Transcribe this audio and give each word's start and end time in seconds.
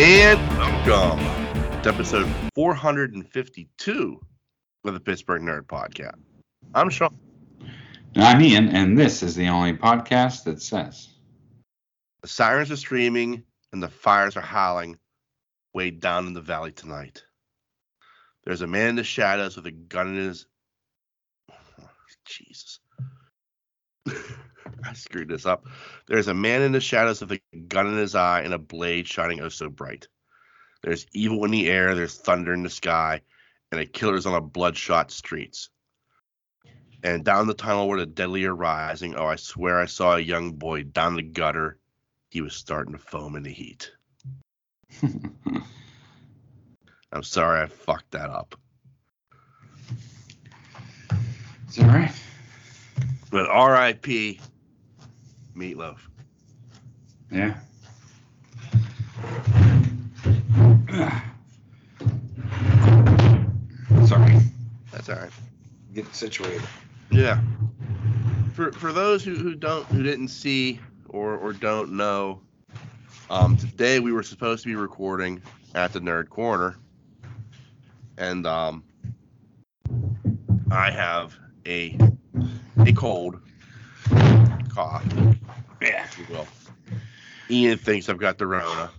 And 0.00 0.38
welcome 0.86 1.18
to 1.82 1.88
episode 1.88 2.32
452 2.54 4.20
of 4.84 4.94
the 4.94 5.00
Pittsburgh 5.00 5.42
Nerd 5.42 5.62
Podcast. 5.62 6.20
I'm 6.72 6.88
Sean. 6.88 7.18
And 8.14 8.22
I'm 8.22 8.40
Ian, 8.40 8.68
and 8.68 8.96
this 8.96 9.24
is 9.24 9.34
the 9.34 9.48
only 9.48 9.72
podcast 9.72 10.44
that 10.44 10.62
says 10.62 11.08
The 12.22 12.28
sirens 12.28 12.70
are 12.70 12.76
streaming 12.76 13.42
and 13.72 13.82
the 13.82 13.88
fires 13.88 14.36
are 14.36 14.40
howling 14.40 15.00
way 15.74 15.90
down 15.90 16.28
in 16.28 16.32
the 16.32 16.42
valley 16.42 16.70
tonight. 16.70 17.24
There's 18.44 18.62
a 18.62 18.68
man 18.68 18.90
in 18.90 18.94
the 18.94 19.02
shadows 19.02 19.56
with 19.56 19.66
a 19.66 19.72
gun 19.72 20.10
in 20.10 20.28
his. 20.28 20.46
Jesus. 22.24 22.78
I 24.84 24.92
screwed 24.92 25.28
this 25.28 25.44
up. 25.44 25.66
There's 26.08 26.28
a 26.28 26.34
man 26.34 26.62
in 26.62 26.72
the 26.72 26.80
shadows 26.80 27.20
with 27.20 27.32
a 27.32 27.40
gun 27.68 27.86
in 27.86 27.98
his 27.98 28.14
eye 28.14 28.40
and 28.40 28.54
a 28.54 28.58
blade 28.58 29.06
shining 29.06 29.40
oh 29.40 29.50
so 29.50 29.68
bright. 29.68 30.08
There's 30.82 31.06
evil 31.12 31.44
in 31.44 31.50
the 31.50 31.68
air, 31.68 31.94
there's 31.94 32.16
thunder 32.16 32.54
in 32.54 32.62
the 32.62 32.70
sky, 32.70 33.20
and 33.70 33.80
a 33.80 33.86
killer's 33.86 34.24
on 34.24 34.34
a 34.34 34.40
bloodshot 34.40 35.10
streets. 35.10 35.68
And 37.02 37.24
down 37.24 37.46
the 37.46 37.54
tunnel 37.54 37.88
where 37.88 38.00
the 38.00 38.06
deadly 38.06 38.44
are 38.46 38.54
rising, 38.54 39.14
oh, 39.14 39.26
I 39.26 39.36
swear 39.36 39.78
I 39.78 39.86
saw 39.86 40.16
a 40.16 40.20
young 40.20 40.52
boy 40.52 40.84
down 40.84 41.14
the 41.14 41.22
gutter. 41.22 41.78
He 42.30 42.40
was 42.40 42.54
starting 42.54 42.94
to 42.94 42.98
foam 42.98 43.36
in 43.36 43.42
the 43.42 43.52
heat. 43.52 43.92
I'm 47.12 47.22
sorry 47.22 47.62
I 47.62 47.66
fucked 47.66 48.12
that 48.12 48.30
up. 48.30 48.54
It's 51.66 51.78
all 51.78 51.86
right. 51.86 52.12
But 53.30 53.48
R.I.P. 53.48 54.40
Meatloaf. 55.58 55.98
Yeah. 57.30 57.58
Sorry. 64.06 64.38
That's 64.92 65.08
all 65.08 65.16
right. 65.16 65.30
Get 65.94 66.14
situated. 66.14 66.62
Yeah. 67.10 67.40
For 68.54 68.72
for 68.72 68.92
those 68.92 69.24
who, 69.24 69.34
who 69.34 69.54
don't 69.54 69.84
who 69.86 70.02
didn't 70.02 70.28
see 70.28 70.80
or 71.08 71.36
or 71.36 71.52
don't 71.52 71.92
know, 71.92 72.40
um, 73.30 73.56
today 73.56 74.00
we 74.00 74.12
were 74.12 74.22
supposed 74.22 74.62
to 74.62 74.68
be 74.68 74.74
recording 74.74 75.42
at 75.74 75.92
the 75.92 76.00
Nerd 76.00 76.28
Corner, 76.28 76.76
and 78.16 78.46
um, 78.46 78.84
I 80.70 80.90
have 80.90 81.36
a 81.66 81.98
a 82.86 82.92
cold 82.92 83.40
cough, 84.74 85.04
Yeah. 85.80 86.04
if 86.04 86.18
you 86.18 86.26
will. 86.30 86.46
Ian 87.50 87.78
thinks 87.78 88.08
I've 88.08 88.18
got 88.18 88.38
the 88.38 88.46
Rona. 88.46 88.90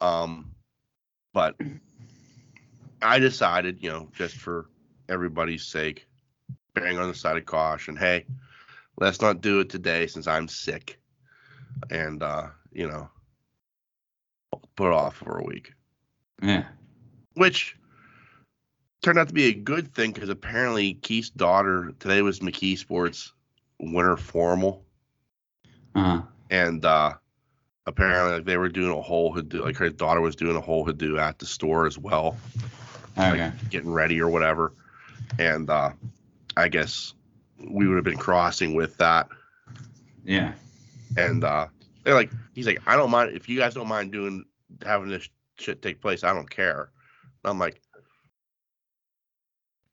Um, 0.00 0.54
but 1.32 1.56
I 3.00 3.18
decided, 3.18 3.82
you 3.82 3.90
know, 3.90 4.08
just 4.14 4.36
for 4.36 4.66
everybody's 5.08 5.64
sake, 5.64 6.06
bang 6.74 6.98
on 6.98 7.08
the 7.08 7.14
side 7.14 7.36
of 7.36 7.46
caution. 7.46 7.96
Hey, 7.96 8.26
let's 8.98 9.20
not 9.20 9.40
do 9.40 9.60
it 9.60 9.70
today 9.70 10.06
since 10.06 10.26
I'm 10.26 10.48
sick, 10.48 10.98
and 11.90 12.22
uh, 12.22 12.48
you 12.72 12.88
know, 12.88 13.08
put 14.76 14.88
it 14.88 14.94
off 14.94 15.16
for 15.16 15.38
a 15.38 15.44
week, 15.44 15.72
Yeah. 16.42 16.64
which 17.34 17.76
turned 19.02 19.18
out 19.18 19.28
to 19.28 19.34
be 19.34 19.44
a 19.46 19.54
good 19.54 19.94
thing 19.94 20.12
because 20.12 20.28
apparently 20.28 20.94
Keith's 20.94 21.30
daughter 21.30 21.92
today 22.00 22.22
was 22.22 22.40
McKeesport 22.40 23.30
winter 23.80 24.16
formal, 24.16 24.84
Uh, 25.94 26.22
and 26.50 26.84
uh, 26.84 27.14
apparently 27.86 28.34
like, 28.36 28.44
they 28.44 28.56
were 28.56 28.68
doing 28.68 28.96
a 28.96 29.00
whole 29.00 29.34
Hadou, 29.34 29.60
like 29.60 29.76
her 29.76 29.90
daughter 29.90 30.20
was 30.20 30.36
doing 30.36 30.56
a 30.56 30.60
whole 30.60 30.86
Hadou 30.86 31.18
at 31.18 31.38
the 31.38 31.46
store 31.46 31.86
as 31.86 31.98
well. 31.98 32.36
okay. 33.18 33.52
getting 33.70 33.92
ready 33.92 34.20
or 34.20 34.28
whatever. 34.28 34.72
And 35.38 35.70
uh, 35.70 35.90
I 36.56 36.68
guess 36.68 37.14
we 37.58 37.86
would 37.86 37.96
have 37.96 38.04
been 38.04 38.18
crossing 38.18 38.74
with 38.74 38.96
that. 38.98 39.28
Yeah. 40.24 40.52
And 41.16 41.44
uh, 41.44 41.68
they're 42.02 42.14
like, 42.14 42.30
he's 42.54 42.66
like, 42.66 42.80
I 42.86 42.96
don't 42.96 43.10
mind 43.10 43.36
if 43.36 43.48
you 43.48 43.58
guys 43.58 43.74
don't 43.74 43.88
mind 43.88 44.12
doing 44.12 44.44
having 44.84 45.08
this 45.08 45.28
shit 45.58 45.80
take 45.82 46.00
place. 46.00 46.24
I 46.24 46.32
don't 46.34 46.50
care. 46.50 46.90
And 47.44 47.50
I'm 47.50 47.58
like, 47.58 47.80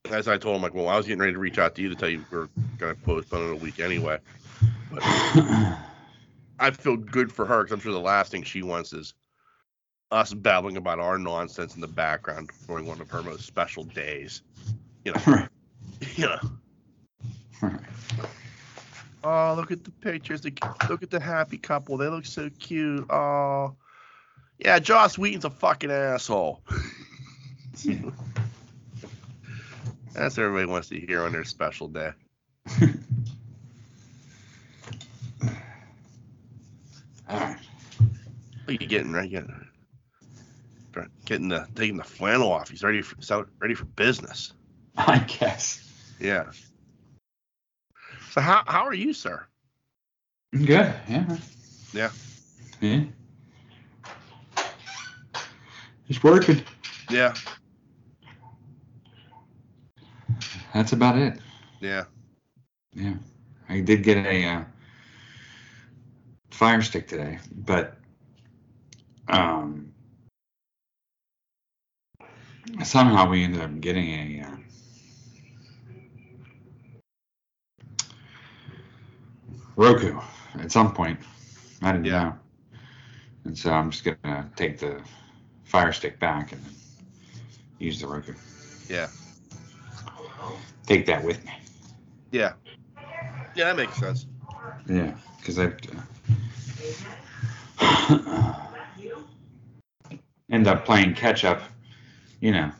as 0.09 0.27
I 0.27 0.37
told 0.37 0.57
him, 0.57 0.61
like, 0.61 0.73
well, 0.73 0.89
I 0.89 0.97
was 0.97 1.05
getting 1.05 1.19
ready 1.19 1.33
to 1.33 1.39
reach 1.39 1.59
out 1.59 1.75
to 1.75 1.81
you 1.81 1.89
to 1.89 1.95
tell 1.95 2.09
you 2.09 2.25
we're 2.31 2.49
gonna 2.77 2.95
postpone 2.95 3.49
it 3.49 3.53
a 3.53 3.55
week 3.55 3.79
anyway. 3.79 4.19
But 4.91 5.01
I 6.59 6.71
feel 6.71 6.97
good 6.97 7.31
for 7.31 7.45
her 7.45 7.63
because 7.63 7.73
I'm 7.73 7.79
sure 7.79 7.93
the 7.93 7.99
last 7.99 8.31
thing 8.31 8.43
she 8.43 8.61
wants 8.61 8.93
is 8.93 9.13
us 10.11 10.33
babbling 10.33 10.77
about 10.77 10.99
our 10.99 11.17
nonsense 11.17 11.75
in 11.75 11.81
the 11.81 11.87
background 11.87 12.51
during 12.67 12.85
one 12.85 12.99
of 12.99 13.09
her 13.09 13.23
most 13.23 13.45
special 13.45 13.83
days. 13.83 14.41
You 15.05 15.13
know, 15.13 15.47
you 16.15 16.25
know. 16.25 16.39
Oh, 19.23 19.53
look 19.55 19.71
at 19.71 19.83
the 19.83 19.91
pictures. 19.91 20.43
Look 20.43 21.03
at 21.03 21.11
the 21.11 21.19
happy 21.19 21.57
couple. 21.57 21.95
They 21.97 22.07
look 22.07 22.25
so 22.25 22.49
cute. 22.59 23.09
Oh, 23.09 23.75
yeah. 24.59 24.79
Joss 24.79 25.17
Whedon's 25.17 25.45
a 25.45 25.49
fucking 25.49 25.91
asshole. 25.91 26.63
That's 30.13 30.37
what 30.37 30.43
everybody 30.43 30.69
wants 30.69 30.89
to 30.89 30.99
hear 30.99 31.23
on 31.23 31.31
their 31.31 31.43
special 31.43 31.87
day. 31.87 32.11
All 37.29 37.39
right. 37.39 37.57
What 38.65 38.69
are 38.69 38.73
you 38.73 38.77
getting 38.79 39.13
right? 39.13 39.29
Getting, 39.29 39.67
getting 41.25 41.47
the 41.47 41.67
taking 41.75 41.97
the 41.97 42.03
flannel 42.03 42.51
off. 42.51 42.69
He's 42.69 42.83
ready 42.83 43.01
for 43.01 43.47
ready 43.59 43.73
for 43.73 43.85
business. 43.85 44.53
I 44.97 45.19
guess. 45.19 45.89
Yeah. 46.19 46.51
So 48.31 48.41
how 48.41 48.63
how 48.67 48.85
are 48.85 48.93
you, 48.93 49.13
sir? 49.13 49.45
Good. 50.51 50.93
Yeah. 51.07 51.37
Yeah. 51.93 52.11
Yeah. 52.81 53.03
Just 56.07 56.23
working. 56.23 56.61
Yeah. 57.09 57.33
That's 60.73 60.93
about 60.93 61.17
it. 61.17 61.39
Yeah. 61.79 62.05
Yeah. 62.93 63.15
I 63.69 63.81
did 63.81 64.03
get 64.03 64.17
a 64.25 64.45
uh, 64.45 64.63
fire 66.51 66.81
stick 66.81 67.07
today, 67.07 67.39
but 67.51 67.97
um, 69.27 69.91
somehow 72.83 73.29
we 73.29 73.43
ended 73.43 73.61
up 73.61 73.79
getting 73.81 74.09
a 74.09 74.45
uh, 74.47 74.55
Roku 79.75 80.19
at 80.59 80.71
some 80.71 80.93
point. 80.93 81.19
I 81.81 81.91
didn't 81.91 82.05
Yeah. 82.05 82.23
know. 82.23 82.33
And 83.45 83.57
so 83.57 83.71
I'm 83.71 83.89
just 83.89 84.03
gonna 84.03 84.49
take 84.55 84.79
the 84.79 85.01
fire 85.63 85.91
stick 85.91 86.19
back 86.19 86.51
and 86.51 86.61
use 87.79 87.99
the 88.01 88.07
Roku. 88.07 88.33
Yeah. 88.87 89.07
Take 90.91 91.05
that 91.05 91.23
with 91.23 91.41
me. 91.45 91.53
Yeah. 92.31 92.51
Yeah, 93.55 93.73
that 93.73 93.77
makes 93.77 93.95
sense. 93.95 94.25
Yeah, 94.89 95.13
because 95.39 95.57
I 95.57 95.71
uh, 97.79 98.55
end 100.51 100.67
up 100.67 100.83
playing 100.83 101.13
catch 101.13 101.45
up, 101.45 101.61
you 102.41 102.51
know, 102.51 102.71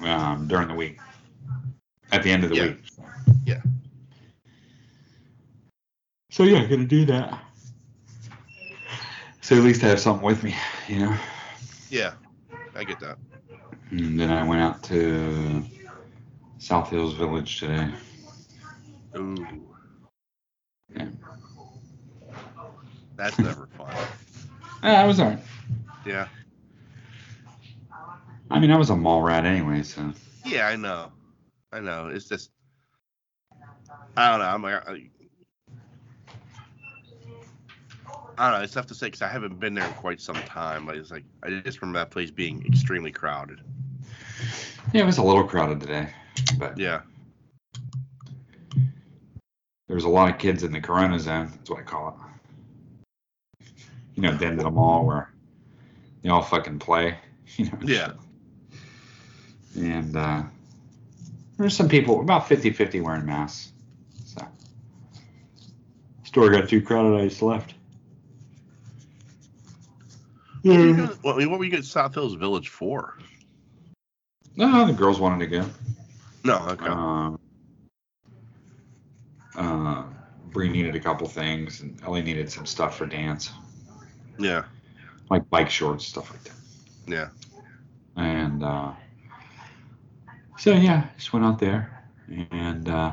um, 0.00 0.46
during 0.48 0.68
the 0.68 0.74
week, 0.74 0.98
at 2.12 2.22
the 2.22 2.30
end 2.30 2.44
of 2.44 2.50
the 2.50 2.56
Yeah. 2.56 2.62
week. 2.64 2.76
Yeah. 3.46 3.62
So 6.30 6.42
yeah, 6.42 6.66
gonna 6.66 6.84
do 6.84 7.06
that. 7.06 7.42
So 9.40 9.56
at 9.56 9.62
least 9.62 9.82
I 9.82 9.86
have 9.88 10.00
something 10.00 10.26
with 10.26 10.44
me, 10.44 10.54
you 10.86 10.98
know. 10.98 11.16
Yeah. 11.88 12.12
I 12.76 12.84
get 12.84 13.00
that. 13.00 13.16
And 13.92 14.20
then 14.20 14.30
I 14.30 14.46
went 14.46 14.60
out 14.60 14.82
to 14.82 15.64
South 16.58 16.90
Hills 16.90 17.14
Village 17.14 17.60
today. 17.60 17.88
Ooh. 19.16 19.36
Yeah. 20.94 21.06
That's 23.16 23.38
never 23.38 23.68
fun. 23.76 23.94
Ah, 24.80 25.02
I 25.02 25.06
was 25.06 25.18
alright. 25.18 25.40
Yeah. 26.06 26.28
I 28.48 28.60
mean, 28.60 28.70
I 28.70 28.76
was 28.76 28.90
a 28.90 28.96
mall 28.96 29.22
rat 29.22 29.44
anyway, 29.44 29.82
so 29.82 30.12
Yeah, 30.44 30.68
I 30.68 30.76
know. 30.76 31.10
I 31.72 31.80
know. 31.80 32.06
It's 32.06 32.28
just 32.28 32.50
I 34.16 34.30
don't 34.30 34.38
know. 34.38 34.46
I'm 34.46 34.62
like 34.62 34.88
I, 34.88 35.10
I 38.38 38.50
don't 38.50 38.58
know. 38.58 38.62
It's 38.64 38.72
tough 38.72 38.86
to 38.86 38.94
say 38.94 39.08
because 39.08 39.22
I 39.22 39.28
haven't 39.28 39.58
been 39.58 39.74
there 39.74 39.84
in 39.84 39.94
quite 39.94 40.20
some 40.20 40.36
time. 40.36 40.86
But 40.86 40.96
it's 40.96 41.10
like 41.10 41.24
I 41.42 41.50
just 41.64 41.82
remember 41.82 41.98
that 41.98 42.10
place 42.12 42.30
being 42.30 42.64
extremely 42.64 43.10
crowded. 43.10 43.60
yeah, 44.92 45.02
it 45.02 45.06
was 45.06 45.18
a 45.18 45.24
little 45.24 45.42
crowded 45.44 45.80
today, 45.80 46.08
but 46.58 46.76
Yeah. 46.78 47.00
there's 49.88 50.04
a 50.04 50.08
lot 50.08 50.30
of 50.30 50.38
kids 50.38 50.62
in 50.64 50.72
the 50.72 50.80
Corona 50.80 51.18
zone. 51.18 51.48
That's 51.50 51.70
what 51.70 51.78
I 51.80 51.82
call 51.82 52.08
it. 52.08 53.66
you 54.14 54.22
know, 54.22 54.32
the 54.36 54.46
end 54.46 54.58
of 54.58 54.64
the 54.64 54.70
mall 54.70 55.06
where 55.06 55.30
they 56.22 56.28
all 56.28 56.42
fucking 56.42 56.78
play. 56.78 57.16
You 57.56 57.64
know, 57.66 57.78
Yeah. 57.82 58.12
And 59.76 60.16
uh, 60.16 60.42
there's 61.56 61.74
some 61.74 61.88
people, 61.88 62.20
about 62.20 62.46
50 62.46 62.70
50 62.70 63.00
wearing 63.00 63.24
masks. 63.24 63.72
So, 64.26 64.46
store 66.24 66.50
got 66.50 66.68
too 66.68 66.82
crowded, 66.82 67.18
I 67.18 67.28
just 67.28 67.40
left. 67.42 67.74
What 70.62 70.76
were 70.76 70.84
you 70.86 70.96
going, 70.96 71.08
what, 71.22 71.36
what 71.48 71.58
were 71.58 71.64
you 71.64 71.76
at 71.78 71.84
South 71.84 72.12
Hills 72.14 72.34
Village 72.34 72.68
for? 72.68 73.16
No, 74.56 74.86
the 74.86 74.92
girls 74.92 75.18
wanted 75.20 75.48
to 75.48 75.58
go. 75.60 75.66
No, 76.44 76.58
okay. 76.68 76.86
Um, 76.86 77.38
uh, 79.56 80.04
Bree 80.50 80.68
needed 80.68 80.94
a 80.94 81.00
couple 81.00 81.28
things, 81.28 81.80
and 81.80 82.00
Ellie 82.04 82.22
needed 82.22 82.50
some 82.50 82.64
stuff 82.66 82.96
for 82.96 83.06
dance, 83.06 83.50
yeah, 84.38 84.64
like 85.30 85.48
bike 85.50 85.70
shorts, 85.70 86.06
stuff 86.06 86.30
like 86.30 86.44
that. 86.44 86.54
yeah. 87.06 87.28
And 88.16 88.64
uh, 88.64 88.92
so 90.58 90.72
yeah, 90.72 91.06
just 91.16 91.32
went 91.32 91.44
out 91.44 91.58
there 91.58 92.04
and 92.50 92.88
uh, 92.88 93.12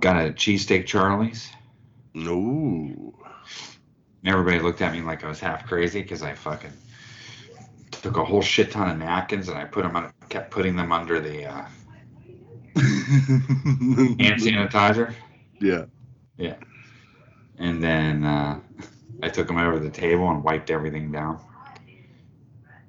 got 0.00 0.16
a 0.16 0.30
cheesesteak 0.30 0.86
Charlie's. 0.86 1.50
No. 2.14 3.14
Everybody 4.24 4.60
looked 4.60 4.80
at 4.80 4.92
me 4.92 5.02
like 5.02 5.22
I 5.22 5.28
was 5.28 5.38
half 5.38 5.66
crazy 5.66 6.00
because 6.00 6.22
I 6.22 6.34
fucking 6.34 6.72
took 7.90 8.16
a 8.16 8.24
whole 8.24 8.40
shit 8.40 8.70
ton 8.70 8.90
of 8.90 8.98
napkins 8.98 9.48
and 9.48 9.58
I 9.58 9.64
put 9.64 9.82
them 9.82 9.96
on, 9.96 10.12
kept 10.30 10.50
putting 10.50 10.76
them 10.76 10.92
under 10.92 11.20
the 11.20 11.44
uh, 11.44 11.64
hand 12.76 14.40
sanitizer. 14.40 15.14
Yeah. 15.60 15.84
Yeah. 16.36 16.56
And 17.58 17.82
then 17.82 18.24
uh, 18.24 18.60
I 19.22 19.28
took 19.28 19.46
them 19.46 19.58
over 19.58 19.78
to 19.78 19.84
the 19.84 19.90
table 19.90 20.28
and 20.30 20.42
wiped 20.42 20.70
everything 20.70 21.12
down. 21.12 21.38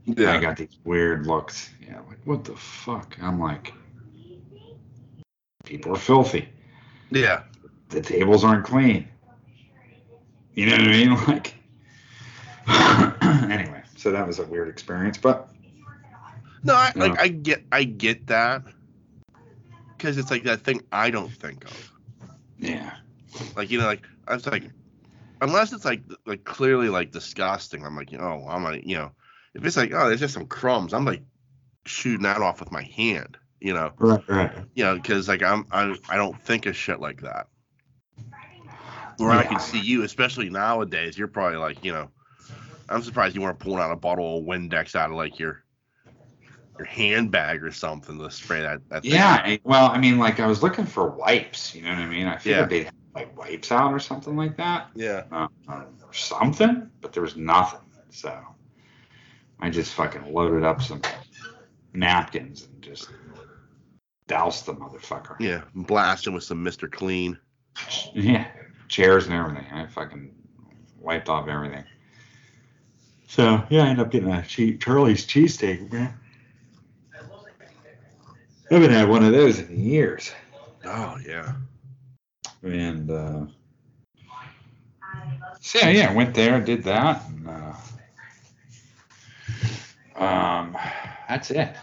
Yeah. 0.05 0.33
I 0.33 0.39
got 0.39 0.57
these 0.57 0.77
weird 0.83 1.27
looks. 1.27 1.71
Yeah, 1.81 1.99
like 2.07 2.19
what 2.25 2.43
the 2.43 2.55
fuck? 2.55 3.17
I'm 3.21 3.39
like, 3.39 3.73
people 5.63 5.93
are 5.93 5.99
filthy. 5.99 6.49
Yeah. 7.11 7.43
The 7.89 8.01
tables 8.01 8.43
aren't 8.43 8.65
clean. 8.65 9.07
You 10.53 10.67
know 10.67 10.77
what 10.77 10.81
I 10.81 10.87
mean? 10.87 11.17
Like, 11.27 11.53
anyway, 13.51 13.83
so 13.95 14.11
that 14.11 14.25
was 14.25 14.39
a 14.39 14.45
weird 14.45 14.69
experience, 14.69 15.17
but 15.19 15.49
No, 16.63 16.73
I, 16.73 16.91
like. 16.95 17.19
I 17.19 17.27
get 17.27 17.63
I 17.71 17.83
get 17.83 18.25
that 18.27 18.63
because 19.97 20.17
it's 20.17 20.31
like 20.31 20.43
that 20.43 20.61
thing 20.61 20.81
I 20.91 21.09
don't 21.09 21.29
think 21.29 21.65
of. 21.65 21.91
yeah, 22.59 22.95
Like 23.55 23.69
you 23.71 23.79
know, 23.79 23.85
like 23.85 24.03
I 24.27 24.33
was 24.33 24.45
like, 24.45 24.63
unless 25.41 25.73
it's 25.73 25.85
like 25.85 26.01
like 26.25 26.43
clearly 26.43 26.89
like 26.89 27.11
disgusting, 27.11 27.85
I'm 27.85 27.95
like, 27.95 28.13
oh, 28.13 28.45
I'm 28.47 28.63
like, 28.63 28.85
you 28.85 28.95
know, 28.95 29.11
if 29.53 29.65
it's 29.65 29.77
like, 29.77 29.93
oh, 29.93 30.07
there's 30.07 30.19
just 30.19 30.33
some 30.33 30.47
crumbs, 30.47 30.93
I'm 30.93 31.05
like 31.05 31.23
shooting 31.85 32.23
that 32.23 32.41
off 32.41 32.59
with 32.59 32.71
my 32.71 32.83
hand, 32.83 33.37
you 33.59 33.73
know, 33.73 33.91
right, 33.97 34.23
right. 34.27 34.51
you 34.73 34.83
know, 34.83 34.95
because 34.95 35.27
like 35.27 35.43
I'm 35.43 35.65
I 35.71 35.95
I 36.09 36.17
don't 36.17 36.41
think 36.43 36.65
of 36.65 36.75
shit 36.75 36.99
like 36.99 37.21
that. 37.21 37.47
Where 39.17 39.31
I 39.31 39.45
can 39.45 39.61
see 39.61 39.79
you, 39.79 40.03
especially 40.03 40.49
nowadays, 40.49 41.17
you're 41.17 41.29
probably 41.29 41.57
like, 41.57 41.85
you 41.85 41.93
know, 41.93 42.09
I'm 42.89 43.01
surprised 43.01 43.33
you 43.33 43.41
weren't 43.41 43.59
pulling 43.59 43.79
out 43.79 43.91
a 43.91 43.95
bottle 43.95 44.39
of 44.39 44.43
Windex 44.43 44.93
out 44.93 45.09
of 45.09 45.15
like 45.15 45.39
your 45.39 45.63
your 46.77 46.85
handbag 46.85 47.63
or 47.63 47.71
something 47.71 48.17
to 48.19 48.29
spray 48.31 48.61
that. 48.61 48.79
that 48.89 49.03
thing. 49.03 49.11
Yeah, 49.13 49.41
I- 49.43 49.59
well, 49.63 49.89
I 49.91 49.97
mean, 49.97 50.17
like 50.17 50.39
I 50.39 50.47
was 50.47 50.61
looking 50.63 50.85
for 50.85 51.09
wipes. 51.09 51.73
You 51.75 51.83
know 51.83 51.89
what 51.89 51.99
I 51.99 52.05
mean? 52.07 52.27
I 52.27 52.37
figured 52.37 52.61
Yeah. 52.63 52.65
they'd 52.77 52.83
have 52.85 52.93
like 53.13 53.37
wipes 53.37 53.71
out 53.71 53.93
or 53.93 53.99
something 53.99 54.35
like 54.35 54.57
that. 54.57 54.89
Yeah. 54.93 55.23
uh, 55.31 55.47
or 55.69 56.13
something, 56.13 56.89
but 57.01 57.13
there 57.13 57.23
was 57.23 57.35
nothing. 57.37 57.79
So 58.09 58.37
I 59.59 59.69
just 59.69 59.93
fucking 59.93 60.33
loaded 60.33 60.63
up 60.63 60.81
some 60.81 61.01
napkins 61.93 62.63
and 62.65 62.81
just 62.81 63.09
doused 64.27 64.65
the 64.65 64.73
motherfucker. 64.73 65.35
Yeah. 65.39 65.61
Blasting 65.75 66.33
with 66.33 66.43
some 66.43 66.63
Mr. 66.63 66.91
Clean. 66.91 67.37
Yeah, 68.13 68.47
chairs 68.87 69.25
and 69.27 69.33
everything. 69.35 69.65
I 69.71 69.85
fucking 69.87 70.31
wiped 70.99 71.27
off 71.29 71.47
everything. 71.49 71.83
So 73.27 73.63
yeah, 73.69 73.83
I 73.83 73.87
ended 73.89 74.05
up 74.05 74.11
getting 74.11 74.31
a 74.31 74.43
cheap 74.45 74.81
Charlie's 74.81 75.25
cheesesteak, 75.25 75.91
man. 75.91 76.13
I 78.69 78.73
haven't 78.73 78.91
had 78.91 79.07
one 79.07 79.23
of 79.23 79.31
those 79.31 79.59
in 79.59 79.79
years. 79.79 80.33
Oh 80.85 81.17
yeah. 81.25 81.53
And 82.63 83.09
uh, 83.11 83.45
so 85.61 85.79
yeah, 85.79 85.89
yeah, 85.89 86.13
went 86.13 86.33
there, 86.33 86.59
did 86.59 86.83
that, 86.83 87.21
and 87.27 87.47
uh, 87.47 87.73
um, 90.23 90.77
that's 91.29 91.51
it. 91.51 91.75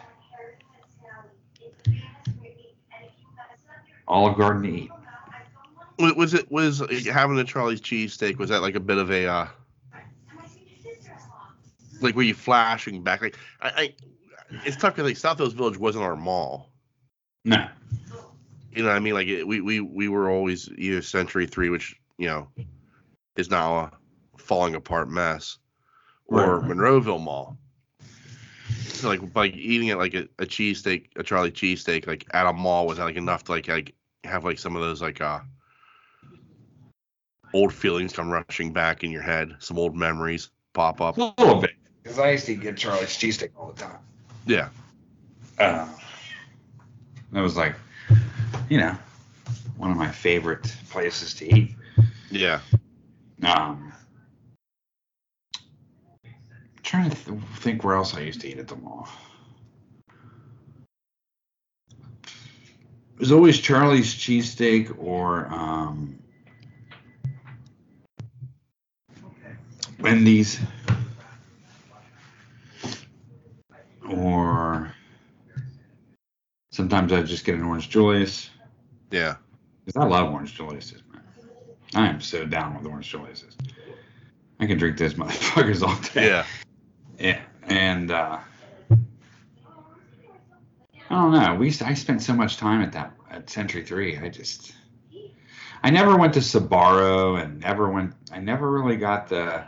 Olive 4.09 4.37
Garden 4.37 4.63
to 4.63 4.69
eat. 4.69 4.91
Was, 6.01 6.15
was 6.15 6.35
it 6.35 6.51
was 6.51 6.81
having 7.07 7.37
the 7.37 7.45
Charlie's 7.45 7.81
cheesesteak? 7.81 8.39
Was 8.39 8.51
that 8.51 8.61
like 8.61 8.75
a 8.75 8.81
bit 8.81 8.99
of 8.99 9.13
a 9.13 9.27
uh, 9.27 9.47
like 12.01 12.17
were 12.17 12.23
you 12.23 12.35
flashing 12.35 13.03
back? 13.03 13.23
Like 13.23 13.39
I, 13.61 13.69
I 13.69 13.95
it's 14.65 14.77
tough 14.77 14.97
because 14.97 15.09
like 15.09 15.17
South 15.17 15.39
Hills 15.39 15.53
Village 15.53 15.79
wasn't 15.79 16.05
our 16.05 16.17
mall. 16.17 16.72
No, 17.45 17.67
You 18.73 18.83
know 18.83 18.89
what 18.89 18.97
I 18.97 19.01
mean? 19.01 19.15
Like 19.15 19.27
it, 19.27 19.47
we 19.47 19.61
we 19.61 19.81
we 19.81 20.09
were 20.09 20.31
always 20.31 20.69
either 20.79 21.03
Century 21.03 21.47
Three, 21.47 21.71
which 21.71 21.97
you 22.19 22.29
know 22.29 22.49
is 23.37 23.51
now 23.51 23.77
a 23.79 23.93
falling 24.39 24.75
apart 24.75 25.09
mess, 25.09 25.59
or 26.27 26.61
Right. 26.61 26.71
Monroeville 26.71 27.21
Mall. 27.23 27.59
So 28.85 29.09
like 29.09 29.21
like 29.35 29.55
eating 29.55 29.89
it 29.89 29.99
like 29.99 30.15
a, 30.15 30.29
a 30.39 30.47
cheesesteak, 30.47 31.09
a 31.17 31.23
Charlie 31.23 31.51
cheesesteak, 31.51 32.07
like 32.07 32.27
at 32.33 32.47
a 32.47 32.53
mall 32.53 32.87
was 32.87 32.99
like 32.99 33.17
enough 33.17 33.45
to 33.45 33.53
like 33.53 33.67
like 33.69 33.95
have 34.25 34.45
like 34.45 34.59
some 34.59 34.77
of 34.77 34.83
those 34.83 35.03
like 35.03 35.21
uh 35.21 35.41
old 37.53 37.75
feelings 37.75 38.13
come 38.13 38.31
rushing 38.31 38.73
back 38.73 39.03
in 39.03 39.11
your 39.11 39.23
head, 39.23 39.55
some 39.59 39.79
old 39.79 39.97
memories 39.97 40.51
pop 40.75 41.01
up. 41.01 41.19
a 41.19 41.35
little 41.39 41.61
bit 41.61 41.73
because 42.03 42.19
I 42.19 42.31
used 42.31 42.47
to 42.47 42.55
get 42.55 42.77
Charlie's 42.77 43.11
cheesesteak 43.11 43.51
all 43.59 43.73
the 43.73 43.83
time. 43.83 43.99
Yeah, 44.47 44.69
Uh, 45.59 45.87
that 47.33 47.41
was 47.41 47.57
like, 47.57 47.75
you 48.69 48.79
know, 48.79 48.97
one 49.77 49.91
of 49.91 49.97
my 49.97 50.11
favorite 50.11 50.65
places 50.91 51.35
to 51.35 51.55
eat. 51.55 51.75
yeah. 52.31 52.61
Um, 53.43 53.93
trying 56.83 57.11
to 57.11 57.17
th- 57.17 57.41
think 57.57 57.83
where 57.83 57.97
else 57.97 58.15
I 58.15 58.21
used 58.21 58.41
to 58.43 58.49
eat 58.49 58.59
at 58.59 58.69
the 58.69 58.77
mall. 58.77 59.09
It 63.15 63.19
was 63.19 63.33
always 63.33 63.59
Charlie's 63.59 64.15
cheesesteak 64.15 64.95
or 64.99 65.47
um, 65.47 66.19
Wendy's 70.01 70.61
or 74.09 74.93
sometimes 76.73 77.13
I'd 77.13 77.27
just 77.27 77.45
get 77.45 77.55
an 77.55 77.63
Orange 77.63 77.89
Julius 77.89 78.51
Yeah. 79.13 79.37
because 79.85 80.03
I 80.03 80.07
love 80.07 80.33
Orange 80.33 80.55
Julius's, 80.55 81.03
man. 81.13 81.23
I 81.95 82.09
am 82.09 82.21
so 82.21 82.45
down 82.45 82.75
with 82.77 82.87
Orange 82.87 83.09
Julius's. 83.09 83.57
I 84.59 84.67
can 84.67 84.79
drink 84.79 84.99
those 84.99 85.15
motherfuckers 85.23 85.87
all 85.87 85.97
day. 86.13 86.27
Yeah. 86.27 86.47
Yeah, 87.19 87.41
and 87.65 88.11
uh, 88.11 88.39
I 91.11 91.15
don't 91.15 91.33
know. 91.33 91.55
We 91.55 91.69
I 91.85 91.95
spent 91.95 92.23
so 92.23 92.33
much 92.33 92.57
time 92.57 92.81
at 92.83 92.93
that 92.93 93.13
at 93.31 93.51
Century 93.51 93.85
Three. 93.85 94.19
I 94.19 94.29
just 94.29 94.73
I 95.85 95.91
never 95.91 96.17
went 96.17 96.35
to 96.35 96.41
Sbarro 96.41 97.41
and 97.41 97.61
never 97.61 97.91
went. 97.91 98.15
I 98.33 98.39
never 98.41 98.71
really 98.73 98.97
got 98.97 99.29
the 99.29 99.63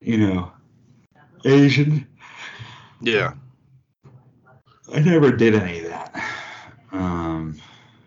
you 0.00 0.18
know 0.18 0.52
Asian. 1.44 2.06
Yeah. 3.00 3.32
I 4.94 5.00
never 5.00 5.32
did 5.32 5.54
any. 5.54 5.79
Um, 6.92 7.56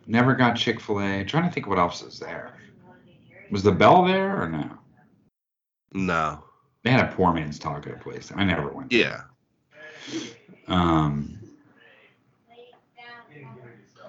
never 0.08 0.36
got 0.36 0.56
Chick 0.56 0.80
Fil 0.80 1.00
A. 1.00 1.24
Trying 1.24 1.48
to 1.48 1.52
think 1.52 1.68
what 1.68 1.80
else 1.80 2.02
is 2.02 2.20
there. 2.20 2.54
Was 3.52 3.64
the 3.64 3.72
Bell 3.72 4.04
there 4.04 4.42
or 4.42 4.50
no? 4.50 4.70
No. 5.94 6.44
They 6.84 6.90
had 6.92 7.06
a 7.10 7.14
poor 7.14 7.34
man's 7.34 7.60
taco 7.60 7.96
place. 7.98 8.32
I 8.36 8.44
never 8.44 8.68
went. 8.70 8.90
there. 8.90 9.00
Yeah. 9.00 10.28
Um, 10.68 11.40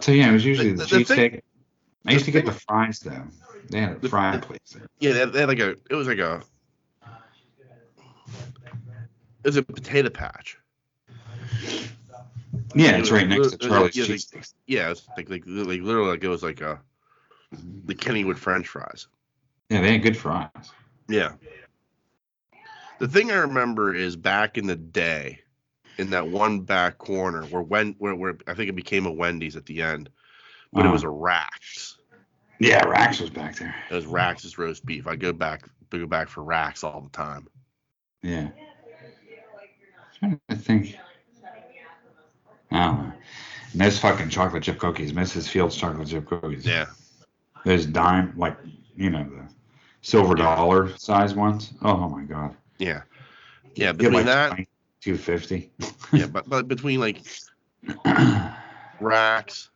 so 0.00 0.12
yeah, 0.12 0.28
it 0.30 0.32
was 0.32 0.44
usually 0.44 0.72
The- 0.72 0.84
the, 0.84 0.98
the 0.98 1.04
cheesesteak. 1.04 1.40
I 2.06 2.12
used 2.12 2.24
to 2.26 2.30
get 2.30 2.44
the 2.46 2.52
fries 2.52 3.00
though. 3.00 3.22
They 3.70 3.80
had 3.80 3.92
a 3.96 3.98
The- 3.98 4.08
fry 4.08 4.36
place 4.38 4.58
there. 4.74 4.86
Yeah, 4.98 5.12
they 5.12 5.18
had, 5.20 5.32
they 5.32 5.40
had 5.40 5.48
like 5.48 5.60
a 5.60 5.70
it 5.90 5.94
was 5.94 6.06
like 6.08 6.18
a 6.18 6.42
it 9.42 9.46
was 9.48 9.56
a 9.56 9.62
potato 9.62 10.10
patch. 10.10 10.58
Yeah, 12.74 12.96
it's 12.96 13.10
right 13.10 13.28
next 13.28 13.52
to 13.52 13.58
Charlie's 13.58 13.96
yeah, 13.96 14.04
cheesesteaks. 14.04 14.54
Yeah, 14.66 14.90
it's 14.90 15.06
like 15.16 15.30
like 15.30 15.42
like 15.46 15.80
literally 15.80 16.10
like 16.10 16.24
it 16.24 16.28
was 16.28 16.42
like 16.42 16.60
a 16.60 16.80
the 17.84 17.94
Kennywood 17.94 18.36
French 18.36 18.66
fries. 18.68 19.06
Yeah, 19.70 19.80
they 19.80 19.92
had 19.92 20.02
good 20.02 20.16
fries. 20.16 20.50
Yeah. 21.08 21.32
The 22.98 23.08
thing 23.08 23.30
I 23.30 23.36
remember 23.36 23.94
is 23.94 24.16
back 24.16 24.56
in 24.56 24.66
the 24.66 24.76
day, 24.76 25.40
in 25.98 26.10
that 26.10 26.26
one 26.28 26.60
back 26.60 26.98
corner 26.98 27.44
where 27.44 27.62
when 27.62 27.94
where, 27.98 28.14
where 28.14 28.38
I 28.46 28.54
think 28.54 28.68
it 28.68 28.76
became 28.76 29.06
a 29.06 29.12
Wendy's 29.12 29.56
at 29.56 29.66
the 29.66 29.82
end, 29.82 30.10
but 30.72 30.80
it 30.80 30.84
Uh-huh. 30.86 30.92
was 30.92 31.02
a 31.04 31.08
Rax. 31.08 31.98
Yeah, 32.60 32.84
Rax 32.84 33.20
was 33.20 33.30
back 33.30 33.56
there. 33.56 33.74
It 33.90 33.94
was 33.94 34.06
Rax's 34.06 34.58
roast 34.58 34.86
beef. 34.86 35.06
I 35.06 35.16
go 35.16 35.32
back 35.32 35.68
go 35.90 36.06
back 36.06 36.28
for 36.28 36.42
Rax 36.42 36.82
all 36.82 37.00
the 37.00 37.10
time. 37.10 37.46
Yeah. 38.22 38.48
trying 40.18 40.40
to 40.48 40.56
think. 40.56 40.96
I 42.74 42.86
don't 42.86 42.98
know. 42.98 43.12
And 43.72 43.80
those 43.80 43.98
fucking 43.98 44.28
chocolate 44.28 44.62
chip 44.62 44.78
cookies, 44.78 45.12
Mrs. 45.12 45.48
Fields 45.48 45.76
chocolate 45.76 46.08
chip 46.08 46.26
cookies. 46.26 46.66
Yeah. 46.66 46.86
Those 47.64 47.86
dime, 47.86 48.34
like, 48.36 48.56
you 48.96 49.10
know, 49.10 49.24
the 49.24 49.48
silver 50.02 50.34
dollar 50.34 50.96
size 50.96 51.34
ones. 51.34 51.72
Oh 51.82 52.08
my 52.08 52.22
God. 52.22 52.54
Yeah. 52.78 53.02
Yeah. 53.74 53.92
Between 53.92 54.12
like 54.12 54.26
that, 54.26 54.66
250. 55.00 55.70
yeah, 56.12 56.26
but, 56.26 56.48
but 56.48 56.68
between 56.68 57.00
like 57.00 57.22
Rax, 59.00 59.70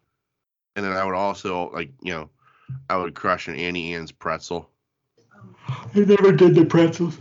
and 0.77 0.85
then 0.85 0.93
I 0.93 1.05
would 1.05 1.15
also 1.15 1.71
like 1.71 1.91
you 2.03 2.13
know, 2.13 2.31
I 2.89 2.97
would 2.97 3.15
crush 3.15 3.49
an 3.49 3.57
Auntie 3.57 3.95
Anne's 3.95 4.13
pretzel. 4.13 4.71
I 5.69 6.01
never 6.01 6.33
did 6.33 6.55
the 6.55 6.65
pretzels. 6.65 7.19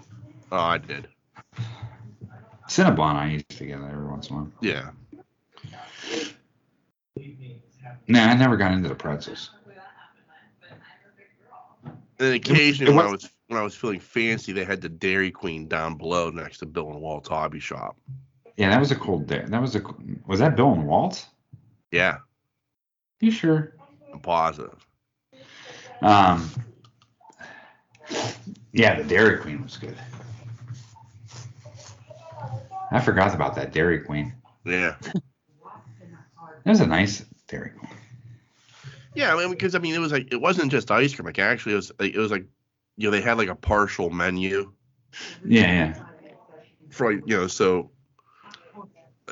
Oh, 0.52 0.58
I 0.58 0.78
did. 0.78 1.08
Cinnabon 2.70 3.16
I 3.16 3.32
used 3.32 3.50
to 3.50 3.66
get 3.66 3.82
every 3.82 4.06
once 4.06 4.30
in 4.30 4.36
a 4.36 4.40
while. 4.40 4.52
Yeah. 4.62 4.92
No, 8.08 8.24
I 8.24 8.36
never 8.36 8.56
got 8.58 8.72
into 8.72 8.90
the 8.90 8.96
pretzels. 8.96 9.52
And 12.20 12.34
occasionally 12.34 12.96
when 12.96 13.06
I 13.06 13.12
was- 13.12 13.30
when 13.48 13.60
I 13.60 13.64
was 13.64 13.76
feeling 13.76 14.00
fancy, 14.00 14.52
they 14.52 14.66
had 14.66 14.82
the 14.82 14.90
Dairy 14.90 15.32
Queen 15.32 15.68
down 15.68 15.96
below 15.98 16.30
next 16.30 16.58
to 16.60 16.66
Bill 16.66 16.90
and 16.92 17.00
Walt's 17.02 17.30
hobby 17.30 17.60
shop. 17.60 17.96
Yeah, 18.58 18.70
that 18.70 18.80
was 18.80 18.92
a 18.92 18.96
cool 18.96 19.20
day. 19.20 19.44
That 19.48 19.62
was 19.62 19.76
a 19.76 19.82
was 20.26 20.40
that 20.40 20.56
Bill 20.56 20.74
and 20.74 20.86
Walt? 20.88 21.28
Yeah, 21.92 22.18
You 23.22 23.32
sure? 23.32 23.74
I'm 24.12 24.20
positive. 24.20 24.86
Um, 26.02 26.50
yeah, 28.74 28.96
the 29.02 29.04
Dairy 29.04 29.38
Queen 29.40 29.64
was 29.64 29.78
good. 29.78 29.98
I 32.92 33.00
forgot 33.00 33.34
about 33.36 33.56
that 33.56 33.72
Dairy 33.72 34.00
Queen. 34.00 34.34
Yeah. 34.66 34.96
That 36.68 36.72
was 36.72 36.82
a 36.82 36.86
nice 36.86 37.24
Dairy 37.48 37.70
Queen. 37.70 37.90
Yeah, 39.16 39.34
I 39.34 39.38
mean, 39.38 39.52
because 39.52 39.74
I 39.74 39.80
mean, 39.80 39.96
it 39.96 40.00
was 40.00 40.12
like 40.12 40.34
it 40.34 40.42
wasn't 40.42 40.70
just 40.70 40.92
ice 40.92 41.16
cream. 41.16 41.26
Like 41.26 41.40
actually, 41.40 41.72
it 41.72 41.76
was 41.78 41.94
like, 41.98 42.14
it 42.14 42.18
was 42.20 42.30
like, 42.30 42.44
you 42.98 43.08
know, 43.08 43.12
they 43.12 43.22
had 43.22 43.38
like 43.38 43.48
a 43.48 43.56
partial 43.56 44.10
menu 44.10 44.74
Yeah, 45.46 45.62
yeah. 45.62 46.04
for 46.90 47.14
like, 47.14 47.24
you 47.26 47.38
know, 47.38 47.48
so 47.48 47.90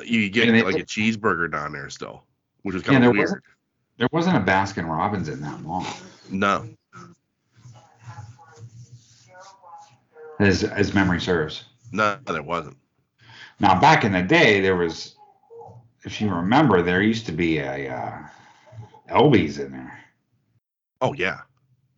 you 0.05 0.29
get 0.29 0.49
they- 0.49 0.63
like 0.63 0.77
a 0.77 0.85
cheeseburger 0.85 1.51
down 1.51 1.73
there 1.73 1.89
still, 1.89 2.23
which 2.61 2.73
was 2.73 2.83
kind 2.83 3.03
there 3.03 3.09
of 3.09 3.17
weird. 3.17 3.25
wasn't 3.27 3.43
there 3.97 4.07
wasn't 4.13 4.37
a 4.37 4.39
Baskin 4.39 4.87
Robbins 4.87 5.27
in 5.27 5.41
that 5.41 5.59
mall. 5.59 5.85
No, 6.31 6.69
As 10.39 10.63
as 10.63 10.93
memory 10.93 11.19
serves. 11.19 11.65
no, 11.91 12.17
there 12.27 12.41
wasn't. 12.41 12.77
Now 13.59 13.77
back 13.77 14.05
in 14.05 14.13
the 14.13 14.21
day 14.21 14.61
there 14.61 14.77
was 14.77 15.14
if 16.05 16.21
you 16.21 16.29
remember 16.29 16.81
there 16.81 17.01
used 17.01 17.25
to 17.25 17.31
be 17.31 17.57
a 17.57 17.89
uh 17.93 18.17
Elby's 19.09 19.59
in 19.59 19.71
there. 19.71 19.99
Oh 21.01 21.13
yeah, 21.13 21.41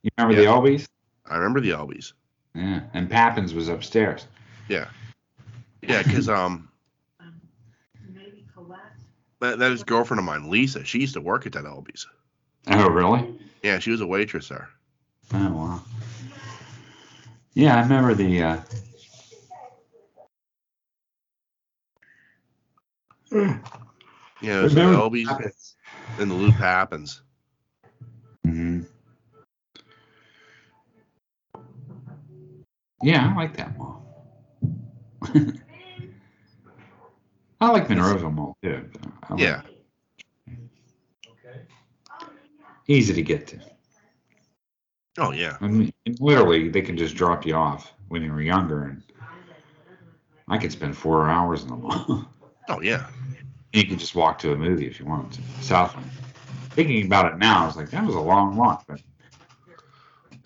You 0.01 0.09
remember 0.17 0.41
Yeah. 0.41 0.47
the 0.49 0.55
Elby's? 0.55 0.87
I 1.29 1.35
remember 1.37 1.59
the 1.61 1.71
Elby's. 1.71 2.13
Yeah. 2.55 2.81
And 2.93 3.09
Pappins 3.09 3.53
was 3.53 3.67
upstairs. 3.69 4.25
Yeah, 4.69 4.87
yeah, 5.81 6.03
because 6.03 6.27
um, 6.27 6.69
that, 9.39 9.59
that 9.59 9.71
is 9.71 9.81
a 9.81 9.85
girlfriend 9.85 10.19
of 10.19 10.25
mine, 10.25 10.49
Lisa. 10.49 10.83
She 10.83 10.99
used 10.99 11.13
to 11.13 11.21
work 11.21 11.45
at 11.45 11.53
that 11.53 11.65
Elby's. 11.65 12.07
Oh 12.69 12.89
really? 12.89 13.39
Yeah, 13.63 13.79
she 13.79 13.91
was 13.91 14.01
a 14.01 14.07
waitress 14.07 14.49
there. 14.49 14.69
Oh 15.33 15.51
wow. 15.51 15.81
Yeah, 17.53 17.77
I 17.77 17.81
remember 17.81 18.13
the. 18.13 18.41
Uh, 18.41 18.59
Yeah, 23.31 23.57
was 24.41 24.73
the 24.73 24.81
remember 24.81 24.99
Elby's 24.99 25.75
and 26.19 26.29
the 26.31 26.35
Loop 26.35 26.55
happens. 26.55 27.21
Mm-hmm. 28.45 28.81
Yeah, 33.03 33.31
I 33.31 33.35
like 33.35 33.55
that 33.57 33.77
mall. 33.77 34.03
I 37.59 37.69
like 37.71 37.87
Monroeville 37.87 38.33
Mall 38.33 38.57
too. 38.61 38.89
like- 39.29 39.39
Yeah, 39.39 39.61
Okay. 40.47 41.61
Easy 42.87 43.13
to 43.13 43.21
get 43.21 43.47
to. 43.47 43.59
oh 45.17 45.31
yeah, 45.31 45.57
I 45.61 45.67
mean, 45.67 45.91
literally, 46.19 46.69
they 46.69 46.81
can 46.81 46.95
just 46.97 47.15
drop 47.15 47.45
you 47.45 47.53
off 47.55 47.93
when 48.07 48.21
you 48.21 48.31
were 48.31 48.41
younger, 48.41 48.83
and 48.85 49.03
I 50.47 50.57
could 50.57 50.71
spend 50.71 50.95
four 50.97 51.27
hours 51.29 51.63
in 51.63 51.69
the 51.69 51.75
mall. 51.75 52.25
oh 52.69 52.81
yeah. 52.81 53.07
You 53.77 53.85
could 53.87 53.99
just 53.99 54.15
walk 54.15 54.39
to 54.39 54.51
a 54.53 54.55
movie 54.57 54.87
if 54.87 54.99
you 54.99 55.05
want 55.05 55.31
to. 55.33 55.41
Southland. 55.61 56.09
Thinking 56.71 57.05
about 57.05 57.31
it 57.31 57.37
now, 57.37 57.63
I 57.63 57.65
was 57.65 57.75
like, 57.75 57.89
that 57.91 58.05
was 58.05 58.15
a 58.15 58.19
long 58.19 58.55
walk, 58.55 58.85
but 58.87 59.01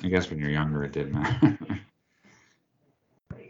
I 0.04 0.08
guess 0.08 0.30
when 0.30 0.40
you're 0.40 0.50
younger, 0.50 0.84
it 0.84 0.92
didn't 0.92 1.14
matter. 1.14 1.58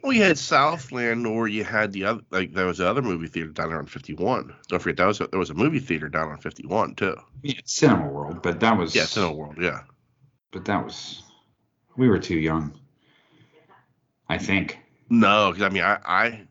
Well, 0.04 0.14
you 0.14 0.24
had 0.24 0.40
Southland, 0.40 1.28
or 1.28 1.48
you 1.48 1.64
had 1.64 1.92
the 1.94 2.06
other 2.06 2.22
like 2.32 2.54
there 2.54 2.66
was 2.66 2.80
the 2.80 2.88
other 2.90 3.04
movie 3.04 3.28
theater 3.28 3.52
down 3.52 3.70
there 3.70 3.78
on 3.78 3.86
51. 3.86 4.52
Don't 4.68 4.80
forget 4.82 4.98
that 4.98 5.06
was 5.06 5.22
a, 5.22 5.28
there 5.28 5.40
was 5.40 5.52
a 5.52 5.54
movie 5.54 5.78
theater 5.78 6.10
down 6.10 6.30
on 6.32 6.38
51 6.40 6.96
too. 6.96 7.16
yeah, 7.44 7.60
Cinema 7.66 8.08
World, 8.08 8.42
but 8.42 8.60
that 8.62 8.76
was 8.76 8.96
Yeah, 8.96 9.04
Cinema 9.04 9.34
World. 9.34 9.58
Yeah, 9.62 9.82
but 10.52 10.66
that 10.66 10.84
was 10.84 11.22
we 11.98 12.10
were 12.10 12.18
too 12.18 12.40
young. 12.40 12.74
I 14.28 14.40
think. 14.40 14.80
no, 15.10 15.52
because 15.52 15.64
I 15.64 15.70
mean 15.70 15.84
I 15.84 16.00
I 16.04 16.48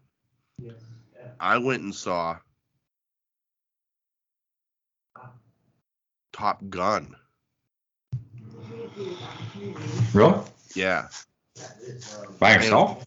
I 1.41 1.59
went 1.59 1.83
and 1.83 1.93
saw 1.95 2.37
Top 6.33 6.63
Gun. 6.69 7.15
Really? 10.13 10.39
Yeah, 10.75 11.09
By 12.39 12.55
yourself? 12.55 13.05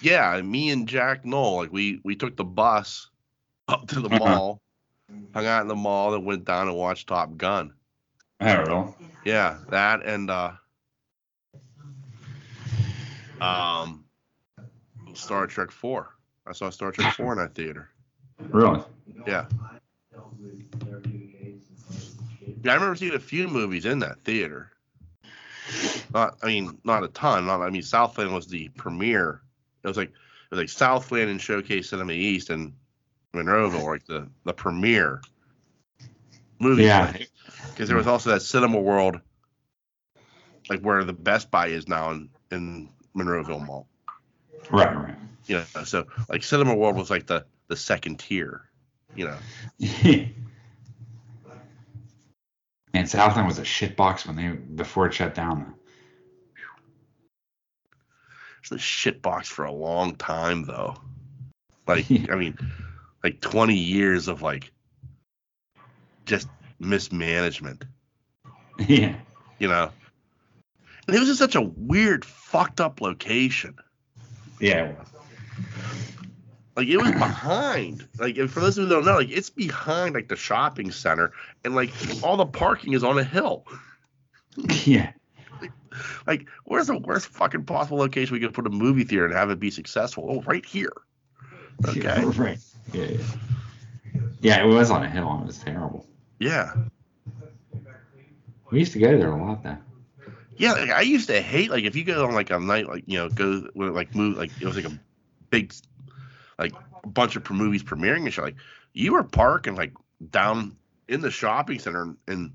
yeah. 0.00 0.40
Me 0.42 0.70
and 0.70 0.88
Jack 0.88 1.24
Knoll, 1.24 1.56
like 1.58 1.72
we 1.72 2.00
we 2.04 2.14
took 2.16 2.36
the 2.36 2.44
bus 2.44 3.08
up 3.68 3.88
to 3.88 4.00
the 4.00 4.08
Uh-huh. 4.08 4.18
mall, 4.18 4.60
hung 5.34 5.46
out 5.46 5.62
in 5.62 5.68
the 5.68 5.74
mall, 5.76 6.12
then 6.12 6.24
went 6.24 6.44
down 6.44 6.68
and 6.68 6.76
watched 6.76 7.08
Top 7.08 7.36
Gun. 7.36 7.72
I 8.40 8.54
don't 8.56 8.68
know. 8.68 8.94
Yeah, 9.24 9.58
that 9.70 10.04
and 10.04 10.30
uh 10.30 10.52
um 13.40 14.04
Star 15.14 15.46
Trek 15.46 15.70
4. 15.70 16.08
I 16.46 16.52
saw 16.52 16.70
Star 16.70 16.90
Trek 16.92 17.12
4 17.14 17.32
in 17.32 17.38
that 17.38 17.54
theater. 17.54 17.88
Really? 18.50 18.80
Yeah. 19.26 19.46
Yeah, 22.62 22.72
I 22.72 22.74
remember 22.74 22.96
seeing 22.96 23.14
a 23.14 23.18
few 23.20 23.48
movies 23.48 23.84
in 23.86 23.98
that 24.00 24.22
theater. 24.24 24.70
Not 26.12 26.36
I 26.42 26.46
mean, 26.46 26.78
not 26.84 27.04
a 27.04 27.08
ton. 27.08 27.46
Not 27.46 27.62
I 27.62 27.70
mean 27.70 27.82
Southland 27.82 28.32
was 28.34 28.46
the 28.46 28.68
premiere. 28.76 29.42
It 29.84 29.88
was 29.88 29.96
like 29.96 30.10
it 30.10 30.14
was 30.50 30.58
like 30.58 30.68
Southland 30.68 31.30
and 31.30 31.40
Showcase 31.40 31.90
Cinema 31.90 32.12
East 32.12 32.50
and 32.50 32.72
Monroeville 33.34 33.82
were 33.82 33.92
like 33.94 34.06
the 34.06 34.28
the 34.44 34.52
premiere 34.52 35.22
movie 36.58 36.84
Yeah. 36.84 37.16
because 37.70 37.88
there 37.88 37.96
was 37.96 38.06
also 38.06 38.30
that 38.30 38.42
Cinema 38.42 38.78
World, 38.78 39.20
like 40.68 40.80
where 40.80 41.02
the 41.04 41.12
Best 41.12 41.50
Buy 41.50 41.68
is 41.68 41.88
now 41.88 42.10
in, 42.10 42.28
in 42.50 42.88
Monroeville 43.16 43.64
Mall. 43.64 43.86
Right, 44.70 44.94
right. 44.94 45.14
You 45.46 45.56
know, 45.74 45.84
so 45.84 46.06
like 46.28 46.42
Cinema 46.42 46.74
World 46.74 46.96
was 46.96 47.10
like 47.10 47.26
the 47.26 47.44
the 47.68 47.76
second 47.76 48.18
tier. 48.18 48.68
You 49.16 49.26
know, 49.26 49.38
and 52.94 53.08
Southland 53.08 53.48
was 53.48 53.58
a 53.58 53.62
shitbox 53.62 54.26
when 54.26 54.36
they 54.36 54.48
before 54.48 55.06
it 55.06 55.14
shut 55.14 55.34
down. 55.34 55.74
it's 58.60 58.70
a 58.70 58.76
shitbox 58.76 59.46
for 59.46 59.64
a 59.64 59.72
long 59.72 60.14
time 60.16 60.64
though. 60.64 60.96
Like 61.86 62.06
I 62.30 62.36
mean, 62.36 62.56
like 63.24 63.40
twenty 63.40 63.78
years 63.78 64.28
of 64.28 64.42
like 64.42 64.70
just 66.26 66.48
mismanagement. 66.78 67.84
yeah. 68.78 69.16
You 69.58 69.68
know, 69.68 69.90
and 71.06 71.16
it 71.16 71.20
was 71.20 71.28
in 71.28 71.36
such 71.36 71.54
a 71.54 71.60
weird, 71.60 72.24
fucked 72.24 72.80
up 72.80 73.00
location. 73.00 73.74
Yeah. 74.60 74.92
Like 76.76 76.88
it 76.88 76.96
was 76.96 77.10
behind. 77.12 78.08
Like 78.18 78.38
and 78.38 78.50
for 78.50 78.60
those 78.60 78.76
who 78.76 78.88
don't 78.88 79.04
know, 79.04 79.16
like 79.16 79.30
it's 79.30 79.50
behind 79.50 80.14
like 80.14 80.28
the 80.28 80.36
shopping 80.36 80.90
center, 80.90 81.32
and 81.64 81.74
like 81.74 81.92
all 82.22 82.36
the 82.36 82.46
parking 82.46 82.94
is 82.94 83.04
on 83.04 83.18
a 83.18 83.24
hill. 83.24 83.64
Yeah. 84.84 85.12
like, 86.26 86.46
where's 86.64 86.88
the 86.88 86.98
worst 86.98 87.28
fucking 87.28 87.64
possible 87.64 87.96
location 87.96 88.34
we 88.34 88.40
could 88.40 88.52
put 88.52 88.66
a 88.66 88.70
movie 88.70 89.04
theater 89.04 89.24
and 89.24 89.32
have 89.32 89.48
it 89.48 89.58
be 89.58 89.70
successful? 89.70 90.26
Oh, 90.28 90.42
right 90.42 90.64
here. 90.64 90.92
Okay. 91.86 92.00
Yeah, 92.00 92.24
right. 92.36 92.58
Yeah, 92.92 93.04
yeah. 93.04 93.24
Yeah, 94.42 94.64
it 94.64 94.66
was 94.66 94.90
on 94.90 95.02
a 95.02 95.08
hill 95.08 95.30
and 95.30 95.44
it 95.44 95.46
was 95.46 95.58
terrible. 95.58 96.06
Yeah. 96.38 96.74
We 98.70 98.80
used 98.80 98.92
to 98.92 98.98
go 98.98 99.16
there 99.16 99.30
a 99.30 99.42
lot 99.42 99.62
though. 99.62 99.78
Yeah, 100.56 100.72
like, 100.72 100.90
I 100.90 101.00
used 101.00 101.28
to 101.28 101.40
hate 101.40 101.70
like 101.70 101.84
if 101.84 101.96
you 101.96 102.04
go 102.04 102.26
on 102.26 102.34
like 102.34 102.50
a 102.50 102.58
night 102.58 102.88
like 102.88 103.04
you 103.06 103.18
know 103.18 103.28
go 103.28 103.68
like 103.74 104.14
move 104.14 104.36
like 104.36 104.50
it 104.60 104.66
was 104.66 104.76
like 104.76 104.84
a 104.84 104.98
big 105.50 105.72
like 106.58 106.72
a 107.04 107.08
bunch 107.08 107.36
of 107.36 107.50
movies 107.50 107.82
premiering 107.82 108.24
and 108.24 108.32
shit 108.32 108.44
like 108.44 108.56
you 108.92 109.12
were 109.12 109.24
parking 109.24 109.74
like 109.74 109.92
down 110.30 110.76
in 111.08 111.20
the 111.20 111.30
shopping 111.30 111.78
center 111.78 112.02
and, 112.02 112.16
and 112.28 112.52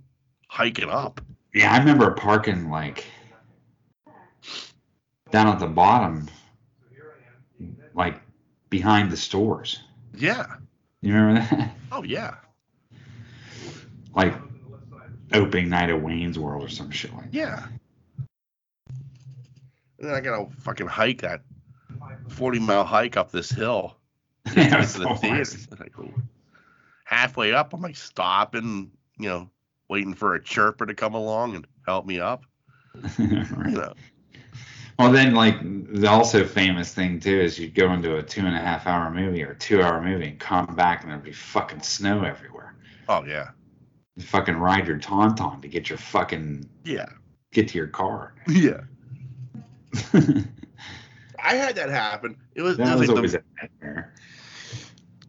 hiking 0.48 0.90
up. 0.90 1.22
Yeah, 1.54 1.74
I 1.74 1.80
remember 1.80 2.12
parking 2.12 2.70
like 2.70 3.06
down 5.32 5.48
at 5.48 5.60
the 5.60 5.68
bottom, 5.68 6.28
like 7.94 8.22
behind 8.70 9.12
the 9.12 9.18
stores. 9.18 9.82
Yeah. 10.14 10.46
You 11.02 11.14
remember 11.14 11.42
that? 11.42 11.72
Oh 11.90 12.04
yeah. 12.04 12.36
like 14.14 14.34
opening 15.34 15.70
night 15.70 15.90
of 15.90 16.02
Wayne's 16.02 16.38
World 16.38 16.64
or 16.64 16.68
some 16.68 16.92
shit 16.92 17.14
like 17.14 17.32
that. 17.32 17.34
Yeah. 17.34 17.66
And 20.00 20.10
then 20.10 20.14
I 20.14 20.20
gotta 20.20 20.48
fucking 20.60 20.88
hike 20.88 21.22
that 21.22 21.42
forty 22.30 22.60
mile 22.60 22.84
hike 22.84 23.18
up 23.18 23.32
this 23.32 23.50
hill 23.50 23.98
Yeah, 24.56 24.82
to 24.82 25.00
the 25.00 25.16
theater. 25.16 25.36
course. 25.38 25.68
Like, 25.80 25.94
oh, 26.00 26.14
halfway 27.04 27.54
up, 27.54 27.74
I'm 27.74 27.82
like 27.82 27.96
stopping, 27.96 28.92
you 29.18 29.30
know, 29.30 29.50
waiting 29.90 30.14
for 30.14 30.36
a 30.36 30.44
chirper 30.44 30.86
to 30.86 30.94
come 30.94 31.14
along 31.16 31.56
and 31.56 31.68
help 31.86 32.06
me 32.06 32.20
up. 32.20 32.44
You 33.20 33.28
Right. 33.28 33.74
know. 33.74 33.94
Well, 35.00 35.12
then, 35.12 35.36
like 35.36 35.56
the 35.62 36.08
also 36.10 36.44
famous 36.44 36.92
thing 36.92 37.20
too 37.20 37.40
is 37.40 37.60
you'd 37.60 37.76
go 37.76 37.94
into 37.94 38.16
a 38.18 38.24
two 38.24 38.42
and 38.42 38.56
a 38.56 38.60
half 38.60 38.88
hour 38.88 39.12
movie 39.12 39.44
or 39.44 39.54
two 39.54 39.84
hour 39.84 40.02
movie 40.02 40.30
and 40.30 40.40
come 40.40 40.74
back 40.76 41.04
and 41.04 41.12
there'd 41.12 41.22
be 41.24 41.32
fucking 41.32 41.82
snow 41.84 42.24
everywhere. 42.24 42.74
Oh 43.08 43.24
yeah. 43.24 43.50
You 44.16 44.24
fucking 44.24 44.56
ride 44.58 44.88
your 44.88 44.98
tauntaun 44.98 45.62
to 45.62 45.68
get 45.68 45.88
your 45.90 46.00
fucking 46.00 46.68
Yeah. 46.84 47.06
get 47.52 47.68
to 47.68 47.78
your 47.78 47.88
car. 47.88 48.34
Yeah. 48.48 48.82
That 51.48 51.62
I 51.62 51.66
had 51.66 51.76
that 51.76 51.90
happen. 51.90 52.38
It 52.56 52.62
was, 52.62 52.78
it 52.78 52.82
was, 52.82 53.00
was 53.00 53.10
like 53.10 53.18
always 53.18 53.32
the, 53.34 53.40
a 53.40 53.44
nightmare. 53.62 54.14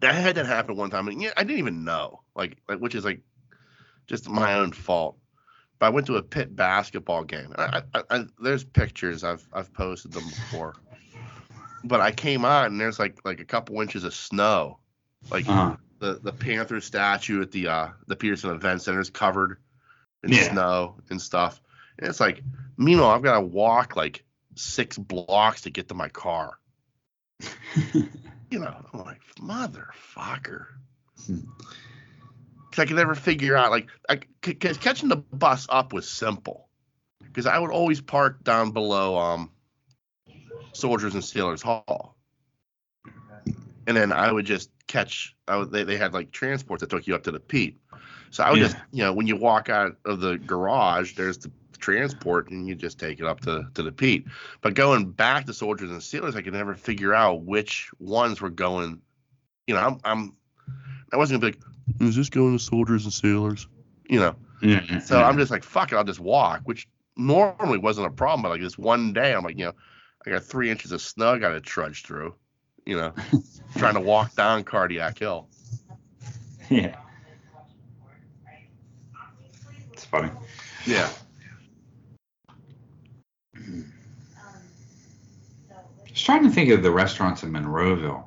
I 0.01 0.13
had 0.13 0.35
that 0.35 0.45
happen 0.45 0.75
one 0.75 0.89
time, 0.89 1.07
and 1.07 1.21
yeah, 1.21 1.31
I 1.37 1.43
didn't 1.43 1.59
even 1.59 1.83
know, 1.83 2.21
like, 2.35 2.57
like 2.69 2.79
which 2.79 2.95
is 2.95 3.05
like 3.05 3.21
just 4.07 4.29
my 4.29 4.53
own 4.55 4.71
fault. 4.71 5.17
But 5.79 5.87
I 5.87 5.89
went 5.89 6.07
to 6.07 6.17
a 6.17 6.21
Pitt 6.23 6.55
basketball 6.55 7.23
game. 7.23 7.53
I, 7.57 7.83
I, 7.93 8.03
I, 8.09 8.25
there's 8.41 8.63
pictures 8.63 9.23
I've 9.23 9.47
I've 9.53 9.73
posted 9.73 10.13
them 10.13 10.29
before. 10.29 10.75
But 11.83 12.01
I 12.01 12.11
came 12.11 12.45
on 12.45 12.65
and 12.65 12.81
there's 12.81 12.99
like 12.99 13.19
like 13.23 13.39
a 13.39 13.45
couple 13.45 13.79
inches 13.81 14.03
of 14.03 14.13
snow, 14.13 14.79
like 15.31 15.47
Uh-huh. 15.47 15.75
the 15.99 16.19
the 16.21 16.33
Panther 16.33 16.81
statue 16.81 17.41
at 17.41 17.51
the 17.51 17.67
uh 17.67 17.89
the 18.07 18.15
Petersen 18.15 18.51
Event 18.51 18.81
Center 18.81 18.99
is 18.99 19.09
covered 19.09 19.59
in 20.23 20.31
Yeah. 20.31 20.51
snow 20.51 20.95
and 21.09 21.21
stuff. 21.21 21.61
And 21.97 22.09
it's 22.09 22.19
like, 22.19 22.43
meanwhile, 22.77 23.11
I've 23.11 23.23
got 23.23 23.35
to 23.35 23.41
walk 23.41 23.95
like 23.95 24.23
six 24.59 24.97
blocks 24.97 25.61
to 25.61 25.69
get 25.69 25.87
to 25.89 25.93
my 25.95 26.09
car. 26.09 26.59
You 28.51 28.57
know, 28.57 28.75
I'm 28.91 28.99
like, 29.01 29.21
motherfucker. 29.39 30.65
Hmm. 31.27 31.41
Because 32.67 32.81
I 32.81 32.85
could 32.87 32.95
never 32.95 33.13
figure 33.13 33.55
out, 33.55 33.69
like, 33.69 33.89
I, 34.09 34.21
cause 34.41 34.79
catching 34.79 35.07
the 35.07 35.17
bus 35.17 35.67
up 35.69 35.93
was 35.93 36.09
simple. 36.09 36.67
Because 37.21 37.45
I 37.45 37.59
would 37.59 37.69
always 37.69 38.01
park 38.01 38.43
down 38.43 38.71
below 38.71 39.19
um, 39.19 39.51
Soldiers 40.73 41.13
and 41.13 41.23
Sailors 41.23 41.61
Hall. 41.61 42.15
And 43.85 43.95
then 43.95 44.11
I 44.11 44.31
would 44.31 44.45
just 44.45 44.71
catch, 44.87 45.35
I 45.47 45.57
would, 45.57 45.71
they, 45.71 45.83
they 45.83 45.97
had 45.97 46.15
like 46.15 46.31
transports 46.31 46.81
that 46.81 46.89
took 46.89 47.05
you 47.05 47.13
up 47.13 47.23
to 47.25 47.31
the 47.31 47.39
Pete. 47.39 47.79
So 48.31 48.43
I 48.43 48.49
would 48.49 48.59
Yeah. 48.59 48.65
just, 48.65 48.77
you 48.91 49.03
know, 49.03 49.13
when 49.13 49.27
you 49.27 49.35
walk 49.35 49.69
out 49.69 49.97
of 50.05 50.21
the 50.21 50.39
garage, 50.39 51.13
there's 51.13 51.37
the 51.37 51.51
transport 51.79 52.49
and 52.49 52.67
you 52.67 52.75
just 52.75 52.99
take 52.99 53.19
it 53.19 53.25
up 53.25 53.41
to, 53.41 53.67
to 53.73 53.83
the 53.83 53.91
Pete. 53.91 54.25
But 54.61 54.73
going 54.73 55.11
back 55.11 55.45
to 55.45 55.53
Soldiers 55.53 55.89
and 55.89 56.01
Sailors, 56.01 56.35
I 56.35 56.41
could 56.41 56.53
never 56.53 56.75
figure 56.75 57.13
out 57.13 57.43
which 57.43 57.89
ones 57.99 58.41
were 58.41 58.49
going. 58.49 59.01
You 59.67 59.75
know, 59.75 59.81
I'm, 59.81 59.99
I'm 60.03 60.35
I 61.11 61.17
wasn't 61.17 61.41
gonna 61.41 61.51
be 61.51 61.57
like, 61.57 62.07
is 62.09 62.15
this 62.15 62.29
going 62.29 62.57
to 62.57 62.63
Soldiers 62.63 63.05
and 63.05 63.13
Sailors? 63.13 63.67
You 64.09 64.19
know, 64.19 64.35
yeah, 64.61 64.99
so 64.99 65.21
I'm 65.21 65.37
just 65.37 65.51
like, 65.51 65.63
fuck 65.63 65.91
it, 65.91 65.95
I'll 65.95 66.03
just 66.03 66.19
walk, 66.19 66.61
which 66.63 66.87
normally 67.15 67.77
wasn't 67.77 68.07
a 68.07 68.09
problem. 68.09 68.43
But 68.43 68.49
like 68.49 68.61
this 68.61 68.77
one 68.77 69.13
day, 69.13 69.33
I'm 69.33 69.43
like, 69.43 69.57
you 69.57 69.65
know, 69.65 69.73
I 70.25 70.31
got 70.31 70.43
three 70.43 70.69
inches 70.69 70.91
of 70.91 71.01
snow 71.01 71.33
I 71.33 71.37
got 71.37 71.49
to 71.49 71.61
trudge 71.61 72.03
through. 72.03 72.35
You 72.85 72.97
know, 72.97 73.13
trying 73.77 73.93
to 73.93 73.99
walk 73.99 74.35
down 74.35 74.63
Cardiac 74.63 75.19
Hill. 75.19 75.47
yeah. 76.69 76.95
It's 79.93 80.05
funny. 80.05 80.31
Yeah. 80.85 81.09
Trying 86.29 86.43
to 86.43 86.49
think 86.51 86.69
of 86.69 86.83
the 86.83 86.91
restaurants 86.91 87.41
in 87.41 87.51
Monroeville. 87.51 88.23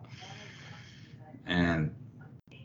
And 1.46 1.94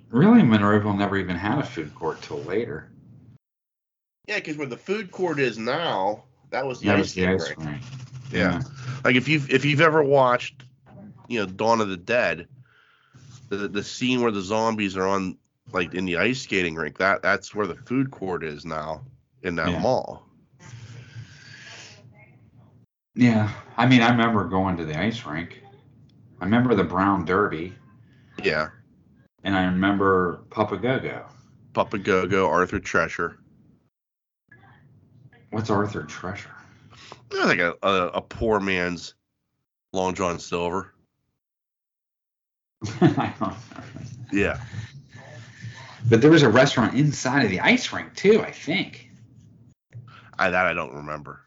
really, 0.10 0.42
Monroeville 0.42 0.98
never 0.98 1.16
even 1.18 1.36
had 1.36 1.60
a 1.60 1.64
food 1.64 1.94
court 1.94 2.22
till 2.24 2.40
later. 2.40 2.90
Yeah, 4.28 4.38
because 4.38 4.58
where 4.58 4.68
the 4.68 4.78
food 4.78 5.12
court 5.12 5.40
is 5.40 5.60
now, 5.60 6.24
that 6.50 6.66
was 6.66 6.80
the 6.80 6.88
That 6.88 6.96
ice 6.96 7.00
was 7.00 7.14
the 7.14 7.22
skating 7.22 7.42
ice 7.42 7.50
rink. 7.50 7.70
rink. 7.70 7.82
Yeah. 8.32 8.62
Like 9.04 9.16
if 9.16 9.28
you've 9.28 9.50
if 9.52 9.64
you've 9.64 9.82
ever 9.82 10.02
watched, 10.02 10.64
you 11.28 11.40
know, 11.40 11.46
Dawn 11.46 11.82
of 11.82 11.90
the 11.90 11.98
Dead, 11.98 12.48
the 13.50 13.68
the 13.68 13.84
scene 13.84 14.22
where 14.22 14.32
the 14.32 14.42
zombies 14.42 14.98
are 14.98 15.08
on 15.08 15.38
like 15.72 15.94
in 15.94 16.06
the 16.06 16.18
ice 16.18 16.42
skating 16.42 16.74
rink, 16.76 16.98
that 16.98 17.22
that's 17.22 17.54
where 17.54 17.68
the 17.68 17.76
food 17.76 18.10
court 18.10 18.44
is 18.44 18.66
now 18.66 19.04
in 19.44 19.56
that 19.58 19.70
Yeah. 19.70 19.80
mall. 19.80 20.27
Yeah. 23.18 23.52
I 23.76 23.88
mean, 23.88 24.02
I 24.02 24.10
remember 24.12 24.46
going 24.46 24.78
to 24.78 24.86
the 24.86 24.98
ice 24.98 25.26
rink. 25.26 25.62
I 26.40 26.46
remember 26.46 26.76
the 26.76 26.84
Brown 26.84 27.26
Derby, 27.26 27.74
Yeah. 28.44 28.70
and 29.44 29.56
I 29.58 29.66
remember 29.66 30.42
Papagogo. 30.50 31.24
Papa 31.74 31.98
Go-Go, 31.98 32.48
Arthur 32.50 32.80
Treacher. 32.80 33.38
What's 35.50 35.70
Arthur 35.72 36.04
Treacher? 36.04 36.52
Was 37.32 37.46
like 37.46 37.60
a, 37.60 37.74
a, 37.84 38.08
a 38.10 38.22
poor 38.22 38.60
man's 38.60 39.16
Long 39.94 40.14
John 40.14 40.40
Silver. 40.40 40.94
I 43.02 43.34
don't. 43.40 43.56
Yeah. 44.32 44.60
But 46.10 46.22
there 46.22 46.32
was 46.32 46.44
a 46.44 46.50
restaurant 46.50 46.94
inside 46.96 47.44
of 47.46 47.50
the 47.50 47.60
ice 47.62 47.92
rink 47.92 48.14
too, 48.16 48.42
I 48.42 48.52
think. 48.52 49.10
I 50.38 50.50
that 50.52 50.68
I 50.68 50.74
don't 50.74 50.94
remember. 50.94 51.42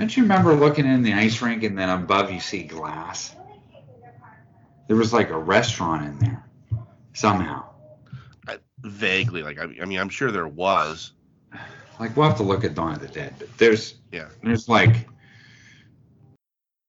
Don't 0.00 0.16
you 0.16 0.22
remember 0.22 0.54
looking 0.54 0.86
in 0.86 1.02
the 1.02 1.12
ice 1.12 1.42
rink 1.42 1.62
and 1.62 1.76
then 1.78 1.90
above 1.90 2.32
you 2.32 2.40
see 2.40 2.62
glass? 2.62 3.36
There 4.88 4.96
was 4.96 5.12
like 5.12 5.28
a 5.28 5.36
restaurant 5.36 6.06
in 6.06 6.18
there 6.20 6.42
somehow. 7.12 7.66
I, 8.48 8.56
vaguely, 8.80 9.42
like 9.42 9.58
I, 9.58 9.64
I 9.64 9.84
mean, 9.84 9.98
I'm 9.98 10.08
sure 10.08 10.30
there 10.30 10.48
was. 10.48 11.12
Like 11.98 12.16
we'll 12.16 12.26
have 12.26 12.38
to 12.38 12.42
look 12.42 12.64
at 12.64 12.74
Dawn 12.74 12.94
of 12.94 13.00
the 13.02 13.08
Dead, 13.08 13.34
but 13.38 13.54
there's 13.58 13.96
Yeah. 14.10 14.28
there's 14.42 14.70
like 14.70 15.06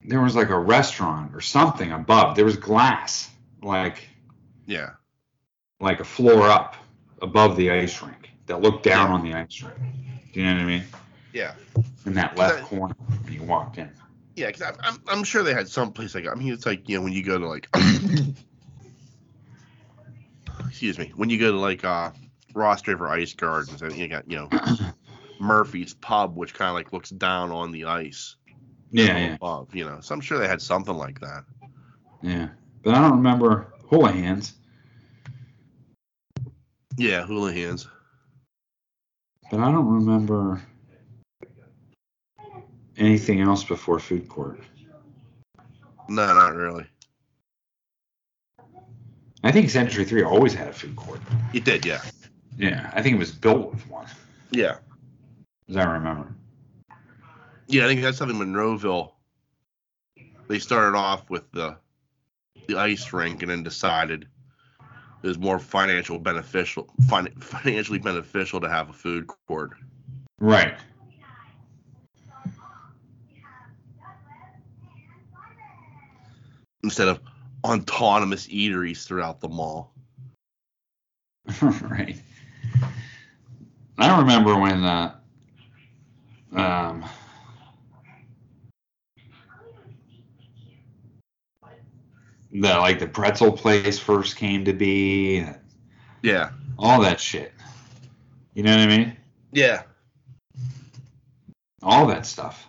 there 0.05 0.21
was 0.21 0.37
like 0.37 0.49
a 0.49 0.57
restaurant 0.57 1.35
or 1.35 1.41
something 1.41 1.91
above. 1.91 2.37
There 2.37 2.45
was 2.45 2.55
glass, 2.55 3.29
like 3.61 4.07
Yeah. 4.65 4.91
like 5.81 5.99
a 5.99 6.05
floor 6.05 6.43
up 6.47 6.77
above 7.21 7.57
the 7.57 7.71
ice 7.71 8.01
rink 8.01 8.31
that 8.45 8.61
looked 8.61 8.83
down 8.83 9.11
on 9.11 9.21
the 9.21 9.33
ice 9.33 9.61
rink. 9.61 9.77
Do 10.31 10.39
you 10.39 10.45
know 10.45 10.53
what 10.53 10.61
I 10.61 10.65
mean? 10.65 10.83
Yeah. 11.33 11.53
In 12.05 12.13
that 12.15 12.37
left 12.37 12.55
That- 12.57 12.63
corner 12.65 12.95
when 13.23 13.33
you 13.33 13.43
walked 13.43 13.77
in. 13.77 13.89
Yeah, 14.35 14.47
because 14.47 14.61
I'm, 14.61 14.75
I'm 14.81 15.01
I'm 15.07 15.23
sure 15.23 15.43
they 15.43 15.53
had 15.53 15.67
some 15.67 15.91
place 15.91 16.15
like 16.15 16.25
I 16.27 16.33
mean 16.35 16.53
it's 16.53 16.65
like 16.65 16.87
you 16.87 16.97
know 16.97 17.03
when 17.03 17.11
you 17.13 17.21
go 17.23 17.37
to 17.37 17.47
like 17.47 17.67
excuse 20.67 20.97
me 20.97 21.11
when 21.15 21.29
you 21.29 21.37
go 21.37 21.51
to 21.51 21.57
like 21.57 21.83
uh 21.83 22.11
Rostraver 22.53 23.09
Ice 23.09 23.33
Gardens 23.33 23.81
and 23.81 23.95
you 23.95 24.07
got 24.07 24.29
you 24.31 24.37
know 24.37 24.49
Murphy's 25.39 25.93
Pub 25.93 26.35
which 26.37 26.53
kind 26.53 26.69
of 26.69 26.75
like 26.75 26.93
looks 26.93 27.09
down 27.09 27.51
on 27.51 27.71
the 27.71 27.85
ice 27.85 28.35
Yeah, 28.91 29.17
yeah, 29.17 29.35
above 29.35 29.75
you 29.75 29.85
know 29.85 29.99
so 30.01 30.15
I'm 30.15 30.21
sure 30.21 30.39
they 30.39 30.47
had 30.47 30.61
something 30.61 30.95
like 30.95 31.19
that. 31.19 31.43
yeah. 32.21 32.49
But 32.83 32.95
I 32.95 33.01
don't 33.01 33.17
remember 33.17 33.73
Hula 33.89 34.11
Hands 34.13 34.53
Yeah, 36.97 37.25
Hula 37.25 37.51
Hands 37.53 37.87
But 39.51 39.59
I 39.59 39.71
don't 39.71 39.87
remember 39.87 40.61
anything 42.97 43.41
else 43.41 43.63
before 43.63 43.99
food 43.99 44.27
court. 44.29 44.59
No, 46.09 46.25
not 46.33 46.55
really. 46.55 46.85
I 49.43 49.51
think 49.51 49.69
Century 49.69 50.05
3 50.05 50.23
always 50.23 50.53
had 50.53 50.67
a 50.67 50.73
food 50.73 50.95
court. 50.95 51.19
It 51.53 51.63
did, 51.65 51.85
yeah. 51.85 52.01
Yeah, 52.57 52.91
I 52.93 53.01
think 53.01 53.15
it 53.15 53.19
was 53.19 53.31
built 53.31 53.73
with 53.73 53.87
one, 53.89 54.05
Yeah. 54.51 54.77
as 55.69 55.77
I 55.77 55.83
remember. 55.85 56.27
Yeah, 57.67 57.85
I 57.85 57.87
think 57.87 58.01
that's 58.01 58.17
something 58.17 58.37
Monroeville. 58.37 59.13
They 60.47 60.59
started 60.59 60.97
off 60.97 61.29
with 61.29 61.49
the 61.51 61.77
the 62.67 62.77
ice 62.77 63.11
rink 63.13 63.41
and 63.41 63.49
then 63.49 63.63
decided 63.63 64.27
it 65.23 65.27
was 65.27 65.39
more 65.39 65.57
financial 65.59 66.19
beneficial 66.19 66.89
fin- 67.09 67.33
financially 67.39 67.99
beneficial 67.99 68.59
to 68.61 68.69
have 68.69 68.89
a 68.89 68.93
food 68.93 69.27
court. 69.47 69.71
Right. 70.39 70.75
Instead 76.91 77.07
of 77.07 77.21
autonomous 77.63 78.47
eateries 78.47 79.05
throughout 79.07 79.39
the 79.39 79.47
mall. 79.47 79.93
right. 81.61 82.21
I 83.97 84.19
remember 84.19 84.59
when 84.59 84.83
uh, 84.83 85.15
um, 86.53 87.05
the 92.51 92.77
like 92.77 92.99
the 92.99 93.07
pretzel 93.07 93.53
place 93.53 93.97
first 93.97 94.35
came 94.35 94.65
to 94.65 94.73
be, 94.73 95.45
Yeah. 96.23 96.49
all 96.77 96.99
that 97.03 97.21
shit. 97.21 97.53
You 98.53 98.63
know 98.63 98.71
what 98.75 98.81
I 98.81 98.87
mean? 98.97 99.15
Yeah. 99.53 99.83
All 101.83 102.05
that 102.07 102.25
stuff. 102.25 102.67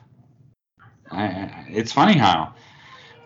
I, 1.11 1.25
I, 1.25 1.67
it's 1.71 1.91
funny 1.91 2.17
how, 2.17 2.55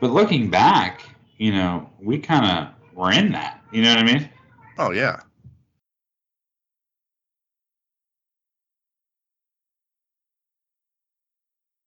but 0.01 0.11
looking 0.11 0.51
back, 0.51 1.03
you 1.39 1.53
know, 1.53 1.89
we 2.01 2.19
kind 2.19 2.47
of 2.47 2.95
were 2.95 3.13
in 3.13 3.33
that. 3.33 3.61
You 3.73 3.83
know 3.83 3.91
what 3.91 3.99
I 3.99 4.05
mean? 4.05 4.29
Oh 4.79 4.91
yeah. 4.91 5.21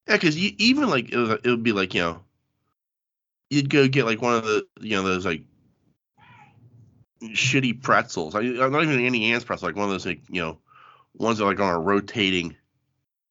Yeah, 0.07 0.15
because 0.15 0.37
you 0.37 0.53
even 0.57 0.89
like 0.89 1.11
it, 1.11 1.17
was, 1.17 1.29
it 1.43 1.49
would 1.49 1.63
be 1.63 1.71
like 1.71 1.93
you 1.93 2.01
know, 2.01 2.21
you'd 3.51 3.69
go 3.69 3.87
get 3.87 4.05
like 4.05 4.21
one 4.21 4.35
of 4.35 4.43
the 4.43 4.65
you 4.81 4.95
know 4.95 5.03
those 5.03 5.25
like 5.25 5.43
shitty 7.21 7.81
pretzels. 7.81 8.33
I, 8.33 8.39
I'm 8.39 8.71
not 8.71 8.83
even 8.83 9.05
Auntie 9.05 9.31
Anne's 9.31 9.43
pretzel, 9.43 9.67
like 9.67 9.75
one 9.75 9.85
of 9.85 9.91
those 9.91 10.05
like 10.05 10.21
you 10.29 10.41
know 10.41 10.57
ones 11.13 11.37
that 11.37 11.43
are 11.43 11.47
like 11.47 11.59
on 11.59 11.73
a 11.73 11.79
rotating 11.79 12.55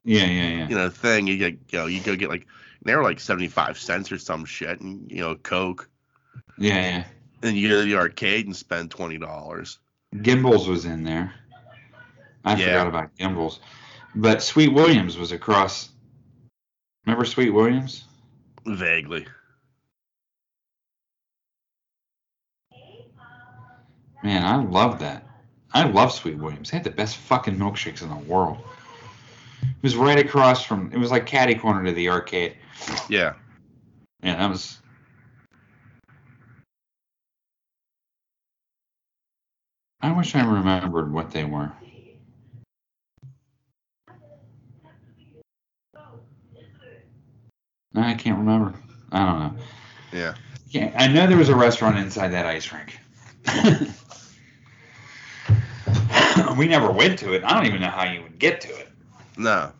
Yeah, 0.05 0.27
yeah, 0.27 0.49
yeah. 0.49 0.69
you 0.69 0.77
know 0.77 0.89
thing. 0.89 1.27
You 1.27 1.37
get 1.37 1.59
you 1.71 1.79
know 1.79 1.87
you 1.87 2.01
go 2.01 2.15
get 2.15 2.29
like 2.29 2.47
they 2.89 2.97
were 2.97 3.03
like 3.03 3.21
seventy 3.21 3.49
five 3.49 3.79
cents 3.79 4.11
or 4.11 4.19
some 4.19 4.45
shit, 4.45 4.81
and 4.81 5.11
you 5.11 5.21
know 5.21 5.35
Coke, 5.37 5.89
Yeah, 6.57 6.75
yeah. 6.75 7.05
and 7.43 7.57
you 7.57 7.69
go 7.69 7.81
to 7.81 7.85
the 7.85 7.97
arcade 7.97 8.47
and 8.47 8.57
spend 8.57 8.91
twenty 8.91 9.19
dollars. 9.19 9.79
Gimbels 10.17 10.67
was 10.67 10.87
in 10.87 11.05
there. 11.05 11.35
I 12.45 12.55
Yeah. 12.55 12.67
forgot 12.67 12.87
about 12.87 13.17
Gimbels. 13.17 13.59
But 14.15 14.43
Sweet 14.43 14.73
Williams 14.73 15.19
was 15.19 15.33
across. 15.33 15.91
Remember 17.05 17.27
Sweet 17.27 17.51
Williams? 17.51 18.05
Vaguely. 18.65 19.27
Man, 24.23 24.45
I 24.45 24.57
love 24.57 24.99
that. 25.01 25.25
I 25.73 25.85
love 25.85 26.13
Sweet 26.13 26.39
Williams. 26.39 26.71
They 26.71 26.79
had 26.79 26.85
the 26.85 26.91
best 26.91 27.19
fucking 27.19 27.57
milkshakes 27.57 28.03
in 28.03 28.09
the 28.09 28.17
world. 28.17 28.59
It 29.63 29.83
was 29.83 29.97
right 29.97 30.19
across 30.19 30.65
from. 30.65 30.91
It 30.93 30.99
was 30.99 31.11
like 31.11 31.27
catty 31.27 31.55
corner 31.55 31.85
to 31.85 31.93
the 31.93 32.09
arcade. 32.09 32.57
Yeah. 33.09 33.35
Yeah, 34.23 34.37
that 34.37 34.51
was. 34.51 34.79
I 40.01 40.13
wish 40.13 40.35
I 40.35 40.45
remembered 40.45 41.13
what 41.13 41.31
they 41.31 41.45
were. 41.45 41.73
I 47.95 48.15
can't 48.15 48.39
remember. 48.39 48.75
I 49.11 49.25
don't 49.25 49.39
know. 49.41 49.55
Yeah. 50.13 50.35
Yeah, 50.71 50.95
I 50.97 51.09
know 51.09 51.27
there 51.27 51.37
was 51.37 51.49
a 51.49 51.57
restaurant 51.57 51.99
inside 51.99 52.29
that 52.29 52.47
ice 52.47 52.73
rink. 52.73 52.99
we 56.59 56.69
never 56.69 56.91
went 56.91 57.19
to 57.21 57.33
it. 57.33 57.43
I 57.45 57.55
don't 57.55 57.67
even 57.67 57.81
know 57.81 57.89
how 57.89 58.05
you 58.05 58.23
would 58.23 58.39
get 58.39 58.61
to 58.63 58.69
it. 58.69 58.88
No. 59.39 59.73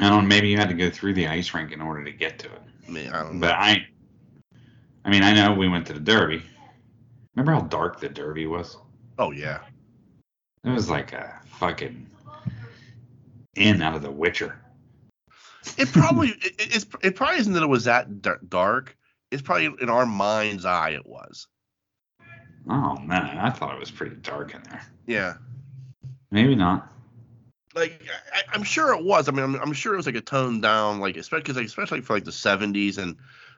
I 0.00 0.08
don't. 0.08 0.28
Maybe 0.28 0.48
you 0.48 0.58
had 0.58 0.68
to 0.68 0.74
go 0.74 0.90
through 0.90 1.14
the 1.14 1.28
ice 1.28 1.54
rink 1.54 1.72
in 1.72 1.80
order 1.80 2.04
to 2.04 2.12
get 2.12 2.38
to 2.40 2.46
it. 2.46 2.62
I 2.86 2.90
mean, 2.90 3.08
I 3.08 3.22
don't 3.22 3.34
know. 3.34 3.40
But 3.40 3.54
I, 3.54 3.86
I 5.04 5.10
mean, 5.10 5.22
I 5.22 5.32
know 5.32 5.54
we 5.54 5.68
went 5.68 5.86
to 5.86 5.92
the 5.92 6.00
Derby. 6.00 6.42
Remember 7.34 7.52
how 7.52 7.66
dark 7.68 8.00
the 8.00 8.08
Derby 8.08 8.46
was? 8.46 8.76
Oh 9.18 9.30
yeah. 9.30 9.60
It 10.64 10.70
was 10.70 10.90
like 10.90 11.12
a 11.12 11.40
fucking 11.58 12.06
in 13.54 13.80
out 13.80 13.94
of 13.94 14.02
The 14.02 14.10
Witcher. 14.10 14.60
It 15.78 15.88
probably 15.92 16.28
it, 16.42 16.54
it's 16.58 16.86
it 17.02 17.14
probably 17.14 17.38
isn't 17.38 17.52
that 17.52 17.62
it 17.62 17.68
was 17.68 17.84
that 17.84 18.20
dark. 18.50 18.96
It's 19.30 19.42
probably 19.42 19.70
in 19.80 19.88
our 19.88 20.06
mind's 20.06 20.64
eye 20.64 20.90
it 20.90 21.06
was. 21.06 21.46
Oh 22.68 22.98
man, 22.98 23.38
I 23.38 23.50
thought 23.50 23.74
it 23.74 23.80
was 23.80 23.90
pretty 23.90 24.16
dark 24.16 24.54
in 24.54 24.62
there. 24.64 24.82
Yeah. 25.06 25.34
Maybe 26.30 26.54
not. 26.54 26.90
Like 27.74 28.02
I, 28.34 28.42
I'm 28.52 28.64
sure 28.64 28.92
it 28.94 29.04
was. 29.04 29.28
I 29.28 29.32
mean, 29.32 29.44
I'm, 29.44 29.54
I'm 29.56 29.72
sure 29.72 29.94
it 29.94 29.98
was 29.98 30.06
like 30.06 30.16
a 30.16 30.20
toned 30.20 30.62
down, 30.62 31.00
like 31.00 31.16
especially 31.16 31.54
like, 31.54 31.66
especially 31.66 32.00
for 32.00 32.14
like 32.14 32.24
the 32.24 32.30
70s 32.30 32.98
and 32.98 33.16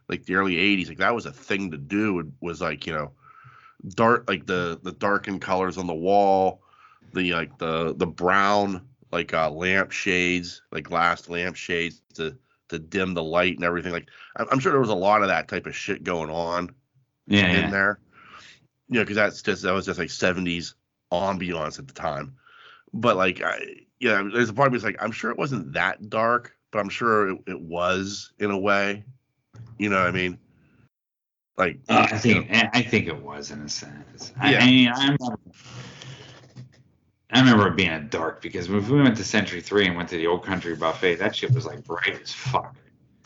like 0.09 0.25
the 0.25 0.35
early 0.35 0.57
80s. 0.57 0.89
Like 0.89 0.99
that 0.99 1.15
was 1.15 1.27
a 1.27 1.33
thing 1.33 1.71
to 1.71 1.79
do. 1.79 2.19
It 2.21 2.27
was 2.41 2.61
like 2.61 2.87
you 2.87 2.93
know, 2.93 3.13
dark 3.95 4.29
like 4.29 4.47
the 4.47 4.79
the 4.83 4.93
darkened 4.93 5.41
colors 5.41 5.79
on 5.79 5.87
the 5.87 5.95
wall, 5.95 6.63
the 7.15 7.33
like 7.33 7.59
the 7.59 7.95
the 7.97 8.07
brown 8.07 8.87
like 9.11 9.33
uh 9.33 9.51
lamp 9.51 9.93
shades, 9.93 10.63
like 10.71 10.85
glass 10.85 11.29
lamp 11.29 11.57
shades 11.57 12.03
to 12.15 12.37
to 12.69 12.79
dim 12.79 13.15
the 13.15 13.23
light 13.23 13.55
and 13.55 13.65
everything. 13.65 13.93
Like 13.93 14.09
I'm, 14.37 14.47
I'm 14.51 14.59
sure 14.59 14.73
there 14.73 14.81
was 14.81 14.91
a 14.91 14.95
lot 14.95 15.23
of 15.23 15.29
that 15.29 15.49
type 15.49 15.67
of 15.67 15.77
shit 15.77 16.05
going 16.05 16.31
on. 16.31 16.75
Yeah, 17.27 17.47
in 17.47 17.53
yeah. 17.53 17.71
there. 17.71 18.01
You 18.89 18.97
know, 18.97 19.05
because 19.05 19.17
that's 19.17 19.43
just 19.43 19.63
that 19.63 19.73
was 19.73 19.87
just 19.87 19.99
like 19.99 20.09
'70s 20.09 20.75
ambiance 21.13 21.79
at 21.79 21.87
the 21.87 21.95
time. 21.95 22.35
But 22.93 23.17
like, 23.17 23.43
I, 23.43 23.59
yeah, 24.03 24.29
there's 24.35 24.49
a 24.49 24.53
part 24.53 24.67
of 24.67 24.73
me 24.73 24.79
that's 24.79 24.85
like, 24.85 25.01
I'm 25.01 25.13
sure 25.13 25.31
it 25.31 25.39
wasn't 25.39 25.73
that 25.75 26.11
dark, 26.11 26.57
but 26.73 26.81
I'm 26.81 26.89
sure 26.89 27.29
it, 27.31 27.39
it 27.47 27.61
was 27.61 28.33
in 28.41 28.51
a 28.51 28.59
way. 28.59 29.05
You 29.79 29.91
know 29.91 29.99
what 30.01 30.09
I 30.09 30.11
mean? 30.11 30.39
Like, 31.57 31.79
Uh, 31.89 32.09
I 32.11 32.19
think 32.19 32.51
know, 32.51 32.69
I 32.73 32.83
think 32.83 33.07
it 33.07 33.23
was 33.23 33.53
in 33.53 33.61
a 33.61 33.69
sense. 33.69 34.33
I, 34.41 34.51
Yeah. 34.53 34.59
I 34.59 34.67
mean, 34.67 34.89
I 34.89 35.03
remember, 35.05 35.39
I 37.31 37.39
remember 37.39 37.69
it 37.69 37.77
being 37.77 37.91
a 37.91 38.01
dark 38.01 38.43
because 38.43 38.69
if 38.69 38.89
we 38.89 39.01
went 39.01 39.17
to 39.19 39.25
Century 39.25 39.61
Three 39.61 39.87
and 39.87 39.97
went 39.97 40.09
to 40.09 40.17
the 40.17 40.27
Old 40.27 40.45
Country 40.45 40.75
Buffet, 40.75 41.15
that 41.17 41.37
shit 41.37 41.53
was 41.53 41.65
like 41.65 41.85
bright 41.85 42.21
as 42.21 42.33
fuck. 42.33 42.75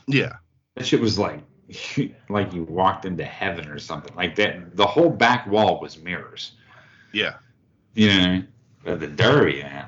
yeah, 0.07 0.35
That 0.75 0.85
shit 0.87 1.01
was 1.01 1.19
like 1.19 1.41
like 2.29 2.53
you 2.53 2.65
walked 2.65 3.07
into 3.07 3.25
heaven 3.25 3.67
or 3.69 3.79
something. 3.79 4.15
Like 4.15 4.37
that, 4.37 4.77
the 4.77 4.87
whole 4.87 5.09
back 5.11 5.47
wall 5.47 5.81
was 5.81 5.97
mirrors. 5.97 6.53
yeah, 7.13 7.37
You 7.95 8.09
know 8.09 8.19
what 8.19 8.23
I 8.27 8.33
mean? 8.33 8.49
The 9.01 9.07
Derby, 9.09 9.63
man, 9.63 9.87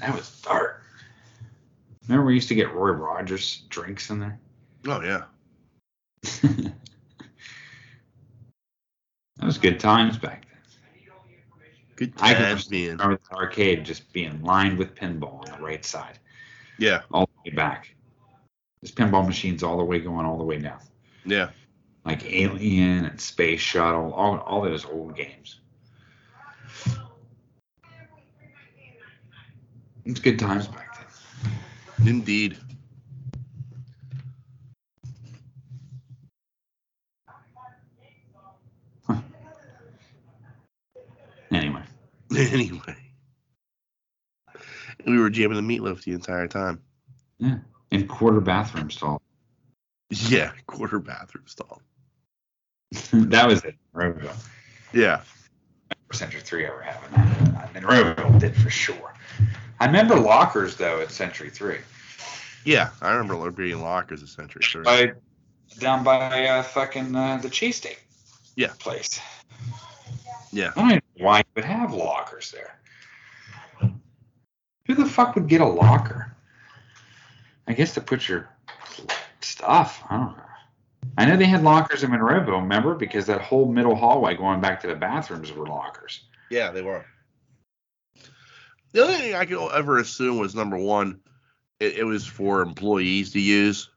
that 0.00 0.14
was 0.14 0.40
dark. 0.42 0.82
Remember 2.08 2.26
we 2.26 2.34
used 2.34 2.48
to 2.48 2.54
get 2.54 2.72
Roy 2.72 2.90
Rogers 2.90 3.62
drinks 3.68 4.10
in 4.10 4.20
there. 4.20 4.38
oh 4.86 5.00
yeah, 5.02 5.24
that 6.42 6.74
was 9.42 9.58
good 9.58 9.80
times 9.80 10.18
back 10.18 10.46
then. 10.50 10.58
good 11.96 12.12
I 12.18 12.34
times 12.34 12.66
being, 12.66 12.90
remember 12.90 13.18
the 13.30 13.36
arcade 13.36 13.84
just 13.84 14.12
being 14.12 14.42
lined 14.42 14.78
with 14.78 14.94
pinball 14.94 15.40
on 15.40 15.58
the 15.58 15.64
right 15.64 15.84
side, 15.84 16.18
yeah, 16.78 17.02
all 17.10 17.28
the 17.44 17.50
way 17.50 17.56
back. 17.56 17.94
There's 18.82 18.94
pinball 18.94 19.26
machines 19.26 19.62
all 19.62 19.78
the 19.78 19.84
way 19.84 19.98
going 20.00 20.26
all 20.26 20.36
the 20.36 20.44
way 20.44 20.58
down, 20.58 20.80
yeah, 21.24 21.50
like 22.04 22.30
Alien 22.30 23.06
and 23.06 23.20
Space 23.20 23.60
Shuttle, 23.60 24.12
all 24.12 24.38
all 24.40 24.60
those 24.60 24.84
old 24.84 25.16
games. 25.16 25.60
It's 30.04 30.20
good 30.20 30.38
times 30.38 30.68
back 30.68 30.98
then. 31.98 32.08
indeed. 32.08 32.58
Anyway, 41.50 41.82
anyway, 42.36 42.96
we 45.06 45.18
were 45.18 45.30
jamming 45.30 45.56
the 45.56 45.78
meatloaf 45.78 46.02
the 46.02 46.12
entire 46.12 46.48
time. 46.48 46.82
yeah, 47.38 47.58
and 47.92 48.08
quarter 48.08 48.40
bathroom 48.40 48.90
stall. 48.90 49.22
Yeah, 50.10 50.50
quarter 50.66 50.98
bathroom 50.98 51.44
stall. 51.46 51.80
that 53.12 53.46
was 53.46 53.64
it. 53.64 53.76
Roeville. 53.94 54.34
Yeah, 54.92 55.20
Century 56.12 56.40
Three 56.40 56.66
ever 56.66 56.82
having 56.82 57.10
that. 57.12 57.70
I 57.86 58.20
mean, 58.20 58.38
did 58.40 58.56
for 58.56 58.70
sure. 58.70 59.13
I 59.84 59.86
remember 59.86 60.16
lockers 60.18 60.76
though 60.76 61.00
at 61.02 61.10
Century 61.10 61.50
Three. 61.50 61.76
yeah, 62.64 62.88
I 63.02 63.10
remember 63.12 63.50
being 63.50 63.82
lockers 63.82 64.22
at 64.22 64.30
Century 64.30 64.62
Three. 64.64 64.82
by 64.82 65.12
down 65.78 66.02
by 66.02 66.46
uh, 66.46 66.62
fucking 66.62 67.14
uh, 67.14 67.36
the 67.42 67.48
cheesesteak 67.48 67.98
Yeah. 68.56 68.72
place. 68.78 69.20
Yeah. 70.52 70.70
I 70.74 70.80
don't 70.80 70.90
even 70.92 71.02
know 71.18 71.26
why 71.26 71.38
you 71.40 71.44
would 71.56 71.66
have 71.66 71.92
lockers 71.92 72.50
there. 72.50 72.78
Who 74.86 74.94
the 74.94 75.04
fuck 75.04 75.34
would 75.34 75.48
get 75.48 75.60
a 75.60 75.66
locker? 75.66 76.32
I 77.68 77.74
guess 77.74 77.92
to 77.94 78.00
put 78.00 78.26
your 78.26 78.48
stuff. 79.42 80.02
I 80.08 80.16
don't 80.16 80.34
know. 80.34 80.42
I 81.18 81.26
know 81.26 81.36
they 81.36 81.44
had 81.44 81.62
lockers 81.62 82.04
in 82.04 82.10
Monroeville, 82.10 82.62
remember? 82.62 82.94
Because 82.94 83.26
that 83.26 83.42
whole 83.42 83.70
middle 83.70 83.94
hallway 83.96 84.34
going 84.34 84.62
back 84.62 84.80
to 84.80 84.86
the 84.86 84.94
bathrooms 84.94 85.52
were 85.52 85.66
lockers. 85.66 86.22
Yeah, 86.50 86.70
they 86.70 86.80
were. 86.80 87.04
The 88.94 89.02
only 89.02 89.16
thing 89.16 89.34
I 89.34 89.44
could 89.44 89.72
ever 89.72 89.98
assume 89.98 90.38
was 90.38 90.54
number 90.54 90.78
one, 90.78 91.18
it, 91.80 91.98
it 91.98 92.04
was 92.04 92.24
for 92.24 92.62
employees 92.62 93.32
to 93.32 93.40
use. 93.40 93.90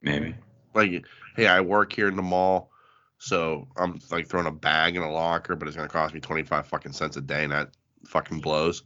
Maybe. 0.00 0.34
Like, 0.72 1.04
hey, 1.36 1.46
I 1.46 1.60
work 1.60 1.92
here 1.92 2.08
in 2.08 2.16
the 2.16 2.22
mall, 2.22 2.70
so 3.18 3.68
I'm 3.76 4.00
like 4.10 4.26
throwing 4.26 4.46
a 4.46 4.50
bag 4.50 4.96
in 4.96 5.02
a 5.02 5.12
locker, 5.12 5.54
but 5.54 5.68
it's 5.68 5.76
gonna 5.76 5.88
cost 5.88 6.14
me 6.14 6.20
twenty 6.20 6.42
five 6.42 6.66
fucking 6.66 6.92
cents 6.92 7.18
a 7.18 7.20
day, 7.20 7.44
and 7.44 7.52
that 7.52 7.76
fucking 8.06 8.40
blows. 8.40 8.82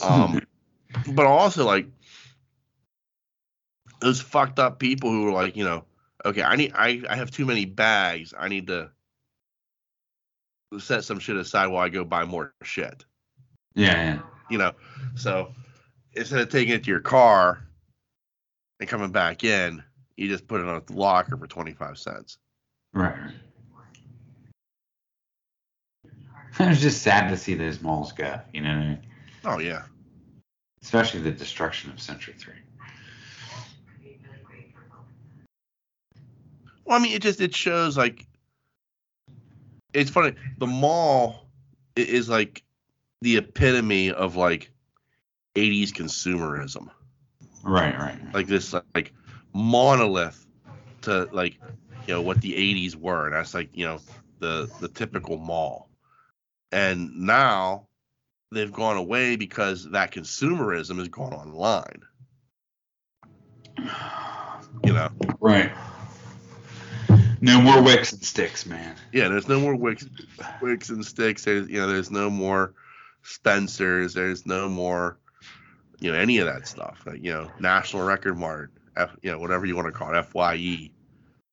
Um, 0.00 0.40
but 1.14 1.26
also 1.26 1.66
like 1.66 1.88
those 4.00 4.20
fucked 4.20 4.60
up 4.60 4.78
people 4.78 5.10
who 5.10 5.24
were 5.24 5.32
like, 5.32 5.56
you 5.56 5.64
know, 5.64 5.84
okay, 6.24 6.42
I 6.42 6.54
need, 6.54 6.72
I, 6.76 7.02
I 7.08 7.16
have 7.16 7.32
too 7.32 7.44
many 7.44 7.64
bags, 7.64 8.32
I 8.38 8.46
need 8.48 8.68
to 8.68 8.88
set 10.78 11.02
some 11.02 11.18
shit 11.18 11.36
aside 11.36 11.66
while 11.66 11.84
I 11.84 11.88
go 11.88 12.04
buy 12.04 12.24
more 12.24 12.54
shit. 12.62 13.04
Yeah, 13.74 13.92
yeah. 14.14 14.22
You 14.50 14.58
know, 14.58 14.72
so 15.14 15.52
instead 16.14 16.40
of 16.40 16.48
taking 16.50 16.74
it 16.74 16.84
to 16.84 16.90
your 16.90 17.00
car 17.00 17.64
and 18.80 18.88
coming 18.88 19.12
back 19.12 19.44
in, 19.44 19.82
you 20.16 20.28
just 20.28 20.46
put 20.46 20.60
it 20.60 20.66
on 20.66 20.82
a 20.88 20.92
locker 20.92 21.36
for 21.36 21.46
twenty 21.46 21.72
five 21.72 21.98
cents. 21.98 22.38
Right, 22.92 23.16
right. 23.18 23.32
It 26.60 26.68
was 26.68 26.80
just 26.82 27.02
sad 27.02 27.30
to 27.30 27.36
see 27.36 27.54
those 27.54 27.80
malls 27.80 28.12
go, 28.12 28.38
you 28.52 28.60
know 28.60 28.68
what 28.68 28.78
I 28.78 28.86
mean? 28.86 28.98
Oh 29.44 29.58
yeah. 29.58 29.84
Especially 30.82 31.20
the 31.20 31.30
destruction 31.30 31.90
of 31.90 32.00
Century 32.00 32.34
3. 32.36 32.54
Well, 36.84 36.98
I 36.98 37.02
mean, 37.02 37.12
it 37.12 37.22
just 37.22 37.40
it 37.40 37.54
shows 37.54 37.96
like 37.96 38.26
it's 39.94 40.10
funny. 40.10 40.34
The 40.58 40.66
mall 40.66 41.46
is 41.96 42.28
like 42.28 42.62
the 43.22 43.38
epitome 43.38 44.12
of 44.12 44.36
like 44.36 44.72
'80s 45.56 45.92
consumerism, 45.92 46.90
Right, 47.64 47.98
right. 47.98 48.18
like 48.34 48.48
this 48.48 48.74
like 48.94 49.12
monolith 49.54 50.46
to 51.02 51.28
like 51.32 51.60
you 52.06 52.14
know 52.14 52.22
what 52.22 52.40
the 52.42 52.54
'80s 52.56 52.96
were, 52.96 53.26
and 53.26 53.34
that's 53.34 53.54
like 53.54 53.70
you 53.74 53.86
know 53.86 54.02
the 54.40 54.70
the 54.80 54.88
typical 54.88 55.38
mall. 55.38 55.90
And 56.72 57.26
now 57.26 57.88
they've 58.52 58.72
gone 58.72 58.96
away 58.96 59.36
because 59.36 59.90
that 59.90 60.12
consumerism 60.12 60.98
has 60.98 61.08
gone 61.08 61.34
online. 61.34 62.02
You 64.84 64.94
know, 64.94 65.10
Right. 65.40 65.72
No 67.40 67.60
more 67.60 67.82
wicks 67.82 68.12
and 68.12 68.22
sticks, 68.22 68.66
man. 68.66 68.96
Yeah, 69.12 69.28
there's 69.28 69.48
no 69.48 69.60
more 69.60 69.76
wicks, 69.76 70.06
wicks 70.60 70.90
and 70.90 71.04
sticks. 71.04 71.44
There's 71.44 71.68
you 71.68 71.78
know, 71.80 71.88
there's 71.88 72.10
no 72.10 72.30
more 72.30 72.74
Spencers. 73.22 74.14
There's 74.14 74.46
no 74.46 74.68
more, 74.68 75.18
you 76.00 76.12
know, 76.12 76.18
any 76.18 76.38
of 76.38 76.46
that 76.46 76.66
stuff. 76.66 77.02
Like, 77.06 77.22
you 77.22 77.32
know, 77.32 77.50
National 77.60 78.04
Record 78.04 78.38
Mart, 78.38 78.72
F, 78.96 79.16
you 79.22 79.30
know, 79.30 79.38
whatever 79.38 79.66
you 79.66 79.76
want 79.76 79.86
to 79.86 79.92
call 79.92 80.14
it, 80.14 80.24
Fye. 80.26 80.90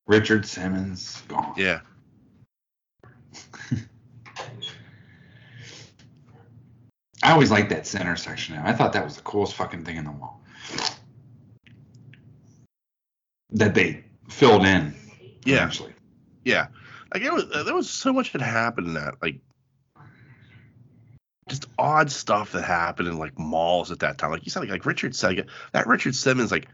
Richard 0.08 0.46
Simmons, 0.46 1.22
gone. 1.28 1.54
Yeah, 1.56 1.82
I 7.22 7.32
always 7.32 7.52
liked 7.52 7.70
that 7.70 7.86
center 7.86 8.16
section. 8.16 8.58
I 8.58 8.74
thought 8.74 8.94
that 8.94 9.04
was 9.04 9.16
the 9.18 9.22
coolest 9.24 9.56
fucking 9.56 9.84
thing 9.84 9.98
in 9.98 10.06
the 10.06 10.12
mall. 10.12 10.42
That 13.52 13.74
they 13.74 14.04
filled 14.30 14.66
in. 14.66 14.94
Yeah. 15.46 15.58
Eventually. 15.58 15.94
yeah. 16.46 16.68
Like 17.14 17.24
it 17.24 17.34
was, 17.34 17.46
there 17.66 17.74
was 17.74 17.90
so 17.90 18.14
much 18.14 18.32
that 18.34 18.42
happened 18.42 18.88
in 18.88 18.94
that, 18.94 19.16
like, 19.22 19.40
just 21.50 21.68
odd 21.78 22.12
stuff 22.12 22.54
that 22.54 22.64
happened 22.64 23.08
in 23.08 23.18
like 23.18 23.38
malls 23.38 23.92
at 23.92 24.00
that 24.00 24.18
time. 24.18 24.32
Like 24.32 24.46
you 24.46 24.52
said, 24.52 24.62
like, 24.62 24.70
like 24.70 24.86
Richard 24.86 25.16
said, 25.16 25.48
that 25.74 25.88
Richard 25.88 26.16
Simmons, 26.16 26.52
like, 26.52 26.68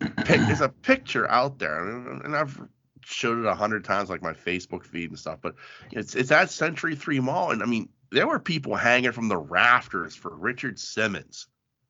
pic, 0.00 0.40
there's 0.40 0.60
a 0.60 0.68
picture 0.68 1.28
out 1.30 1.58
there, 1.58 1.86
and, 1.86 2.34
I've 2.34 2.60
showed 3.04 3.38
it 3.38 3.46
a 3.46 3.54
hundred 3.54 3.84
times, 3.84 4.10
like 4.10 4.22
my 4.22 4.32
Facebook 4.32 4.84
feed 4.84 5.10
and 5.10 5.18
stuff. 5.18 5.38
But 5.40 5.54
it's 5.92 6.14
it's 6.14 6.30
at 6.30 6.50
Century 6.50 6.96
Three 6.96 7.20
Mall, 7.20 7.52
and 7.52 7.62
I 7.62 7.66
mean, 7.66 7.88
there 8.10 8.26
were 8.26 8.38
people 8.38 8.74
hanging 8.74 9.12
from 9.12 9.28
the 9.28 9.36
rafters 9.36 10.14
for 10.14 10.34
Richard 10.34 10.78
Simmons. 10.78 11.46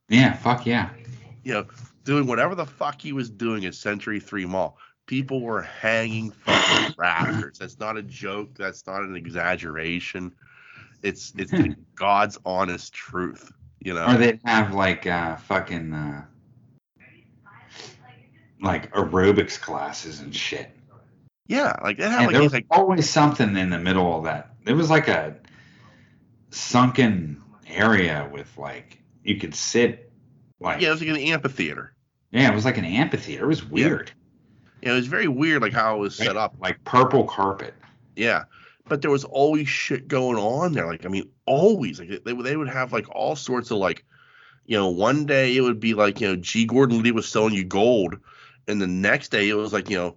Yeah, 0.08 0.34
fuck 0.34 0.66
yeah. 0.66 0.90
You 1.44 1.54
know, 1.54 1.66
doing 2.04 2.26
whatever 2.26 2.54
the 2.54 2.66
fuck 2.66 3.00
he 3.00 3.12
was 3.12 3.30
doing 3.30 3.64
at 3.64 3.74
Century 3.74 4.20
Three 4.20 4.46
Mall. 4.46 4.78
People 5.06 5.40
were 5.40 5.62
hanging 5.62 6.30
from 6.30 6.54
the 6.54 6.94
rafters. 6.98 7.58
That's 7.58 7.78
not 7.78 7.96
a 7.96 8.02
joke. 8.02 8.50
That's 8.58 8.86
not 8.86 9.02
an 9.02 9.16
exaggeration. 9.16 10.34
It's 11.02 11.32
it's 11.38 11.50
the 11.50 11.76
God's 11.94 12.38
honest 12.44 12.92
truth. 12.92 13.52
You 13.80 13.94
know. 13.94 14.06
Or 14.06 14.16
they'd 14.16 14.40
have 14.44 14.74
like 14.74 15.06
uh 15.06 15.36
fucking 15.36 15.92
uh 15.92 16.24
like 18.60 18.92
aerobics 18.92 19.60
classes 19.60 20.20
and 20.20 20.34
shit. 20.34 20.70
yeah, 21.46 21.76
like 21.82 21.96
they 21.98 22.08
have 22.08 22.22
like 22.22 22.32
there 22.32 22.42
was 22.42 22.52
like 22.52 22.66
always 22.70 23.08
something 23.08 23.56
in 23.56 23.70
the 23.70 23.78
middle 23.78 24.16
of 24.16 24.24
that. 24.24 24.54
It 24.66 24.72
was 24.72 24.90
like 24.90 25.08
a 25.08 25.36
sunken 26.50 27.42
area 27.66 28.28
with 28.32 28.56
like 28.58 28.98
you 29.22 29.36
could 29.36 29.54
sit 29.54 30.10
like 30.60 30.80
yeah, 30.80 30.88
it 30.88 30.92
was 30.92 31.00
like 31.00 31.10
an 31.10 31.16
amphitheater. 31.16 31.92
yeah, 32.32 32.50
it 32.50 32.54
was 32.54 32.64
like 32.64 32.78
an 32.78 32.84
amphitheater. 32.84 33.44
It 33.44 33.48
was 33.48 33.64
weird. 33.64 34.10
Yeah, 34.82 34.92
it 34.92 34.94
was 34.94 35.06
very 35.06 35.28
weird, 35.28 35.62
like 35.62 35.72
how 35.72 35.96
it 35.96 35.98
was 35.98 36.16
set 36.16 36.36
up. 36.36 36.54
Like 36.60 36.82
purple 36.84 37.24
carpet. 37.24 37.74
Yeah, 38.16 38.44
but 38.88 39.02
there 39.02 39.10
was 39.10 39.24
always 39.24 39.68
shit 39.68 40.08
going 40.08 40.36
on 40.36 40.72
there. 40.72 40.86
Like 40.86 41.04
I 41.04 41.08
mean, 41.08 41.30
always. 41.46 42.00
Like 42.00 42.24
they 42.24 42.32
they 42.32 42.56
would 42.56 42.68
have 42.68 42.92
like 42.92 43.06
all 43.10 43.36
sorts 43.36 43.70
of 43.70 43.78
like, 43.78 44.04
you 44.64 44.76
know, 44.76 44.88
one 44.88 45.26
day 45.26 45.56
it 45.56 45.60
would 45.60 45.80
be 45.80 45.94
like 45.94 46.20
you 46.20 46.28
know 46.28 46.36
G 46.36 46.64
Gordon 46.64 47.02
Lee 47.02 47.12
was 47.12 47.28
selling 47.28 47.54
you 47.54 47.64
gold, 47.64 48.16
and 48.66 48.80
the 48.80 48.86
next 48.86 49.30
day 49.30 49.48
it 49.48 49.54
was 49.54 49.72
like 49.72 49.90
you 49.90 49.96
know, 49.96 50.16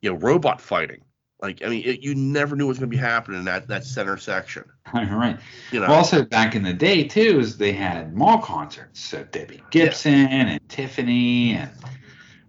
you 0.00 0.10
know 0.10 0.16
robot 0.16 0.60
fighting. 0.60 1.02
Like 1.40 1.64
I 1.64 1.68
mean, 1.68 1.82
it, 1.84 2.00
you 2.00 2.14
never 2.14 2.56
knew 2.56 2.66
what 2.66 2.70
was 2.70 2.78
going 2.78 2.90
to 2.90 2.96
be 2.96 3.00
happening 3.00 3.38
in 3.40 3.44
that 3.44 3.68
that 3.68 3.84
center 3.84 4.16
section. 4.16 4.64
right. 4.94 5.38
You 5.70 5.80
know. 5.80 5.86
Well, 5.86 5.96
also 5.96 6.24
back 6.24 6.56
in 6.56 6.64
the 6.64 6.72
day 6.72 7.04
too, 7.04 7.38
is 7.38 7.58
they 7.58 7.72
had 7.72 8.14
mall 8.14 8.38
concerts. 8.38 9.00
So 9.00 9.22
Debbie 9.24 9.62
Gibson 9.70 10.12
and 10.12 10.68
Tiffany 10.68 11.54
and 11.54 11.70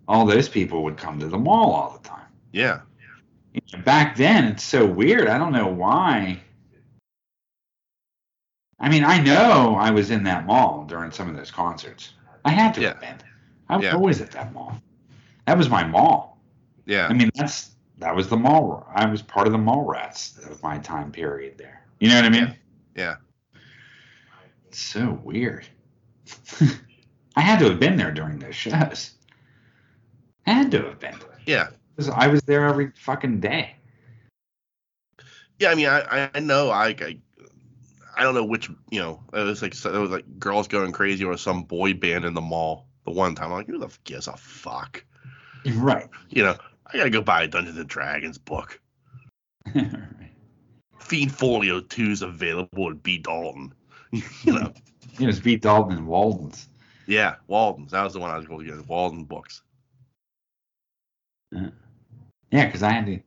all 0.08 0.26
those 0.26 0.50
people 0.50 0.84
would 0.84 0.98
come 0.98 1.20
to 1.20 1.28
the 1.28 1.38
mall 1.38 1.72
all 1.72 2.00
the 2.02 2.10
time. 2.10 2.26
yeah. 2.52 2.82
Back 3.84 4.16
then, 4.16 4.46
it's 4.46 4.64
so 4.64 4.86
weird. 4.86 5.28
I 5.28 5.38
don't 5.38 5.52
know 5.54 5.68
why. 5.68 6.40
I 8.80 8.90
mean, 8.90 9.04
I 9.04 9.20
know 9.20 9.76
I 9.76 9.92
was 9.92 10.12
in 10.12 10.24
that 10.24 10.46
mall 10.46 10.86
during 10.86 11.12
some 11.12 11.30
of 11.30 11.36
those 11.36 11.52
concerts. 11.52 12.14
I 12.46 12.52
had 12.52 12.74
to 12.76 12.82
have 12.82 12.98
Yeah. 13.02 13.10
been. 13.12 13.22
I 13.68 13.76
was 13.76 13.86
Yeah. 13.86 13.94
always 13.96 14.22
at 14.22 14.32
that 14.32 14.54
mall. 14.54 14.82
That 15.46 15.58
was 15.58 15.70
my 15.70 15.84
mall. 15.84 16.38
Yeah. 16.86 17.08
I 17.08 17.14
mean, 17.14 17.30
that's 17.36 17.72
that 17.98 18.16
was 18.16 18.30
the 18.30 18.38
mall. 18.38 18.88
I 18.96 19.06
was 19.08 19.22
part 19.22 19.46
of 19.46 19.52
the 19.52 19.60
mall 19.60 19.84
rats 19.84 20.38
of 20.50 20.64
my 20.64 20.78
time 20.78 21.12
period 21.12 21.58
there. 21.58 21.82
You 22.00 22.08
know 22.10 22.16
what 22.16 22.26
I 22.26 22.30
mean? 22.30 22.56
Yeah. 22.96 23.16
It's 24.68 24.80
so 24.80 25.20
weird. 25.24 25.68
I 27.36 27.42
had 27.42 27.60
to 27.60 27.66
have 27.70 27.80
been 27.80 27.98
there 27.98 28.12
during 28.12 28.40
those 28.40 28.56
shows. 28.56 29.12
I 30.48 30.52
Had 30.54 30.72
to 30.72 30.84
have 30.86 31.00
been. 31.00 31.20
There. 31.20 31.40
Yeah. 31.46 31.68
I 32.08 32.28
was 32.28 32.42
there 32.44 32.66
every 32.66 32.92
fucking 32.92 33.40
day. 33.42 33.76
Yeah, 35.58 35.72
I 35.72 35.76
mean, 35.76 35.88
I, 35.88 36.30
I 36.34 36.40
know 36.40 36.70
I, 36.70 36.88
I 36.88 37.18
I 38.16 38.24
don't 38.24 38.36
know 38.36 38.46
which 38.46 38.70
you 38.90 39.00
know 39.00 39.22
it 39.34 39.40
was 39.40 39.62
like 39.62 39.74
it 39.74 39.92
was 39.92 40.12
like 40.12 40.40
girls 40.40 40.68
going 40.68 40.92
crazy 40.92 41.26
or 41.26 41.36
some 41.38 41.64
boy 41.64 41.94
band 41.94 42.26
in 42.26 42.34
the 42.34 42.42
mall 42.42 42.88
the 43.06 43.12
one 43.12 43.36
time. 43.36 43.48
I'm 43.48 43.58
like, 43.58 43.68
who 43.68 43.78
the 43.78 43.88
f- 43.88 44.00
gives 44.04 44.28
a 44.28 44.38
fuck? 44.38 45.04
Right. 45.76 46.08
You 46.30 46.44
know, 46.44 46.56
I 46.88 46.98
gotta 46.98 47.10
go 47.10 47.22
buy 47.22 47.44
a 47.44 47.48
Dungeons 47.48 47.78
and 47.78 47.88
Dragons 47.90 48.38
book. 48.38 48.80
Fiend 51.00 51.34
Folio 51.34 51.82
2 51.82 52.12
is 52.12 52.22
available 52.22 52.90
at 52.90 53.02
B 53.02 53.18
Dalton. 53.18 53.74
you 54.12 54.24
know, 54.46 54.74
it 55.20 55.26
was 55.26 55.40
beat 55.40 55.62
Dalton 55.62 55.98
and 55.98 56.08
Walden's. 56.08 56.68
yeah, 57.08 57.36
Walden's. 57.48 57.92
That 57.92 58.04
was 58.04 58.14
the 58.14 58.20
one 58.20 58.30
I 58.32 58.38
was 58.38 58.46
going 58.46 58.66
to 58.66 58.76
get. 58.76 58.88
Walden 58.88 59.24
books. 59.24 59.62
Yeah, 61.52 61.70
because 62.52 62.84
I 62.84 62.92
had 62.92 63.06
to. 63.06 63.20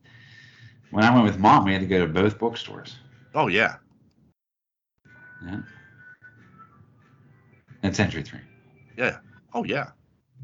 When 0.90 1.04
I 1.04 1.12
went 1.12 1.24
with 1.24 1.38
mom, 1.38 1.64
we 1.64 1.72
had 1.72 1.80
to 1.80 1.86
go 1.86 2.00
to 2.00 2.12
both 2.12 2.38
bookstores. 2.38 2.96
Oh 3.34 3.46
yeah, 3.46 3.76
Yeah. 5.44 5.60
At 7.82 7.96
Century 7.96 8.22
Three. 8.22 8.40
Yeah. 8.96 9.18
oh 9.54 9.64
yeah. 9.64 9.90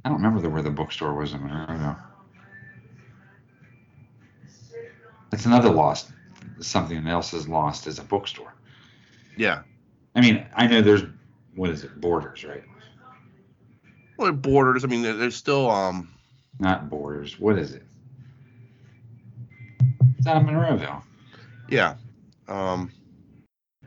I 0.04 0.08
don't 0.08 0.18
remember 0.18 0.40
the, 0.40 0.48
where 0.48 0.62
the 0.62 0.70
bookstore 0.70 1.14
was 1.14 1.32
in 1.34 1.42
Monroe. 1.42 1.96
That's 5.30 5.44
another 5.44 5.68
lost. 5.68 6.10
Something 6.60 7.06
else 7.06 7.34
is 7.34 7.48
lost 7.48 7.86
as 7.86 7.98
a 7.98 8.02
bookstore. 8.02 8.54
Yeah, 9.36 9.62
I 10.14 10.20
mean, 10.20 10.46
I 10.56 10.66
know 10.66 10.82
there's 10.82 11.02
what 11.54 11.70
is 11.70 11.84
it, 11.84 12.00
Borders, 12.00 12.44
right? 12.44 12.64
Well, 14.16 14.32
borders. 14.32 14.84
I 14.84 14.88
mean, 14.88 15.02
there's 15.02 15.36
still 15.36 15.70
um. 15.70 16.08
Not 16.58 16.90
Borders. 16.90 17.38
What 17.38 17.58
is 17.58 17.72
it? 17.72 17.82
It's 20.18 20.26
out 20.26 20.36
of 20.36 20.42
Monroeville. 20.42 21.02
Yeah. 21.68 21.94
Um. 22.48 22.90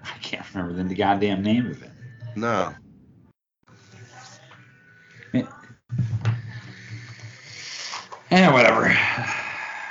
I 0.04 0.17
can't 0.22 0.46
remember 0.54 0.82
the 0.84 0.96
goddamn 0.96 1.44
name 1.44 1.67
of 1.67 1.84
it. 1.84 1.91
No. 2.36 2.74
Yeah, 8.32 8.54
whatever. 8.54 8.88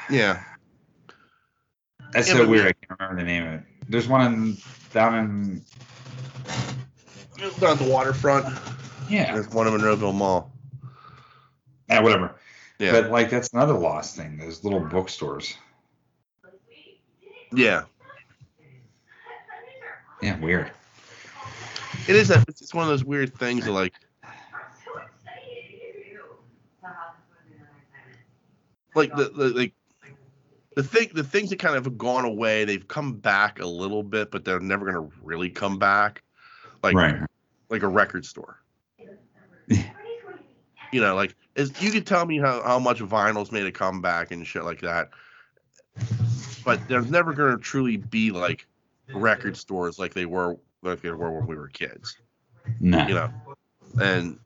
Yeah. 0.09 0.43
That's 2.13 2.31
so 2.31 2.49
weird. 2.49 2.67
I 2.69 2.73
can't 2.73 2.99
remember 2.99 3.21
the 3.21 3.27
name 3.27 3.47
of 3.47 3.53
it. 3.61 3.63
There's 3.89 4.09
one 4.09 4.33
in, 4.33 4.57
down 4.95 5.15
in. 5.15 5.65
Down 7.61 7.73
at 7.73 7.79
the 7.79 7.89
waterfront. 7.89 8.47
Yeah. 9.11 9.35
There's 9.35 9.49
one 9.51 9.67
in 9.67 9.75
Monroeville 9.75 10.15
Mall. 10.15 10.51
Yeah, 11.91 12.01
whatever. 12.01 12.35
Yeah. 12.79 12.93
But 12.93 13.11
like 13.11 13.29
that's 13.29 13.53
another 13.53 13.75
lost 13.75 14.17
thing. 14.17 14.39
Those 14.39 14.65
little 14.65 14.81
bookstores. 14.81 15.55
Yeah. 17.53 17.85
Yeah, 20.23 20.39
weird. 20.39 20.71
It 22.09 22.17
is 22.17 22.29
that. 22.29 22.49
It's 22.49 22.75
one 22.75 22.85
of 22.85 22.91
those 22.91 23.05
weird 23.05 23.35
things 23.35 23.67
like. 23.67 23.95
Like 28.95 29.15
the, 29.17 29.31
the 29.31 29.49
like. 29.51 29.73
The 30.77 30.85
thing, 30.85 31.11
the 31.13 31.25
things 31.25 31.51
that 31.51 31.59
kind 31.59 31.77
of 31.77 31.85
have 31.85 31.99
gone 31.99 32.25
away, 32.25 32.65
they've 32.65 32.87
come 32.87 33.15
back 33.15 33.61
a 33.61 33.67
little 33.67 34.05
bit, 34.05 34.31
but 34.31 34.45
they're 34.45 34.61
never 34.61 34.87
gonna 34.87 35.09
really 35.23 35.51
come 35.51 35.79
back. 35.79 36.23
Like, 36.83 36.95
right. 36.95 37.21
like 37.69 37.83
a 37.83 37.89
record 37.89 38.25
store. 38.25 38.61
you 39.69 41.01
know, 41.01 41.15
like 41.15 41.35
is 41.57 41.73
you 41.83 41.91
could 41.91 42.07
tell 42.07 42.27
me 42.27 42.39
how, 42.39 42.63
how 42.63 42.79
much 42.79 43.01
vinyl's 43.01 43.53
made 43.53 43.67
a 43.67 43.73
comeback 43.73 44.31
and 44.31 44.47
shit 44.47 44.65
like 44.65 44.81
that. 44.81 45.11
But 46.71 46.87
they're 46.87 47.03
never 47.03 47.33
gonna 47.33 47.59
truly 47.59 47.97
be 47.97 48.31
like 48.31 48.65
record 49.13 49.57
stores 49.57 49.99
like 49.99 50.15
they 50.15 50.25
were 50.25 50.57
like 50.83 51.01
they 51.01 51.11
were 51.11 51.33
when 51.33 51.47
we 51.49 51.57
were 51.57 51.67
kids. 51.67 52.17
No. 52.79 53.05
You 53.09 53.15
know. 53.15 53.31
And 54.01 54.39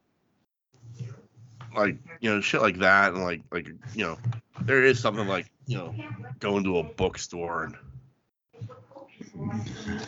like, 1.77 1.99
you 2.21 2.31
know, 2.31 2.41
shit 2.41 2.63
like 2.63 2.79
that 2.79 3.13
and 3.13 3.23
like 3.23 3.43
like 3.53 3.69
you 3.95 4.05
know, 4.07 4.19
there 4.63 4.83
is 4.85 4.99
something 4.99 5.29
like, 5.29 5.51
you 5.67 5.77
know, 5.77 5.95
going 6.39 6.65
to 6.65 6.79
a 6.79 6.83
bookstore 6.83 7.65
and 7.65 7.77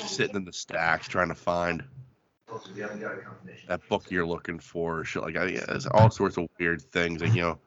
sitting 0.01 0.37
in 0.37 0.47
the 0.47 0.55
stacks 0.55 1.09
trying 1.09 1.29
to 1.29 1.35
find 1.35 1.85
that 3.69 3.87
book 3.91 4.11
you're 4.11 4.27
looking 4.27 4.59
for, 4.59 5.01
or 5.01 5.05
shit 5.05 5.23
like 5.23 5.35
that. 5.35 5.53
Yeah, 5.53 5.67
there's 5.69 5.87
all 5.87 6.09
sorts 6.11 6.39
of 6.39 6.49
weird 6.59 6.81
things, 6.81 7.21
like 7.21 7.35
you 7.35 7.43
know, 7.43 7.59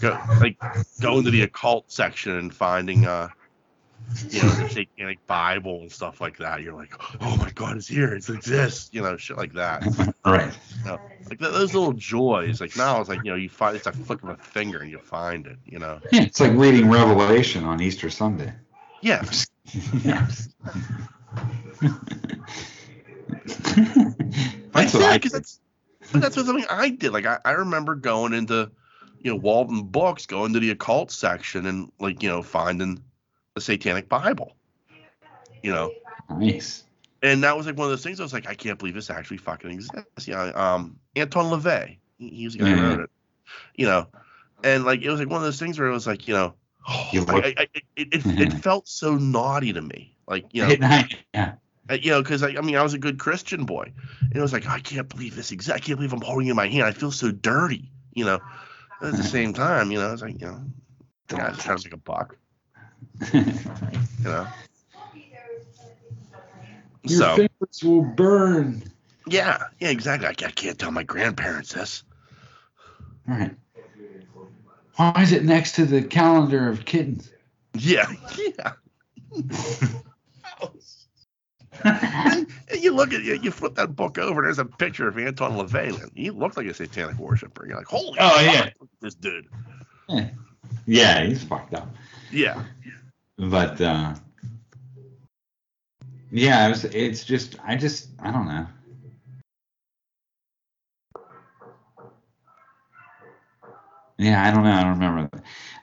go 0.00 0.18
like 0.40 0.58
going 1.00 1.22
to 1.22 1.30
the 1.30 1.42
occult 1.42 1.92
section 1.92 2.32
and 2.32 2.52
finding 2.52 3.06
uh, 3.06 3.28
you 4.30 4.42
know, 4.42 4.68
taking 4.68 5.06
like 5.06 5.26
Bible 5.26 5.80
and 5.80 5.92
stuff 5.92 6.20
like 6.20 6.38
that. 6.38 6.62
You're 6.62 6.74
like, 6.74 6.94
oh 7.20 7.36
my 7.36 7.50
god, 7.50 7.76
it's 7.76 7.88
here, 7.88 8.14
it 8.14 8.28
exists, 8.28 8.90
you 8.92 9.02
know, 9.02 9.16
shit 9.16 9.36
like 9.36 9.54
that. 9.54 9.82
right. 10.24 10.56
Like 10.84 11.38
th- 11.38 11.52
those 11.52 11.74
little 11.74 11.92
joys. 11.92 12.60
Like 12.60 12.76
now, 12.76 13.00
it's 13.00 13.08
like 13.08 13.24
you 13.24 13.30
know, 13.30 13.36
you 13.36 13.48
find 13.48 13.76
it's 13.76 13.86
a 13.86 13.92
flick 13.92 14.22
of 14.22 14.28
a 14.30 14.36
finger 14.36 14.80
and 14.80 14.90
you 14.90 14.98
find 14.98 15.46
it. 15.46 15.58
You 15.64 15.78
know. 15.78 16.00
Yeah, 16.10 16.22
it's 16.22 16.40
like 16.40 16.52
reading 16.52 16.90
Revelation 16.90 17.64
on 17.64 17.80
Easter 17.80 18.10
Sunday. 18.10 18.52
Yeah. 19.00 19.24
yeah. 20.04 20.28
Like, 24.74 24.90
that's 24.90 24.94
what 24.94 25.02
yeah, 25.02 25.08
I 25.08 25.18
because 25.18 25.32
that's 25.32 25.60
that's 26.12 26.36
what 26.36 26.46
something 26.46 26.66
I 26.70 26.90
did. 26.90 27.12
Like 27.12 27.26
I, 27.26 27.38
I 27.44 27.52
remember 27.52 27.94
going 27.94 28.32
into, 28.32 28.70
you 29.20 29.32
know, 29.32 29.40
Waldenbooks, 29.40 30.26
going 30.26 30.52
to 30.54 30.60
the 30.60 30.70
occult 30.70 31.10
section 31.10 31.66
and 31.66 31.92
like, 31.98 32.22
you 32.22 32.28
know, 32.28 32.42
finding 32.42 33.02
the 33.54 33.60
Satanic 33.60 34.08
Bible. 34.08 34.56
You 35.62 35.72
know. 35.72 35.90
nice. 36.30 36.84
And 37.22 37.44
that 37.44 37.56
was 37.56 37.66
like 37.66 37.76
one 37.76 37.84
of 37.84 37.90
those 37.92 38.02
things 38.02 38.18
I 38.18 38.24
was 38.24 38.32
like, 38.32 38.48
I 38.48 38.54
can't 38.54 38.78
believe 38.78 38.94
this 38.94 39.08
actually 39.10 39.36
fucking 39.36 39.70
exists. 39.70 40.26
You 40.26 40.34
know, 40.34 40.52
um 40.54 40.98
Anton 41.16 41.46
LaVey. 41.46 41.98
He, 42.18 42.28
he 42.28 42.44
was 42.44 42.54
the 42.54 42.60
guy 42.60 42.70
who 42.70 42.82
wrote 42.82 43.00
it. 43.00 43.10
You 43.76 43.86
know. 43.86 44.08
And 44.64 44.84
like 44.84 45.02
it 45.02 45.10
was 45.10 45.20
like 45.20 45.28
one 45.28 45.38
of 45.38 45.44
those 45.44 45.58
things 45.58 45.78
where 45.78 45.88
it 45.88 45.92
was 45.92 46.06
like, 46.06 46.26
you 46.28 46.34
know, 46.34 46.54
You 47.12 47.24
I, 47.28 47.34
I, 47.34 47.54
I, 47.58 47.66
it, 47.96 48.08
it, 48.14 48.26
it 48.26 48.52
felt 48.52 48.88
so 48.88 49.16
naughty 49.16 49.72
to 49.72 49.82
me. 49.82 50.16
Like, 50.26 50.46
you 50.52 50.62
know, 50.62 50.74
Yeah. 51.34 51.54
uh, 51.90 51.94
you 51.94 52.10
know, 52.10 52.22
because 52.22 52.42
I, 52.42 52.50
I 52.50 52.60
mean, 52.60 52.76
I 52.76 52.82
was 52.82 52.94
a 52.94 52.98
good 52.98 53.18
Christian 53.18 53.64
boy, 53.64 53.92
and 54.20 54.36
it 54.36 54.40
was 54.40 54.52
like, 54.52 54.66
I 54.66 54.80
can't 54.80 55.08
believe 55.08 55.36
this. 55.36 55.52
Exact, 55.52 55.76
I 55.76 55.80
can't 55.80 55.98
believe 55.98 56.12
I'm 56.12 56.20
holding 56.20 56.46
it 56.46 56.50
in 56.50 56.56
my 56.56 56.68
hand. 56.68 56.84
I 56.84 56.92
feel 56.92 57.10
so 57.10 57.30
dirty, 57.30 57.90
you 58.14 58.24
know. 58.24 58.40
At 59.02 59.16
the 59.16 59.22
same 59.24 59.52
time, 59.52 59.90
you 59.90 59.98
know, 59.98 60.08
I 60.08 60.12
was 60.12 60.22
like, 60.22 60.40
you 60.40 60.46
know, 60.46 60.64
the 61.28 61.54
sounds 61.54 61.84
like 61.84 61.92
a 61.92 61.96
buck, 61.96 62.36
you 63.32 63.44
know. 64.24 64.46
Your 67.04 67.18
so 67.18 67.36
fingers 67.36 67.82
will 67.84 68.02
burn. 68.02 68.82
yeah, 69.26 69.64
yeah, 69.80 69.88
exactly. 69.90 70.26
I, 70.28 70.30
I 70.30 70.50
can't 70.52 70.78
tell 70.78 70.90
my 70.92 71.02
grandparents 71.02 71.72
this. 71.72 72.04
All 73.28 73.36
right. 73.36 73.54
Why 74.96 75.12
is 75.22 75.32
it 75.32 75.44
next 75.44 75.72
to 75.76 75.84
the 75.84 76.02
calendar 76.02 76.68
of 76.68 76.84
kittens? 76.84 77.30
Yeah, 77.74 78.12
yeah. 78.58 78.72
And 81.84 82.46
you 82.80 82.94
look 82.94 83.12
at 83.12 83.22
you, 83.22 83.34
you 83.42 83.50
flip 83.50 83.74
that 83.76 83.96
book 83.96 84.18
over. 84.18 84.42
There's 84.42 84.58
a 84.58 84.64
picture 84.64 85.08
of 85.08 85.18
Anton 85.18 85.52
LaVey. 85.52 86.10
He 86.14 86.30
looked 86.30 86.56
like 86.56 86.66
a 86.66 86.74
satanic 86.74 87.18
worshiper. 87.18 87.66
You're 87.66 87.78
like, 87.78 87.86
holy, 87.86 88.18
Oh, 88.20 88.30
fuck, 88.30 88.42
yeah. 88.42 88.70
this 89.00 89.14
dude. 89.14 89.48
yeah, 90.86 91.24
he's 91.24 91.42
fucked 91.42 91.74
up. 91.74 91.88
Yeah, 92.32 92.62
But 93.38 93.80
uh 93.80 94.14
yeah, 96.30 96.66
it 96.66 96.70
was, 96.70 96.84
it's 96.86 97.24
just 97.24 97.56
I 97.64 97.76
just 97.76 98.08
I 98.20 98.30
don't 98.30 98.46
know. 98.46 98.66
Yeah, 104.18 104.46
I 104.46 104.50
don't 104.52 104.62
know. 104.64 104.72
I 104.72 104.82
don't 104.84 104.92
remember. 104.98 105.30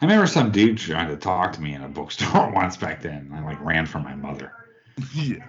I 0.02 0.06
remember 0.06 0.28
some 0.28 0.52
dude 0.52 0.78
trying 0.78 1.10
to 1.10 1.18
talk 1.18 1.52
to 1.54 1.62
me 1.62 1.74
in 1.74 1.84
a 1.84 1.90
bookstore 1.90 2.52
once 2.56 2.78
back 2.78 3.02
then. 3.02 3.32
I 3.34 3.44
like 3.44 3.60
ran 3.64 3.86
from 3.86 4.04
my 4.04 4.16
mother. 4.16 4.54
yeah, 5.14 5.44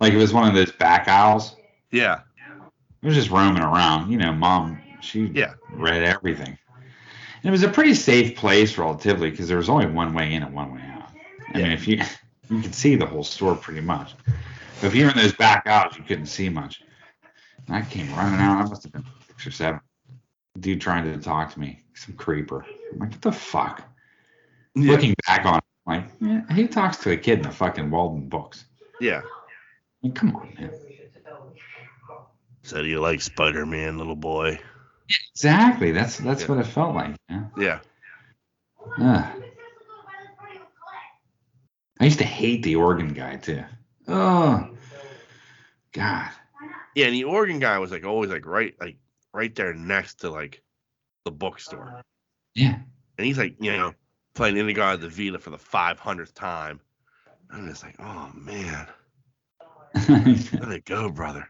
Like 0.00 0.12
it 0.12 0.16
was 0.16 0.32
one 0.32 0.48
of 0.48 0.54
those 0.54 0.72
back 0.72 1.06
aisles. 1.08 1.56
yeah, 1.92 2.20
It 3.02 3.06
was 3.06 3.14
just 3.14 3.30
roaming 3.30 3.62
around. 3.62 4.10
You 4.10 4.18
know, 4.18 4.32
mom, 4.32 4.80
she 5.00 5.30
Yeah. 5.34 5.54
read 5.72 6.02
everything. 6.02 6.58
And 7.42 7.48
it 7.48 7.50
was 7.50 7.62
a 7.62 7.68
pretty 7.68 7.94
safe 7.94 8.36
place 8.36 8.78
relatively 8.78 9.30
because 9.30 9.48
there 9.48 9.58
was 9.58 9.68
only 9.68 9.86
one 9.86 10.12
way 10.12 10.34
in 10.34 10.42
and 10.42 10.54
one 10.54 10.74
way 10.74 10.82
out. 10.82 11.10
I 11.54 11.58
mean, 11.58 11.72
if 11.72 11.86
you 11.86 12.02
you 12.50 12.62
could 12.62 12.74
see 12.74 12.96
the 12.96 13.06
whole 13.06 13.24
store 13.24 13.54
pretty 13.54 13.80
much. 13.80 14.14
But 14.80 14.88
if 14.88 14.94
you're 14.94 15.10
in 15.10 15.16
those 15.16 15.34
back 15.34 15.66
aisles, 15.66 15.96
you 15.96 16.04
couldn't 16.04 16.26
see 16.26 16.48
much. 16.48 16.82
And 17.66 17.76
I 17.76 17.82
came 17.82 18.12
running 18.14 18.40
out. 18.40 18.64
I 18.64 18.68
must 18.68 18.82
have 18.84 18.92
been 18.92 19.04
six 19.26 19.46
or 19.46 19.50
seven. 19.50 19.80
Dude 20.58 20.80
trying 20.80 21.04
to 21.04 21.18
talk 21.18 21.52
to 21.54 21.60
me, 21.60 21.80
some 21.94 22.14
creeper. 22.14 22.64
I'm 22.92 22.98
like, 22.98 23.12
what 23.12 23.22
the 23.22 23.32
fuck? 23.32 23.88
yeah. 24.74 24.90
Looking 24.90 25.14
back 25.26 25.44
on 25.44 25.58
it, 25.58 25.64
I'm 25.86 25.96
like, 25.96 26.10
yeah, 26.20 26.54
he 26.54 26.66
talks 26.66 26.96
to 26.98 27.12
a 27.12 27.16
kid 27.16 27.38
in 27.38 27.42
the 27.42 27.50
fucking 27.50 27.90
Waldenbooks. 27.90 28.64
yeah. 29.00 29.20
I 29.22 30.06
mean, 30.06 30.12
come 30.12 30.34
on, 30.36 30.54
man. 30.58 30.70
Said 32.62 32.86
you 32.86 33.00
like 33.00 33.20
Spider 33.20 33.66
Man, 33.66 33.98
little 33.98 34.16
boy. 34.16 34.60
Exactly. 35.34 35.92
That's 35.92 36.18
that's 36.18 36.42
Yeah. 36.42 36.48
what 36.48 36.58
it 36.58 36.66
felt 36.66 36.94
like. 36.94 37.16
Yeah. 37.28 37.80
Yeah. 38.98 39.32
I 42.00 42.04
used 42.04 42.18
to 42.18 42.24
hate 42.24 42.62
the 42.62 42.76
organ 42.76 43.12
guy 43.12 43.36
too. 43.36 43.62
Oh, 44.06 44.68
God. 45.92 46.30
Yeah, 46.94 47.06
and 47.06 47.14
the 47.14 47.24
organ 47.24 47.58
guy 47.58 47.78
was 47.78 47.90
like 47.90 48.04
always 48.04 48.30
like 48.30 48.46
right 48.46 48.74
like 48.80 48.96
right 49.32 49.54
there 49.54 49.74
next 49.74 50.20
to 50.20 50.30
like 50.30 50.62
the 51.24 51.30
bookstore. 51.30 52.02
Yeah. 52.54 52.78
And 53.18 53.26
he's 53.26 53.38
like, 53.38 53.56
you 53.60 53.72
know, 53.76 53.94
playing 54.34 54.56
In-A-Gadda-Da-Vida 54.56 55.38
for 55.38 55.50
the 55.50 55.58
five 55.58 55.98
hundredth 55.98 56.34
time. 56.34 56.80
I'm 57.50 57.68
just 57.68 57.82
like, 57.82 57.96
oh 57.98 58.30
man. 58.34 58.86
Let 60.08 60.70
it 60.72 60.84
go, 60.84 61.08
brother. 61.10 61.48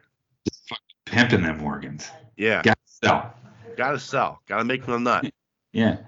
Just 0.48 0.68
fucking 0.68 0.82
Pimping 1.06 1.42
them 1.42 1.62
organs. 1.62 2.08
Yeah. 2.36 2.62
Got 2.62 2.78
to 2.78 2.92
sell. 3.06 3.34
Gotta 3.78 4.00
sell. 4.00 4.42
Gotta 4.48 4.64
make 4.64 4.84
them 4.84 5.04
nut. 5.04 5.24
Yeah. 5.70 5.98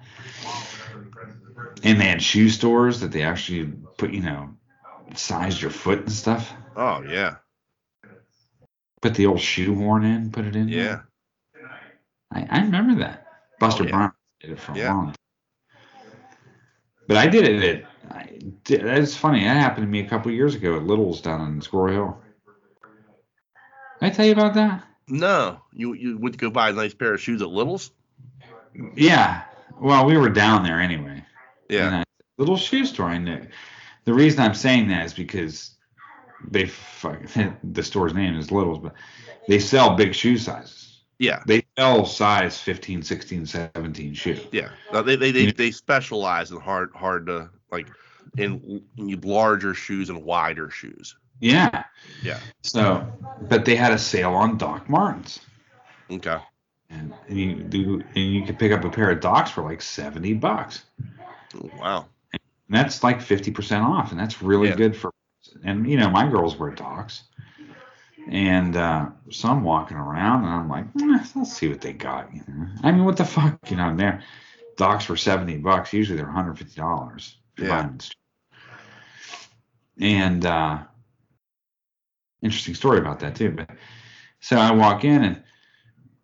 And 1.83 2.01
they 2.01 2.07
had 2.07 2.23
shoe 2.23 2.49
stores 2.49 3.01
that 3.01 3.13
they 3.13 3.23
actually 3.23 3.71
put, 3.99 4.11
you 4.11 4.23
know, 4.23 4.55
sized 5.15 5.61
your 5.61 5.71
foot 5.71 5.99
and 6.01 6.11
stuff. 6.11 6.51
Oh 6.75 7.03
yeah. 7.03 7.37
Put 9.03 9.15
the 9.15 9.27
old 9.27 9.39
shoe 9.41 9.75
horn 9.75 10.05
in, 10.05 10.33
put 10.33 10.47
it 10.47 10.57
in. 10.57 10.69
Yeah. 10.69 11.01
I, 12.33 12.47
I 12.51 12.63
remember 12.63 13.01
that. 13.01 13.27
Buster 13.61 13.83
Oh, 13.83 13.87
yeah. 13.87 13.93
Brown 13.93 14.13
did 14.41 14.51
it 14.53 14.59
for 14.61 14.73
a 14.73 14.77
long 14.77 15.07
time. 15.07 15.15
But 17.07 17.19
I 17.19 17.27
did 17.27 17.47
it 17.47 17.63
at, 17.63 18.15
I 18.17 18.39
did, 18.65 18.83
that's 18.83 19.15
funny. 19.15 19.45
That 19.45 19.59
happened 19.59 19.87
to 19.87 19.91
me 19.91 20.01
a 20.01 20.09
couple 20.09 20.33
years 20.33 20.55
ago 20.55 20.77
at 20.77 20.85
Little's 20.85 21.21
down 21.21 21.47
in 21.47 21.61
Squirrel 21.61 21.93
Hill. 21.93 22.23
Did 24.01 24.07
I 24.07 24.11
tell 24.11 24.25
you 24.25 24.33
about 24.33 24.55
that? 24.55 24.85
No. 25.11 25.61
You 25.73 25.95
you 25.95 26.17
would 26.19 26.39
go 26.39 26.51
buy 26.51 26.71
a 26.71 26.73
nice 26.73 26.95
pair 26.95 27.15
of 27.15 27.21
shoes 27.21 27.43
at 27.43 27.49
Little's? 27.49 27.91
Yeah. 28.97 29.43
Well, 29.81 30.07
we 30.07 30.17
were 30.17 30.29
down 30.29 30.63
there 30.63 30.81
anyway. 30.81 31.25
Yeah. 31.69 32.05
Little 32.39 32.57
shoe 32.57 32.85
store. 32.87 33.07
I 33.07 33.19
knew. 33.19 33.47
The 34.05 34.15
reason 34.15 34.41
I'm 34.41 34.55
saying 34.55 34.89
that 34.89 35.05
is 35.07 35.15
because 35.15 35.77
they 36.49 36.67
fuck, 36.67 37.21
the 37.65 37.83
store's 37.83 38.15
name 38.15 38.37
is 38.37 38.51
Littles, 38.51 38.79
but 38.79 38.95
they 39.49 39.59
sell 39.59 39.95
big 39.97 40.15
shoe 40.15 40.39
sizes. 40.39 41.03
Yeah. 41.19 41.43
They 41.47 41.65
sell 41.79 42.07
size 42.07 42.59
15, 42.59 43.03
16, 43.03 43.45
17 43.47 44.15
shoe. 44.15 44.41
Yeah. 44.53 44.71
No, 44.93 45.03
they 45.03 45.17
they, 45.17 45.33
they, 45.33 45.45
Yeah. 45.47 45.53
they 45.57 45.71
specialize 45.71 46.51
in 46.51 46.61
hard 46.61 46.93
hard 46.95 47.27
to 47.27 47.51
like 47.71 47.89
in 48.39 48.83
larger 49.07 49.75
shoes 49.75 50.09
and 50.09 50.25
wider 50.25 50.71
shoes. 50.71 51.17
Yeah. 51.41 51.85
Yeah. 52.23 52.39
So, 52.63 53.07
but 53.49 53.65
they 53.65 53.75
had 53.75 53.93
a 53.93 53.99
sale 53.99 54.35
on 54.35 54.59
Doc 54.59 54.89
Martens. 54.89 55.41
Okay. 56.11 56.39
And, 56.91 57.15
and 57.29 57.39
you 57.39 57.55
do, 57.55 58.03
and 58.15 58.35
you 58.35 58.45
could 58.45 58.59
pick 58.59 58.73
up 58.73 58.85
a 58.85 58.91
pair 58.91 59.11
of 59.11 59.21
Docs 59.21 59.51
for 59.53 59.63
like 59.63 59.81
70 59.81 60.35
bucks. 60.35 60.85
Wow. 61.79 62.07
And 62.33 62.41
that's 62.69 63.03
like 63.03 63.19
50% 63.21 63.83
off. 63.83 64.11
And 64.11 64.21
that's 64.21 64.43
really 64.43 64.69
Yeah. 64.69 64.77
good 64.77 64.97
for, 64.97 65.13
and 65.65 65.89
you 65.89 65.97
know, 65.97 66.11
my 66.11 66.29
girls 66.29 66.57
wear 66.57 66.71
Docs. 66.71 67.25
And 68.29 68.77
uh, 68.77 69.09
so 69.31 69.49
I'm 69.49 69.65
walking 69.65 69.97
around 69.97 70.45
and 70.45 70.53
I'm 70.53 70.69
like, 70.69 70.85
eh, 71.01 71.25
let's 71.35 71.57
see 71.57 71.69
what 71.69 71.81
they 71.81 71.93
got. 71.93 72.33
You 72.35 72.43
know? 72.47 72.67
I 72.83 72.93
mean, 72.93 73.05
what 73.05 73.17
the 73.17 73.25
fuck? 73.25 73.59
You 73.71 73.77
know, 73.77 73.89
and 73.89 73.99
they're 73.99 74.23
Docs 74.77 75.05
for 75.07 75.17
70 75.17 75.57
bucks. 75.59 75.93
Usually 75.93 76.17
they're 76.19 76.27
$150. 76.27 77.35
Yeah. 77.59 77.69
buy 77.69 77.83
them 77.83 77.91
in 77.91 77.97
the 77.99 78.05
store. 78.05 78.17
And 80.01 80.47
uh, 80.47 80.79
interesting 82.43 82.75
story 82.75 82.99
about 82.99 83.21
that 83.21 83.37
too. 83.37 83.51
But 83.51 83.71
so 84.41 84.57
I 84.57 84.73
walk 84.73 85.05
in 85.05 85.23
and 85.23 85.43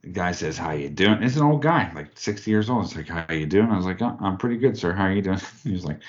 the 0.02 0.10
guy 0.10 0.32
says, 0.32 0.56
"How 0.56 0.72
you 0.72 0.88
doing?" 0.88 1.22
It's 1.22 1.36
an 1.36 1.42
old 1.42 1.62
guy, 1.62 1.90
like 1.94 2.18
60 2.18 2.50
years 2.50 2.70
old. 2.70 2.84
It's 2.86 2.96
like, 2.96 3.08
"How 3.08 3.32
you 3.32 3.46
doing?" 3.46 3.70
I 3.70 3.76
was 3.76 3.86
like, 3.86 4.00
oh, 4.02 4.16
"I'm 4.20 4.36
pretty 4.38 4.56
good, 4.58 4.78
sir. 4.78 4.92
How 4.92 5.04
are 5.04 5.12
you 5.12 5.22
doing?" 5.22 5.40
He 5.64 5.72
was 5.72 5.84
like, 5.84 6.00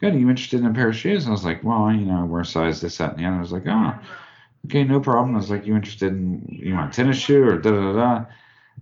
"Good. 0.00 0.14
Are 0.14 0.18
you 0.18 0.28
interested 0.28 0.60
in 0.60 0.66
a 0.66 0.74
pair 0.74 0.88
of 0.88 0.96
shoes?" 0.96 1.26
I 1.26 1.30
was 1.30 1.44
like, 1.44 1.62
"Well, 1.64 1.92
you 1.92 2.06
know, 2.06 2.24
wear 2.24 2.44
size 2.44 2.80
this, 2.80 2.98
that, 2.98 3.12
and 3.16 3.20
the 3.20 3.26
other." 3.28 3.36
I 3.36 3.40
was 3.40 3.52
like, 3.52 3.66
"Oh, 3.66 3.94
okay, 4.66 4.84
no 4.84 5.00
problem." 5.00 5.34
I 5.34 5.38
was 5.38 5.50
like, 5.50 5.66
"You 5.66 5.76
interested 5.76 6.12
in 6.12 6.44
you 6.48 6.74
want 6.74 6.92
a 6.92 6.96
tennis 6.96 7.18
shoe 7.18 7.44
or 7.44 7.58
da 7.58 7.70
da?" 7.70 7.92
da? 7.92 8.26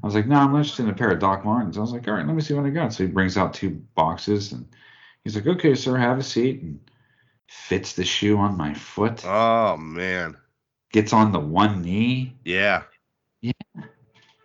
I 0.03 0.07
was 0.07 0.14
like, 0.14 0.26
"No, 0.26 0.37
I'm 0.37 0.55
interested 0.57 0.85
in 0.85 0.91
a 0.91 0.95
pair 0.95 1.11
of 1.11 1.20
Doc 1.20 1.45
Martens." 1.45 1.76
I 1.78 1.80
was 1.80 1.93
like, 1.93 2.09
"All 2.09 2.14
right, 2.14 2.26
let 2.26 2.35
me 2.37 2.43
see 2.43 2.55
what 2.55 2.66
I 2.66 2.70
got." 2.70 2.93
So 2.93 3.05
he 3.05 3.11
brings 3.11 3.37
out 3.37 3.55
two 3.55 3.70
boxes 3.95 4.53
and 4.53 4.66
he's 5.24 5.37
like, 5.37 5.47
"Okay, 5.47 5.74
sir, 5.74 5.97
have 5.97 6.18
a 6.18 6.22
seat." 6.22 6.62
And 6.62 6.80
fits 7.47 7.93
the 7.95 8.05
shoe 8.05 8.39
on 8.39 8.57
my 8.57 8.74
foot, 8.74 9.22
Oh 9.26 9.76
man. 9.76 10.37
Gets 10.93 11.12
on 11.12 11.32
the 11.32 11.40
one 11.40 11.82
knee. 11.82 12.34
Yeah. 12.45 12.82
Yeah. 13.40 13.53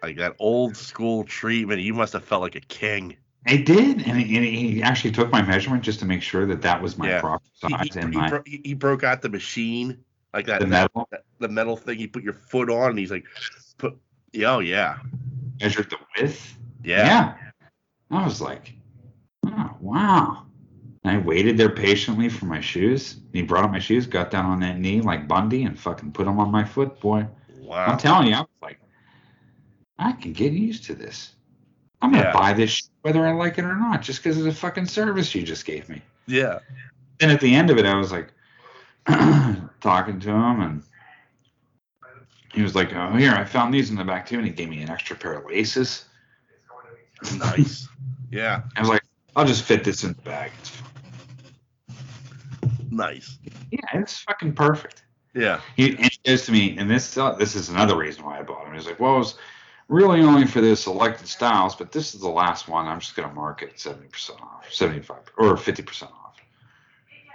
Like 0.01 0.17
that 0.17 0.35
old 0.39 0.75
school 0.75 1.23
treatment. 1.23 1.81
You 1.81 1.93
must 1.93 2.13
have 2.13 2.23
felt 2.23 2.41
like 2.41 2.55
a 2.55 2.61
king. 2.61 3.17
I 3.45 3.57
did, 3.57 4.05
and 4.05 4.19
he, 4.19 4.35
and 4.35 4.45
he 4.45 4.83
actually 4.83 5.11
took 5.11 5.31
my 5.31 5.41
measurement 5.41 5.81
just 5.83 5.99
to 5.99 6.05
make 6.05 6.21
sure 6.21 6.45
that 6.45 6.61
that 6.63 6.81
was 6.81 6.97
my 6.97 7.07
Yeah. 7.07 7.21
proper 7.21 7.45
size 7.53 7.87
he, 7.93 7.99
and 7.99 8.13
he 8.13 8.19
my 8.19 8.29
bro- 8.29 8.43
he- 8.45 8.73
broke 8.73 9.03
out 9.03 9.21
the 9.21 9.29
machine 9.29 10.03
like 10.33 10.45
that, 10.47 10.59
the 10.59 10.67
metal. 10.67 11.07
that- 11.11 11.23
the 11.39 11.47
metal 11.47 11.77
thing. 11.77 11.97
He 11.97 12.07
put 12.07 12.23
your 12.23 12.33
foot 12.33 12.69
on, 12.69 12.89
and 12.89 12.99
he's 12.99 13.11
like, 13.11 13.25
"Put, 13.77 13.97
oh 14.45 14.59
yeah, 14.59 14.97
measured 15.61 15.89
the 15.89 15.97
width. 16.19 16.57
yeah, 16.83 17.35
I 18.11 18.25
was 18.25 18.41
like, 18.41 18.73
oh, 19.45 19.71
wow. 19.79 20.46
And 21.07 21.15
I 21.15 21.25
waited 21.25 21.57
there 21.57 21.69
patiently 21.69 22.27
for 22.27 22.47
my 22.47 22.59
shoes. 22.59 23.15
He 23.31 23.41
brought 23.41 23.63
up 23.63 23.71
my 23.71 23.79
shoes, 23.79 24.05
got 24.05 24.29
down 24.29 24.45
on 24.45 24.59
that 24.59 24.77
knee 24.77 24.99
like 24.99 25.25
Bundy, 25.25 25.63
and 25.63 25.79
fucking 25.79 26.11
put 26.11 26.25
them 26.25 26.37
on 26.37 26.51
my 26.51 26.65
foot, 26.65 26.99
boy. 26.99 27.25
wow, 27.61 27.85
I'm 27.87 27.97
telling 27.97 28.27
you, 28.27 28.33
I 28.33 28.39
was 28.41 28.49
like, 28.61 28.79
I 29.97 30.11
can 30.11 30.33
get 30.33 30.51
used 30.51 30.83
to 30.85 30.95
this. 30.95 31.31
I'm 32.01 32.11
gonna 32.11 32.25
Yeah. 32.25 32.33
buy 32.33 32.51
this 32.51 32.89
whether 33.03 33.25
I 33.25 33.31
like 33.31 33.57
it 33.57 33.63
or 33.63 33.75
not, 33.77 34.01
just 34.01 34.21
because 34.21 34.37
of 34.37 34.43
the 34.43 34.53
fucking 34.53 34.85
service 34.87 35.33
you 35.33 35.43
just 35.43 35.65
gave 35.65 35.87
me. 35.87 36.01
yeah, 36.27 36.59
And 37.21 37.31
at 37.31 37.39
the 37.39 37.55
end 37.55 37.69
of 37.69 37.77
it, 37.77 37.85
I 37.85 37.95
was 37.95 38.11
like 38.11 38.33
talking 39.79 40.19
to 40.19 40.29
him, 40.29 40.61
and 40.61 40.83
he 42.53 42.61
was 42.61 42.75
like, 42.75 42.93
"Oh, 42.93 43.13
here, 43.15 43.31
I 43.31 43.45
found 43.45 43.73
these 43.73 43.89
in 43.91 43.95
the 43.95 44.03
back 44.03 44.25
too," 44.27 44.39
and 44.39 44.45
he 44.45 44.51
gave 44.51 44.67
me 44.67 44.81
an 44.81 44.89
extra 44.89 45.15
pair 45.15 45.35
of 45.35 45.45
laces. 45.45 46.03
nice, 47.39 47.87
yeah, 48.29 48.63
I 48.75 48.81
was 48.81 48.89
like, 48.89 49.03
"I'll 49.37 49.45
just 49.45 49.63
fit 49.63 49.85
this 49.85 50.03
in 50.03 50.11
the 50.13 50.21
bag." 50.23 50.51
It's 50.59 50.69
fine. 50.69 50.86
Nice, 52.97 53.37
Yeah, 53.71 53.79
it's 53.93 54.17
fucking 54.19 54.53
perfect. 54.53 55.03
yeah, 55.33 55.61
He, 55.75 55.89
and 55.95 56.05
he 56.11 56.19
goes 56.25 56.45
to 56.45 56.51
me, 56.51 56.77
and 56.77 56.89
this 56.89 57.17
uh, 57.17 57.33
this 57.33 57.55
is 57.55 57.69
another 57.69 57.95
reason 57.97 58.23
why 58.25 58.39
I 58.39 58.43
bought 58.43 58.67
him. 58.67 58.73
He's 58.73 58.85
like, 58.87 58.99
"Well, 58.99 59.21
it's 59.21 59.35
really 59.87 60.21
only 60.21 60.45
for 60.45 60.59
the 60.61 60.75
selected 60.75 61.27
styles, 61.27 61.75
but 61.75 61.91
this 61.91 62.13
is 62.15 62.21
the 62.21 62.29
last 62.29 62.67
one. 62.67 62.87
I'm 62.87 62.99
just 62.99 63.15
gonna 63.15 63.33
mark 63.33 63.61
it 63.61 63.79
seventy 63.79 64.07
percent 64.07 64.41
off, 64.41 64.67
seventy 64.71 65.01
five 65.01 65.21
or 65.37 65.55
fifty 65.57 65.83
percent 65.83 66.11
off. 66.11 66.35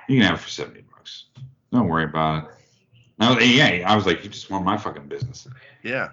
You 0.08 0.18
can 0.18 0.26
have 0.28 0.38
it 0.38 0.42
for 0.42 0.48
seventy 0.50 0.82
bucks. 0.82 1.24
Don't 1.72 1.88
worry 1.88 2.04
about 2.04 2.44
it." 2.44 2.50
I 3.20 3.34
was, 3.34 3.48
yeah, 3.48 3.84
I 3.86 3.94
was 3.94 4.04
like, 4.04 4.24
"You 4.24 4.30
just 4.30 4.50
want 4.50 4.64
my 4.64 4.76
fucking 4.76 5.06
business." 5.06 5.46
yeah, 5.84 6.08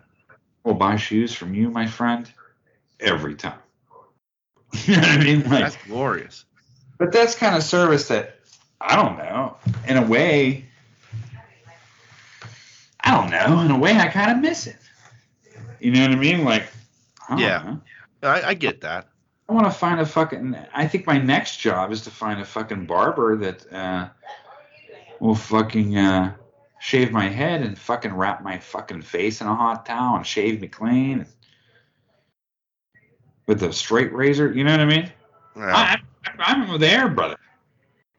We'll 0.64 0.76
buy 0.76 0.96
shoes 0.98 1.34
from 1.34 1.54
you, 1.56 1.70
my 1.72 1.88
friend, 1.88 2.32
every 3.00 3.34
time. 3.36 3.58
you 4.86 4.96
know 4.96 5.02
what 5.02 5.10
I 5.10 5.24
mean? 5.24 5.40
Like, 5.50 5.64
that's 5.64 5.78
glorious. 5.88 6.46
but 7.00 7.12
that's 7.12 7.34
kind 7.34 7.56
of 7.56 7.64
service 7.64 8.08
that 8.10 8.39
I 8.82 8.96
don't 8.96 9.18
know. 9.18 9.58
In 9.88 9.98
a 9.98 10.06
way, 10.06 10.66
I 13.02 13.16
don't 13.16 13.30
know. 13.30 13.60
In 13.62 13.72
a 13.72 13.78
way, 13.78 13.98
I 13.98 14.08
kind 14.08 14.32
of 14.32 14.38
miss 14.38 14.68
it. 14.68 14.78
You 15.80 15.92
know 15.92 16.02
what 16.02 16.12
I 16.12 16.16
mean? 16.16 16.44
Like, 16.44 16.68
I 17.28 17.40
Yeah. 17.40 17.76
I, 18.22 18.42
I 18.50 18.54
get 18.54 18.82
that. 18.82 19.08
I 19.48 19.54
want 19.54 19.66
to 19.66 19.72
find 19.72 20.00
a 20.00 20.06
fucking. 20.06 20.56
I 20.74 20.88
think 20.88 21.08
my 21.08 21.18
next 21.18 21.58
job 21.58 21.92
is 21.92 22.02
to 22.04 22.12
find 22.12 22.40
a 22.40 22.46
fucking 22.46 22.86
barber 22.86 23.36
that 23.38 23.74
uh, 23.74 24.10
will 25.20 25.36
fucking 25.36 25.98
uh, 25.98 26.36
shave 26.80 27.12
my 27.12 27.28
head 27.28 27.62
and 27.62 27.78
fucking 27.78 28.14
wrap 28.14 28.44
my 28.44 28.60
fucking 28.60 29.02
face 29.02 29.42
in 29.42 29.48
a 29.48 29.56
hot 29.56 29.86
towel 29.86 30.18
and 30.18 30.26
shave 30.26 30.62
me 30.62 30.68
clean 30.68 31.26
with 33.48 33.64
a 33.64 33.74
straight 33.74 34.14
razor. 34.14 34.52
You 34.52 34.64
know 34.64 34.72
what 34.72 34.82
I 34.82 34.86
mean? 34.86 35.12
Yeah. 35.56 35.76
I, 35.76 35.98
I, 36.26 36.32
I'm 36.40 36.80
there, 36.80 37.10
brother. 37.10 37.38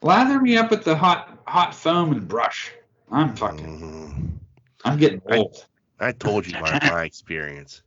Lather 0.03 0.41
me 0.41 0.57
up 0.57 0.71
with 0.71 0.85
the 0.85 0.97
hot 0.97 1.39
hot 1.47 1.75
foam 1.75 2.13
and 2.13 2.27
brush. 2.27 2.73
I'm 3.11 3.35
fucking. 3.37 3.67
Mhm. 3.67 4.39
I'm 4.85 4.97
getting 4.97 5.21
old. 5.31 5.67
I 5.99 6.13
told 6.13 6.47
you 6.47 6.57
my, 6.57 6.79
my 6.81 7.05
experience. 7.05 7.83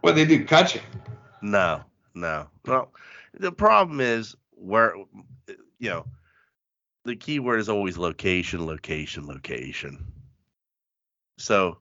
What 0.00 0.14
they 0.14 0.24
do? 0.24 0.44
Cut 0.44 0.74
you? 0.74 0.80
No, 1.42 1.82
no. 2.14 2.48
Well, 2.66 2.92
the 3.34 3.52
problem 3.52 4.00
is 4.00 4.36
where 4.52 4.94
you 5.78 5.88
know 5.90 6.06
the 7.04 7.16
key 7.16 7.38
word 7.38 7.60
is 7.60 7.68
always 7.68 7.96
location, 7.98 8.66
location, 8.66 9.26
location. 9.26 10.04
So 11.38 11.78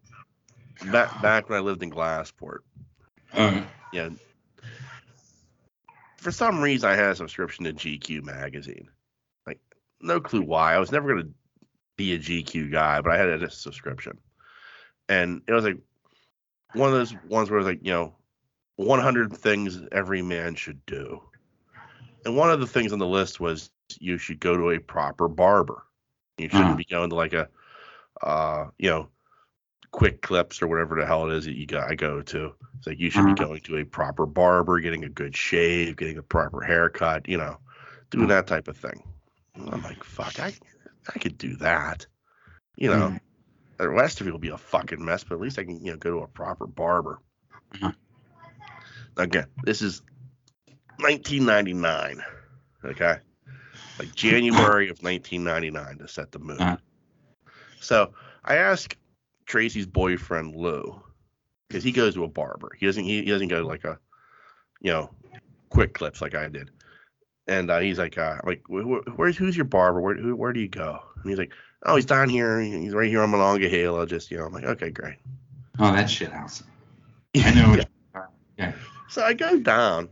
back 0.81 1.19
back 1.21 1.49
when 1.49 1.57
I 1.57 1.61
lived 1.61 1.83
in 1.83 1.91
Glassport, 1.91 2.59
you 3.91 4.01
know, 4.01 4.15
for 6.19 6.31
some 6.31 6.61
reason 6.61 6.89
I 6.89 6.95
had 6.95 7.11
a 7.11 7.15
subscription 7.15 7.65
to 7.65 7.73
GQ 7.73 8.21
magazine. 8.21 8.89
Like 9.47 9.59
no 10.01 10.19
clue 10.21 10.41
why. 10.43 10.73
I 10.75 10.79
was 10.79 10.91
never 10.91 11.09
gonna 11.15 11.29
be 11.97 12.13
a 12.13 12.19
GQ 12.19 12.71
guy, 12.71 13.01
but 13.01 13.11
I 13.13 13.17
had 13.17 13.43
a 13.43 13.49
subscription. 13.49 14.19
And 15.09 15.41
it 15.47 15.53
was 15.53 15.65
like 15.65 15.77
one 16.73 16.89
of 16.89 16.95
those 16.95 17.15
ones 17.27 17.49
where 17.49 17.59
it 17.59 17.63
was 17.63 17.67
like, 17.71 17.85
you 17.85 17.91
know, 17.91 18.15
100 18.77 19.33
things 19.35 19.81
every 19.91 20.21
man 20.21 20.55
should 20.55 20.85
do. 20.85 21.21
And 22.25 22.35
one 22.35 22.51
of 22.51 22.59
the 22.59 22.67
things 22.67 22.93
on 22.93 22.99
the 22.99 23.07
list 23.07 23.39
was 23.39 23.71
you 23.99 24.17
should 24.17 24.39
go 24.39 24.57
to 24.57 24.71
a 24.71 24.79
proper 24.79 25.27
barber. 25.27 25.83
You 26.37 26.49
shouldn't 26.49 26.59
Uh-huh. 26.59 26.77
be 26.77 26.85
going 26.85 27.09
to 27.09 27.15
like 27.15 27.33
a, 27.33 27.49
uh, 28.21 28.67
you 28.77 28.89
know, 28.89 29.09
quick 29.91 30.21
clips 30.21 30.61
or 30.61 30.67
whatever 30.67 30.95
the 30.99 31.05
hell 31.05 31.29
it 31.29 31.35
is 31.35 31.45
that 31.45 31.55
you 31.57 31.65
got, 31.65 31.89
I 31.89 31.95
go 31.95 32.21
to. 32.21 32.53
It's 32.77 32.87
like 32.87 32.99
you 32.99 33.09
should 33.09 33.25
be 33.25 33.31
Uh-huh. 33.33 33.45
going 33.47 33.61
to 33.61 33.77
a 33.77 33.83
proper 33.85 34.25
barber, 34.25 34.79
getting 34.79 35.03
a 35.03 35.09
good 35.09 35.35
shave, 35.35 35.97
getting 35.97 36.17
a 36.17 36.23
proper 36.23 36.61
haircut, 36.61 37.27
you 37.27 37.37
know, 37.37 37.57
doing 38.09 38.25
Uh-huh. 38.25 38.35
that 38.35 38.47
type 38.47 38.67
of 38.67 38.77
thing. 38.77 39.03
And 39.55 39.69
I'm 39.73 39.81
like, 39.81 40.03
fuck, 40.03 40.39
I, 40.39 40.53
I 41.13 41.19
could 41.19 41.37
do 41.37 41.55
that. 41.57 42.05
You 42.77 42.89
know, 42.89 43.09
Mhm. 43.09 43.19
the 43.77 43.89
rest 43.89 44.21
of 44.21 44.27
it 44.27 44.31
will 44.31 44.39
be 44.39 44.49
a 44.49 44.57
fucking 44.57 45.03
mess, 45.03 45.23
but 45.23 45.35
at 45.35 45.41
least 45.41 45.59
I 45.59 45.63
can, 45.65 45.83
you 45.83 45.91
know, 45.91 45.97
go 45.97 46.11
to 46.11 46.19
a 46.23 46.27
proper 46.27 46.65
barber. 46.67 47.19
Uh-huh. 47.73 47.91
Again, 49.17 49.47
this 49.63 49.81
is 49.81 50.01
1999. 50.99 52.23
Okay. 52.85 53.17
Like 53.97 54.15
January 54.15 54.89
of 54.89 55.01
1999 55.03 55.97
to 55.97 56.07
set 56.07 56.31
the 56.31 56.39
mood. 56.39 56.61
Uh-huh. 56.61 56.77
So 57.81 58.13
I 58.45 58.55
asked 58.57 58.95
Tracy's 59.49 59.87
boyfriend 59.87 60.55
Lou, 60.55 61.01
because 61.67 61.83
he 61.83 61.91
goes 61.91 62.13
to 62.13 62.23
a 62.23 62.27
barber. 62.27 62.69
He 62.79 62.85
doesn't. 62.85 63.03
He, 63.03 63.23
he 63.23 63.29
doesn't 63.29 63.49
go 63.49 63.61
to 63.61 63.67
like 63.67 63.83
a, 63.83 63.99
you 64.79 64.91
know, 64.91 65.09
quick 65.69 65.93
clips 65.93 66.21
like 66.21 66.35
I 66.35 66.47
did. 66.47 66.69
And 67.47 67.71
uh, 67.71 67.79
he's 67.79 67.97
like, 67.97 68.15
uh, 68.17 68.37
like, 68.45 68.61
wh- 68.69 68.85
wh- 68.85 69.17
where's 69.17 69.35
who's 69.35 69.57
your 69.57 69.65
barber? 69.65 69.99
Where 69.99 70.15
who, 70.15 70.35
where 70.35 70.53
do 70.53 70.59
you 70.59 70.67
go? 70.69 70.99
And 71.15 71.29
he's 71.29 71.39
like, 71.39 71.51
oh, 71.83 71.95
he's 71.95 72.05
down 72.05 72.29
here. 72.29 72.61
He's 72.61 72.93
right 72.93 73.09
here 73.09 73.23
on 73.23 73.31
Monongahela. 73.31 74.05
Just 74.05 74.29
you 74.29 74.37
know, 74.37 74.45
I'm 74.45 74.53
like, 74.53 74.65
okay, 74.65 74.91
great. 74.91 75.17
oh, 75.79 75.91
that 75.91 76.09
shit 76.09 76.31
house. 76.31 76.63
I 77.35 77.53
know. 77.53 77.73
Yeah. 77.73 77.83
What 78.11 78.29
Yeah. 78.57 78.73
So 79.09 79.23
I 79.23 79.33
go 79.33 79.59
down. 79.59 80.09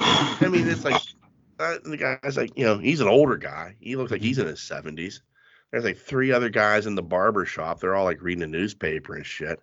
I 0.00 0.48
mean, 0.50 0.66
it's 0.66 0.84
like 0.84 1.00
uh, 1.60 1.76
the 1.84 1.96
guy's 1.96 2.36
like, 2.36 2.58
you 2.58 2.64
know, 2.64 2.78
he's 2.78 3.00
an 3.00 3.06
older 3.06 3.36
guy. 3.36 3.76
He 3.78 3.94
looks 3.94 4.10
like 4.10 4.20
he's 4.20 4.38
in 4.38 4.48
his 4.48 4.60
seventies. 4.60 5.22
There's 5.72 5.84
like 5.84 5.96
three 5.96 6.30
other 6.32 6.50
guys 6.50 6.86
in 6.86 6.94
the 6.94 7.02
barber 7.02 7.46
shop. 7.46 7.80
They're 7.80 7.94
all 7.94 8.04
like 8.04 8.22
reading 8.22 8.42
a 8.42 8.46
newspaper 8.46 9.16
and 9.16 9.24
shit. 9.26 9.58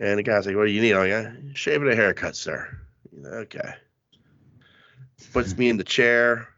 And 0.00 0.18
the 0.18 0.22
guy's 0.22 0.46
like, 0.46 0.56
"What 0.56 0.64
do 0.64 0.72
you 0.72 0.80
need?" 0.80 0.94
I'm 0.94 1.10
like, 1.10 1.12
"Uh, 1.12 1.54
"Shave 1.54 1.82
and 1.82 1.90
a 1.90 1.94
haircut, 1.94 2.34
sir." 2.34 2.76
You 3.12 3.22
know, 3.22 3.28
okay. 3.28 3.74
Puts 5.32 5.56
me 5.56 5.68
in 5.68 5.76
the 5.76 5.84
chair, 5.84 6.48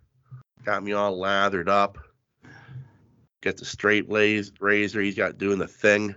got 0.64 0.82
me 0.82 0.92
all 0.92 1.18
lathered 1.18 1.68
up. 1.68 1.98
Get 3.42 3.56
the 3.58 3.64
straight 3.64 4.08
laze, 4.08 4.52
razor. 4.60 5.02
He's 5.02 5.16
got 5.16 5.36
doing 5.36 5.58
the 5.58 5.66
thing, 5.68 6.14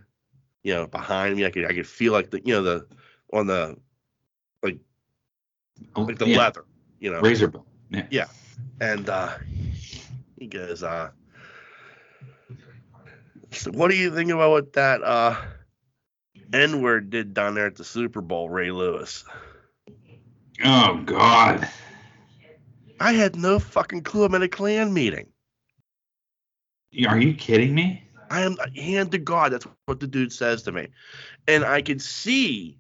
you 0.64 0.74
know, 0.74 0.88
behind 0.88 1.36
me. 1.36 1.46
I 1.46 1.50
could 1.50 1.66
I 1.66 1.74
could 1.74 1.88
feel 1.88 2.14
like 2.14 2.30
the 2.30 2.42
you 2.46 2.54
know 2.54 2.64
the 2.64 2.88
on 3.34 3.48
the 3.48 3.76
like 4.64 4.78
like 5.96 6.20
the 6.20 6.28
Yeah, 6.28 6.38
leather, 6.38 6.64
you 7.00 7.12
know. 7.12 7.20
razor 7.22 7.48
bill. 7.48 7.66
Yeah. 8.12 8.28
And 8.80 9.10
uh, 9.10 9.36
he 10.38 10.48
goes, 10.48 10.84
uh, 10.84 11.10
so 13.52 13.72
what 13.72 13.90
do 13.90 13.98
you 13.98 14.14
think 14.14 14.32
about 14.32 14.52
what 14.52 14.74
that 14.74 15.04
uh, 15.04 15.36
N 16.54 16.82
word 16.82 17.10
did 17.10 17.34
down 17.34 17.56
there 17.56 17.68
at 17.68 17.76
the 17.76 17.84
Super 17.84 18.22
Bowl, 18.22 18.50
Ray 18.50 18.72
Lewis? 18.72 19.24
Oh 20.64 21.02
God. 21.06 21.68
I 23.00 23.14
had 23.14 23.36
no 23.36 23.60
fucking 23.60 24.04
clue 24.04 24.26
I'm 24.26 24.36
at 24.36 24.42
a 24.42 24.48
Klan 24.48 24.94
meeting. 24.94 25.28
Are 27.08 27.20
you 27.20 27.34
kidding 27.36 27.76
me? 27.76 28.04
I 28.30 28.42
am 28.42 28.58
hand 28.76 29.12
to 29.12 29.18
God. 29.18 29.54
That's 29.54 29.68
what 29.86 30.00
the 30.00 30.08
dude 30.08 30.34
says 30.34 30.64
to 30.64 30.72
me. 30.72 30.88
And 31.48 31.64
I 31.64 31.82
could 31.82 32.02
see 32.02 32.80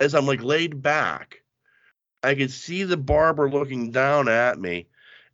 as 0.00 0.14
I'm 0.14 0.26
like 0.26 0.42
laid 0.42 0.82
back, 0.82 1.42
I 2.22 2.34
could 2.34 2.50
see 2.50 2.84
the 2.84 2.96
barber 2.96 3.50
looking 3.50 3.90
down 3.90 4.28
at 4.28 4.58
me. 4.58 4.86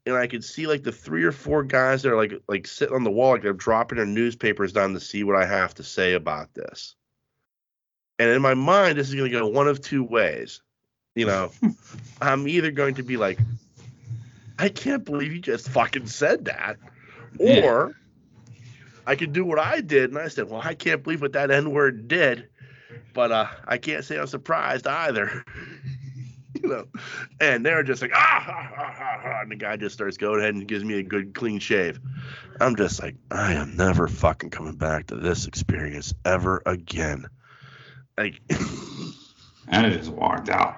And 0.05 0.17
I 0.17 0.27
could 0.27 0.43
see 0.45 0.67
like 0.67 0.83
the 0.83 0.93
three 0.93 1.23
or 1.23 1.33
four 1.33 1.63
guys 1.63 2.03
that 2.03 2.13
are 2.13 2.17
like 2.17 2.33
like 2.49 2.67
sitting 2.67 2.95
on 2.95 3.05
the 3.05 3.11
wall, 3.11 3.33
like 3.33 3.43
they're 3.43 3.53
dropping 3.53 3.97
their 3.97 4.07
newspapers 4.07 4.73
down 4.73 4.95
to 4.95 5.01
see 5.01 5.23
what 5.23 5.37
I 5.37 5.47
have 5.47 5.75
to 5.75 5.85
say 5.85 6.15
about 6.15 6.53
this. 6.55 6.97
And 8.19 8.31
in 8.31 8.43
my 8.43 8.55
mind, 8.55 8.99
this 8.99 9.09
is 9.09 9.15
gonna 9.15 9.31
go 9.31 9.47
one 9.47 9.69
of 9.69 9.81
two 9.81 10.03
ways. 10.03 10.61
You 11.15 11.27
know, 11.27 11.53
I'm 12.21 12.49
either 12.49 12.71
going 12.71 12.95
to 12.97 13.03
be 13.03 13.17
like, 13.17 13.39
I 14.59 14.69
can't 14.69 15.05
believe 15.05 15.33
you 15.33 15.41
just 15.41 15.69
fucking 15.69 16.07
said 16.07 16.47
that. 16.47 16.79
Yeah. 17.39 17.65
Or 17.65 17.95
I 19.07 19.17
could 19.17 19.33
do 19.33 19.45
what 19.45 19.59
I 19.59 19.81
did, 19.81 20.11
and 20.11 20.19
I 20.19 20.29
said, 20.29 20.49
"Well, 20.49 20.61
I 20.63 20.75
can't 20.75 21.03
believe 21.03 21.23
what 21.23 21.33
that 21.33 21.51
N 21.51 21.73
word 21.73 22.09
did, 22.09 22.49
but 23.15 23.33
uh, 23.33 23.49
I 23.67 23.79
can't 23.79 24.05
say 24.05 24.19
I'm 24.19 24.27
surprised 24.27 24.87
either." 24.87 25.45
you 26.63 26.69
know, 26.69 26.87
and 27.41 27.65
they're 27.65 27.83
just 27.83 28.03
like, 28.03 28.13
ah, 28.15 28.43
ha, 28.45 28.73
ha, 28.75 28.95
ha, 28.97 29.21
ha, 29.23 29.41
and 29.43 29.51
the 29.51 29.57
guy 29.57 29.77
just 29.77 29.95
starts 29.95 30.17
going 30.17 30.41
ahead 30.41 30.55
and 30.55 30.69
gives 30.69 30.85
me 30.85 30.95
a 30.95 31.03
good 31.03 31.35
clean 31.35 31.59
shave. 31.59 32.01
I'm 32.61 32.77
just 32.77 33.03
like, 33.03 33.17
I 33.31 33.55
am 33.55 33.77
never 33.77 34.09
fucking 34.09 34.51
coming 34.51 34.77
back 34.77 35.07
to 35.09 35.17
this 35.17 35.47
experience 35.47 36.13
ever 36.25 36.63
again. 36.67 37.27
Like, 38.19 38.41
And 39.69 39.87
I 39.87 39.91
just 39.91 40.11
walked 40.11 40.51
out 40.51 40.77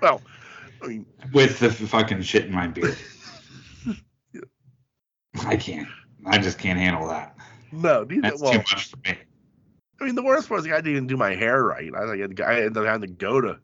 well, 0.00 0.20
I 0.82 0.86
mean, 0.86 1.06
with 1.32 1.58
the 1.58 1.70
fucking 1.70 2.22
shit 2.22 2.46
in 2.46 2.52
my 2.52 2.66
beard. 2.66 2.96
I 5.46 5.56
can't. 5.56 5.88
I 6.26 6.38
just 6.38 6.58
can't 6.58 6.78
handle 6.78 7.08
that. 7.08 7.36
no, 7.72 8.04
these, 8.04 8.22
That's 8.22 8.40
well, 8.40 8.52
too 8.52 8.58
much 8.58 8.90
for 8.90 8.96
me. 9.04 9.16
I 10.00 10.04
mean, 10.04 10.14
the 10.14 10.22
worst 10.22 10.48
part 10.48 10.58
is 10.58 10.64
the 10.64 10.70
guy 10.70 10.76
didn't 10.76 10.92
even 10.92 11.06
do 11.06 11.16
my 11.16 11.34
hair 11.34 11.62
right. 11.62 11.90
I 11.94 12.04
like 12.04 12.40
I 12.40 12.62
ended 12.62 12.76
up 12.76 12.84
having 12.84 13.02
to 13.02 13.06
go 13.14 13.40
to, 13.40 13.58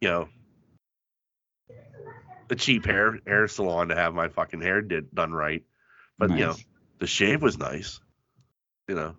you 0.00 0.08
know, 0.08 0.28
a 2.50 2.54
cheap 2.54 2.84
hair 2.84 3.18
hair 3.26 3.48
salon 3.48 3.88
to 3.88 3.94
have 3.94 4.14
my 4.14 4.28
fucking 4.28 4.60
hair 4.60 4.82
did 4.82 5.14
done 5.14 5.32
right. 5.32 5.62
But 6.18 6.30
you 6.30 6.44
know, 6.46 6.56
the 6.98 7.06
shave 7.06 7.42
was 7.42 7.58
nice. 7.58 8.00
You 8.88 8.94
know, 8.94 9.16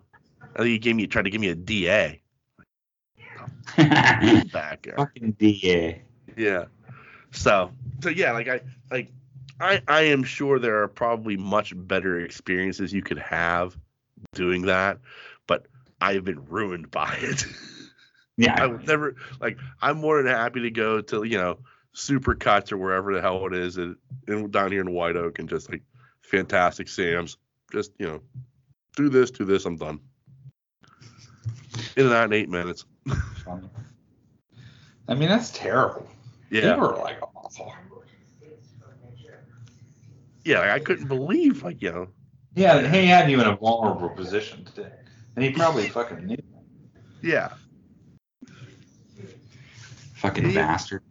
I 0.54 0.58
think 0.58 0.68
he 0.68 0.78
gave 0.78 0.96
me 0.96 1.06
tried 1.06 1.24
to 1.24 1.30
give 1.30 1.40
me 1.40 1.48
a 1.48 1.54
DA 1.54 2.22
back. 4.52 4.86
Fucking 4.96 5.32
DA. 5.32 6.02
Yeah. 6.36 6.64
So 7.32 7.70
so 8.02 8.08
yeah, 8.08 8.32
like 8.32 8.48
I 8.48 8.60
like 8.90 9.12
I 9.60 9.82
I 9.88 10.02
am 10.02 10.22
sure 10.22 10.58
there 10.58 10.82
are 10.82 10.88
probably 10.88 11.36
much 11.36 11.72
better 11.76 12.20
experiences 12.20 12.92
you 12.92 13.02
could 13.02 13.18
have 13.18 13.76
doing 14.34 14.62
that, 14.62 14.98
but 15.46 15.66
I've 16.00 16.24
been 16.24 16.44
ruined 16.46 16.90
by 16.90 17.16
it. 17.20 17.46
Yeah. 18.36 18.54
I 18.62 18.66
would 18.66 18.86
never 18.86 19.16
like. 19.40 19.58
I'm 19.80 19.98
more 19.98 20.22
than 20.22 20.32
happy 20.32 20.60
to 20.62 20.70
go 20.70 21.00
to 21.00 21.24
you 21.24 21.38
know 21.38 21.58
Supercuts 21.94 22.72
or 22.72 22.76
wherever 22.76 23.14
the 23.14 23.20
hell 23.20 23.46
it 23.46 23.54
is, 23.54 23.78
in, 23.78 23.96
down 24.50 24.72
here 24.72 24.80
in 24.80 24.92
White 24.92 25.16
Oak, 25.16 25.38
and 25.38 25.48
just 25.48 25.70
like 25.70 25.82
fantastic 26.22 26.88
Sam's. 26.88 27.36
Just 27.72 27.92
you 27.98 28.06
know, 28.06 28.20
do 28.96 29.08
this, 29.08 29.30
do 29.30 29.44
this. 29.44 29.64
I'm 29.64 29.76
done. 29.76 30.00
In 31.96 32.06
and 32.06 32.14
out 32.14 32.26
in 32.26 32.32
eight 32.32 32.48
minutes. 32.48 32.84
I 35.08 35.14
mean, 35.14 35.28
that's 35.28 35.50
terrible. 35.50 36.08
Yeah, 36.50 36.74
People 36.74 36.90
are 36.90 36.98
like 36.98 37.20
awful. 37.36 37.72
yeah. 40.44 40.60
Like, 40.60 40.70
I 40.70 40.78
couldn't 40.78 41.08
believe 41.08 41.62
like 41.62 41.82
you 41.82 41.92
know. 41.92 42.08
Yeah, 42.54 42.88
he 42.88 43.06
had 43.06 43.30
you 43.30 43.40
in 43.40 43.46
a 43.46 43.56
vulnerable 43.56 44.10
position 44.10 44.64
today. 44.64 44.92
And 45.34 45.44
he 45.44 45.50
probably 45.50 45.88
fucking 45.88 46.24
knew. 46.24 46.36
Yeah, 47.20 47.52
Fucking 50.24 50.54
bastard. 50.54 51.02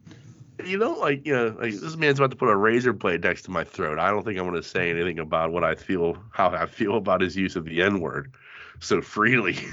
You 0.66 0.78
know, 0.78 0.94
like 0.94 1.26
you 1.26 1.34
know, 1.34 1.56
like 1.60 1.74
this 1.74 1.96
man's 1.96 2.20
about 2.20 2.32
to 2.32 2.38
put 2.38 2.50
a 2.50 2.56
razor 2.56 2.94
blade 2.94 3.24
next 3.24 3.44
to 3.44 3.52
my 3.52 3.64
throat. 3.64 4.00
I 4.00 4.10
don't 4.10 4.24
think 4.24 4.38
I'm 4.40 4.48
going 4.48 4.62
to 4.62 4.68
say 4.68 4.90
anything 4.90 5.20
about 5.20 5.52
what 5.52 5.64
I 5.64 5.76
feel, 5.76 6.18
how 6.32 6.50
I 6.50 6.66
feel 6.66 6.98
about 6.98 7.22
his 7.22 7.36
use 7.36 7.56
of 7.56 7.66
the 7.66 7.82
N 7.82 8.00
word 8.00 8.34
so 8.80 9.02
freely. 9.02 9.58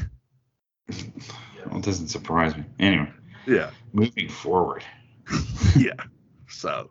Well, 1.66 1.78
it 1.78 1.84
doesn't 1.84 2.09
surprise 2.09 2.57
me. 2.57 2.64
Anyway, 2.80 3.12
yeah, 3.47 3.70
moving 3.93 4.28
forward. 4.28 4.82
yeah. 5.76 5.93
So 6.49 6.88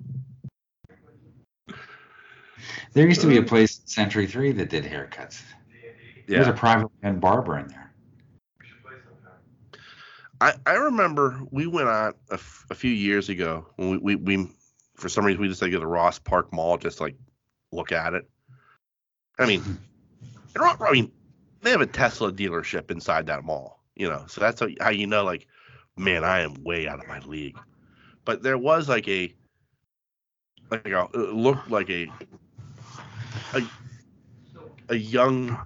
There 2.94 3.08
used 3.08 3.22
to 3.22 3.28
be 3.28 3.38
a 3.38 3.42
uh, 3.42 3.46
place 3.46 3.80
in 3.80 3.88
Century 3.88 4.26
3 4.26 4.54
that 4.54 4.70
did 4.70 4.84
haircuts. 4.84 5.42
There 6.28 6.40
was 6.40 6.48
a 6.48 6.54
private 6.54 6.90
and 7.04 7.20
barber 7.22 7.58
in 7.58 7.68
there. 7.68 7.79
I, 10.42 10.54
I 10.66 10.74
remember 10.74 11.42
we 11.52 11.68
went 11.68 11.90
out 11.90 12.18
a, 12.30 12.36
f- 12.36 12.66
a 12.70 12.76
few 12.76 12.92
years 12.92 13.30
ago 13.30 13.68
when 13.76 13.90
we, 13.90 13.98
we, 13.98 14.16
we 14.16 14.50
for 14.96 15.10
some 15.10 15.26
reason 15.26 15.42
we 15.42 15.48
decided 15.48 15.72
to 15.72 15.78
go 15.78 15.82
to 15.82 15.88
Ross 15.88 16.20
Park 16.20 16.54
Mall 16.54 16.78
just 16.78 17.02
like 17.02 17.16
look 17.72 17.92
at 17.92 18.14
it. 18.14 18.30
I 19.38 19.46
mean, 19.46 19.64
I 20.60 20.92
mean, 20.92 21.12
they 21.62 21.72
have 21.72 21.82
a 21.82 21.86
Tesla 21.88 22.32
dealership 22.32 22.92
inside 22.92 23.28
that 23.28 23.44
mall, 23.44 23.84
you 23.96 24.08
know, 24.08 24.24
so 24.28 24.42
that's 24.42 24.60
how, 24.60 24.68
how 24.80 24.90
you 24.90 25.08
know, 25.08 25.24
like, 25.24 25.48
man, 25.98 26.24
I 26.24 26.40
am 26.42 26.64
way 26.64 26.88
out 26.88 27.00
of 27.00 27.08
my 27.08 27.20
league. 27.20 27.58
But 28.26 28.44
there 28.44 28.58
was 28.58 28.88
like 28.88 29.08
a, 29.08 29.34
like 30.72 30.86
a, 30.88 31.08
it 31.14 31.34
looked 31.34 31.70
like 31.70 31.90
a, 31.90 32.08
a, 33.54 33.62
a 34.90 34.96
young, 34.96 35.58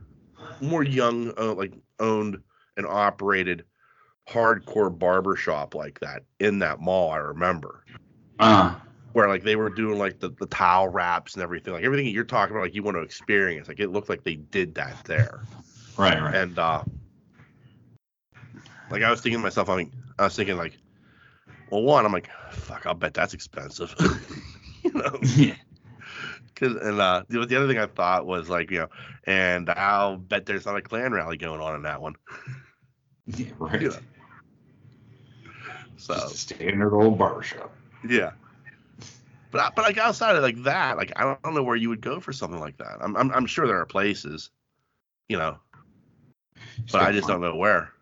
more 0.62 0.84
young, 0.84 1.34
uh, 1.38 1.54
like 1.54 1.74
owned 2.00 2.42
and 2.78 2.88
operated 2.88 3.66
hardcore 4.30 4.98
barber 4.98 5.36
shop 5.36 5.76
like 5.76 6.00
that 6.00 6.24
in 6.40 6.60
that 6.60 6.80
mall. 6.80 7.12
I 7.12 7.18
remember 7.18 7.84
Uh, 8.40 8.76
where 9.14 9.28
like 9.28 9.44
they 9.44 9.56
were 9.56 9.70
doing 9.70 10.00
like 10.00 10.20
the, 10.20 10.30
the 10.40 10.46
towel 10.48 10.88
wraps 10.88 11.36
and 11.36 11.44
everything, 11.44 11.74
like 11.74 11.84
everything 11.84 12.08
you're 12.08 12.24
talking 12.24 12.56
about, 12.56 12.64
like 12.64 12.76
you 12.76 12.84
want 12.84 12.98
to 12.98 13.02
experience. 13.02 13.68
Like 13.68 13.80
it 13.80 13.90
looked 13.90 14.10
like 14.10 14.24
they 14.24 14.36
did 14.36 14.76
that 14.76 15.04
there, 15.06 15.44
right, 15.98 16.22
right. 16.22 16.36
and 16.36 16.58
uh, 16.58 16.84
like 18.90 19.04
I 19.04 19.12
was 19.12 19.22
thinking 19.22 19.40
to 19.40 19.44
myself, 19.44 19.70
I 19.70 19.78
mean, 19.78 19.92
I 20.20 20.24
was 20.24 20.36
thinking 20.36 20.58
like, 20.58 20.78
well, 21.70 21.84
one, 21.84 22.06
I'm 22.06 22.12
like, 22.12 22.30
fuck, 22.52 22.86
I'll 22.86 22.94
bet 22.94 23.14
that's 23.14 23.34
expensive, 23.34 23.94
you 24.84 24.94
know. 24.94 25.18
yeah. 25.36 25.56
Cause, 26.56 26.76
and 26.76 27.00
uh, 27.00 27.24
the, 27.30 27.46
the 27.46 27.56
other 27.56 27.68
thing 27.68 27.80
I 27.80 27.88
thought 27.88 28.28
was 28.28 28.48
like, 28.50 28.70
you 28.70 28.80
know, 28.80 28.88
and 29.26 29.70
I'll 29.72 30.18
bet 30.18 30.46
there's 30.46 30.66
not 30.66 30.78
a 30.78 30.82
Klan 30.82 31.12
rally 31.12 31.36
going 31.36 31.60
on 31.60 31.76
in 31.76 31.82
that 31.82 32.02
one. 32.02 32.16
yeah, 33.26 33.48
right. 33.58 33.82
Yeah. 33.82 33.90
So 36.04 36.14
Just 36.16 36.34
a 36.34 36.38
standard 36.56 36.94
old 36.94 37.18
barbershop. 37.18 37.72
Yeah. 38.06 38.32
But 39.52 39.62
I- 39.62 39.70
but 39.74 39.84
like 39.84 39.98
outside 39.98 40.36
of 40.36 40.44
like 40.44 40.62
that, 40.64 40.98
like 40.98 41.14
I 41.16 41.38
don't 41.42 41.56
know 41.56 41.64
where 41.64 41.78
you 41.78 41.88
would 41.88 42.02
go 42.02 42.20
for 42.20 42.34
something 42.34 42.60
like 42.60 42.76
that. 42.78 42.98
I'm 43.00 43.16
I'm, 43.16 43.32
I'm 43.32 43.46
sure 43.46 43.68
there 43.68 43.80
are 43.80 43.86
places, 43.86 44.50
you 45.30 45.38
know, 45.38 45.58
but 46.92 47.02
I 47.02 47.14
just 47.14 47.30
don't 47.30 47.40
know 47.40 47.56
where. 47.56 47.94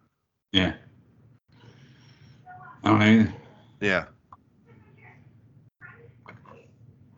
Yeah. 0.52 0.74
I 2.84 2.90
don't 2.90 3.00
know. 3.00 3.06
either. 3.06 3.34
Yeah. 3.82 4.06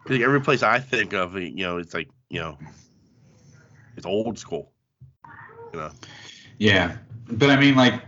Like 0.10 0.20
every 0.20 0.42
place 0.42 0.64
I 0.64 0.80
think 0.80 1.14
of, 1.14 1.36
you 1.40 1.64
know, 1.64 1.78
it's 1.78 1.94
like 1.94 2.10
you 2.30 2.42
know, 2.42 2.58
it's 3.96 4.06
old 4.06 4.38
school. 4.38 4.70
You 5.72 5.80
know. 5.80 5.92
Yeah, 6.58 6.98
but 7.30 7.50
I 7.50 7.56
mean, 7.58 7.76
like, 7.76 8.02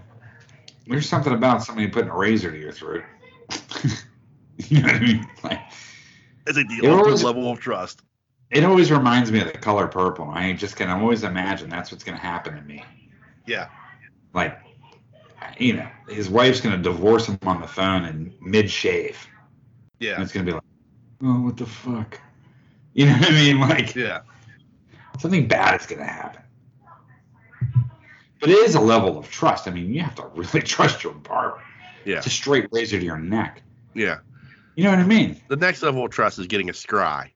there's 0.88 1.08
something 1.10 1.34
about 1.34 1.64
somebody 1.64 1.88
putting 1.88 2.10
a 2.10 2.16
razor 2.16 2.52
to 2.52 2.58
your 2.58 2.72
throat. 2.72 3.04
You 4.58 4.80
know 4.82 4.88
what 4.88 4.96
I 4.96 5.00
mean? 5.00 5.28
Like 5.44 5.60
It's 6.48 6.56
like 6.58 6.68
the 6.70 6.76
ultimate 6.88 6.98
always- 7.06 7.24
level 7.26 7.52
of 7.52 7.60
trust. 7.60 8.04
it 8.52 8.64
always 8.64 8.90
reminds 8.90 9.30
me 9.30 9.42
of 9.42 9.52
the 9.52 9.58
color 9.58 9.86
purple. 9.86 10.30
I 10.30 10.54
just 10.54 10.78
can 10.78 10.90
always 10.90 11.24
imagine 11.26 11.70
that's 11.70 11.92
what's 11.92 12.06
gonna 12.06 12.18
happen 12.18 12.56
to 12.56 12.62
me. 12.62 12.82
Yeah. 13.46 13.68
Like, 14.34 14.58
you 15.60 15.74
know, 15.74 15.88
his 16.08 16.30
wife's 16.30 16.62
gonna 16.62 16.78
divorce 16.78 17.28
him 17.28 17.38
on 17.44 17.60
the 17.60 17.68
phone 17.68 18.06
in 18.06 18.34
mid 18.40 18.70
shave. 18.70 19.28
And 20.00 20.08
Yeah. 20.08 20.22
it's 20.22 20.32
gonna 20.32 20.46
be 20.46 20.54
like, 20.54 20.64
oh, 21.22 21.42
what 21.42 21.58
the 21.58 21.66
fuck? 21.66 22.20
You 22.94 23.08
know 23.08 23.14
what 23.18 23.30
I 23.30 23.34
mean? 23.34 23.60
Like 23.60 23.94
Yeah. 23.94 24.22
something 25.20 25.50
bad 25.50 25.82
is 25.82 25.86
gonna 25.86 26.06
happen. 26.06 26.44
But 28.40 28.50
it 28.50 28.58
is 28.60 28.76
a 28.76 28.82
level 28.82 29.18
of 29.18 29.30
trust. 29.32 29.68
I 29.68 29.72
mean, 29.72 29.94
you 29.94 30.02
have 30.02 30.16
to 30.16 30.28
really 30.36 30.62
trust 30.62 31.04
your 31.04 31.14
barber. 31.14 31.62
Yeah. 32.06 32.18
It's 32.18 32.28
a 32.28 32.30
straight 32.30 32.68
razor 32.72 33.00
to 33.00 33.06
your 33.06 33.18
neck. 33.18 33.62
Yeah. 33.94 34.20
You 34.76 34.84
know 34.84 34.92
what 34.92 35.00
I 35.00 35.04
mean? 35.04 35.42
The 35.48 35.56
next 35.56 35.82
level 35.82 36.06
of 36.06 36.12
trust 36.12 36.38
is 36.38 36.48
getting 36.48 36.70
a 36.70 36.74
scry. 36.74 37.32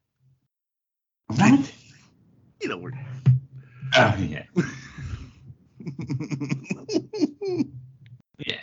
What? 1.27 1.71
You 2.61 2.69
know, 2.69 2.77
we're 2.77 2.91
Oh 3.95 4.15
yeah. 4.19 4.43
Yeah. 8.45 8.55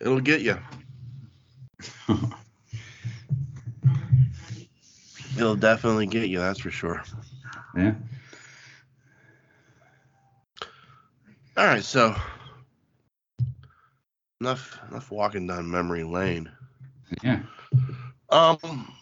it'll 0.00 0.20
get 0.20 0.40
you. 0.40 0.58
It'll 5.36 5.54
definitely 5.54 6.06
get 6.06 6.28
you. 6.28 6.38
That's 6.38 6.60
for 6.60 6.70
sure. 6.70 7.02
yeah. 7.76 7.94
All 11.56 11.64
right, 11.64 11.82
so 11.82 12.14
enough 14.42 14.78
enough 14.90 15.10
walking 15.10 15.46
down 15.46 15.70
memory 15.70 16.04
lane. 16.04 16.50
Yeah. 17.22 17.40
Um, 18.28 18.92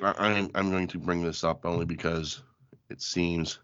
I, 0.00 0.14
I'm 0.18 0.50
I'm 0.56 0.70
going 0.70 0.88
to 0.88 0.98
bring 0.98 1.22
this 1.22 1.44
up 1.44 1.64
only 1.64 1.84
because 1.84 2.42
it 2.90 3.00
seems 3.00 3.60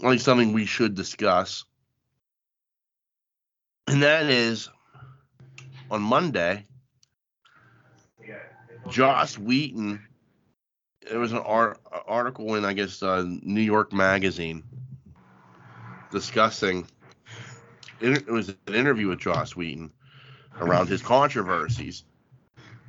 like 0.00 0.18
something 0.18 0.52
we 0.52 0.66
should 0.66 0.96
discuss, 0.96 1.64
and 3.86 4.02
that 4.02 4.26
is 4.26 4.68
on 5.92 6.02
Monday. 6.02 6.64
Joss 8.88 9.38
Whedon. 9.38 10.07
There 11.08 11.18
was 11.18 11.32
an 11.32 11.38
art, 11.38 11.78
article 12.06 12.54
in, 12.56 12.64
I 12.64 12.72
guess, 12.74 13.02
uh, 13.02 13.24
New 13.42 13.60
York 13.62 13.92
Magazine 13.92 14.64
discussing. 16.10 16.86
It, 18.00 18.28
it 18.28 18.30
was 18.30 18.48
an 18.48 18.74
interview 18.74 19.08
with 19.08 19.18
Joss 19.20 19.56
Whedon 19.56 19.92
around 20.60 20.88
his 20.88 21.02
controversies 21.02 22.04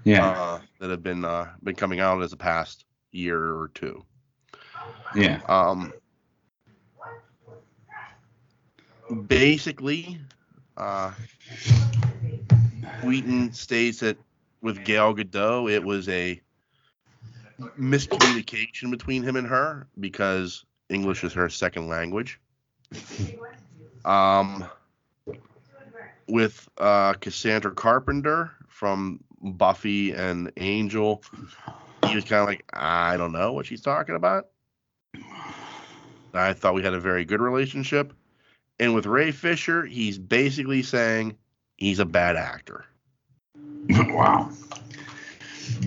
Yeah. 0.03 0.29
uh, 0.29 0.59
that 0.79 0.89
have 0.89 1.03
been 1.03 1.25
uh, 1.25 1.47
been 1.63 1.75
coming 1.75 1.99
out 1.99 2.21
as 2.21 2.31
the 2.31 2.37
past 2.37 2.85
year 3.11 3.39
or 3.41 3.69
two. 3.73 4.03
yeah. 5.15 5.41
Um, 5.47 5.93
basically, 9.27 10.19
uh, 10.77 11.11
Whedon 13.01 13.53
states 13.53 13.99
that 13.99 14.17
with 14.61 14.83
Gal 14.83 15.13
Gadot, 15.15 15.71
it 15.71 15.83
was 15.83 16.07
a 16.09 16.41
miscommunication 17.79 18.91
between 18.91 19.23
him 19.23 19.35
and 19.35 19.47
her 19.47 19.87
because 19.99 20.65
English 20.89 21.23
is 21.23 21.33
her 21.33 21.49
second 21.49 21.87
language. 21.87 22.39
Um, 24.05 24.65
with 26.27 26.67
uh, 26.77 27.13
Cassandra 27.13 27.71
Carpenter 27.71 28.51
from 28.67 29.23
Buffy 29.41 30.11
and 30.11 30.51
Angel, 30.57 31.23
he 32.07 32.15
was 32.15 32.23
kind 32.23 32.41
of 32.41 32.47
like, 32.47 32.63
I 32.73 33.17
don't 33.17 33.31
know 33.31 33.53
what 33.53 33.65
she's 33.65 33.81
talking 33.81 34.15
about. 34.15 34.47
I 36.33 36.53
thought 36.53 36.75
we 36.75 36.83
had 36.83 36.93
a 36.93 36.99
very 36.99 37.25
good 37.25 37.41
relationship. 37.41 38.13
And 38.79 38.95
with 38.95 39.05
Ray 39.05 39.31
Fisher, 39.31 39.85
he's 39.85 40.17
basically 40.17 40.83
saying 40.83 41.35
he's 41.77 41.99
a 41.99 42.05
bad 42.05 42.37
actor. 42.37 42.85
wow. 43.89 44.49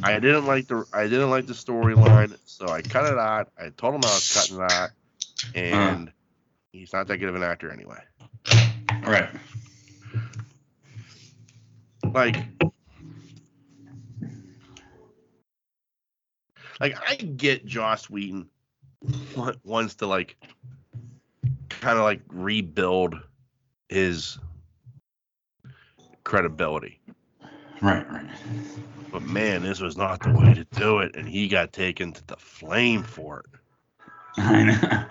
I 0.02 0.18
didn't 0.18 0.46
like 0.46 0.68
the 0.68 0.84
I 0.92 1.04
didn't 1.04 1.30
like 1.30 1.46
the 1.46 1.52
storyline, 1.52 2.36
so 2.44 2.66
I 2.68 2.82
cut 2.82 3.10
it 3.10 3.18
out. 3.18 3.48
I 3.58 3.70
told 3.70 3.94
him 3.94 4.00
I 4.04 4.08
was 4.08 4.32
cutting 4.32 4.56
it 4.56 4.72
out, 4.72 4.90
and 5.54 6.08
uh. 6.08 6.12
he's 6.72 6.92
not 6.92 7.06
that 7.08 7.18
good 7.18 7.28
of 7.28 7.34
an 7.34 7.42
actor 7.42 7.70
anyway. 7.70 7.98
Right. 9.04 9.28
Like, 12.04 12.36
like 16.80 16.96
I 17.08 17.14
get 17.16 17.64
Joss 17.64 18.10
Whedon 18.10 18.48
wa- 19.36 19.54
wants 19.64 19.96
to 19.96 20.06
like 20.06 20.36
kind 21.68 21.98
of 21.98 22.04
like 22.04 22.22
rebuild 22.28 23.16
his 23.88 24.38
credibility. 26.24 27.00
Right. 27.82 28.08
Right. 28.10 28.26
But 29.10 29.22
man, 29.22 29.62
this 29.62 29.80
was 29.80 29.96
not 29.96 30.22
the 30.22 30.30
way 30.30 30.54
to 30.54 30.64
do 30.78 31.00
it, 31.00 31.16
and 31.16 31.28
he 31.28 31.48
got 31.48 31.72
taken 31.72 32.12
to 32.12 32.26
the 32.26 32.36
flame 32.36 33.02
for 33.02 33.40
it. 33.40 33.46
I 34.38 34.62
know. 34.64 35.04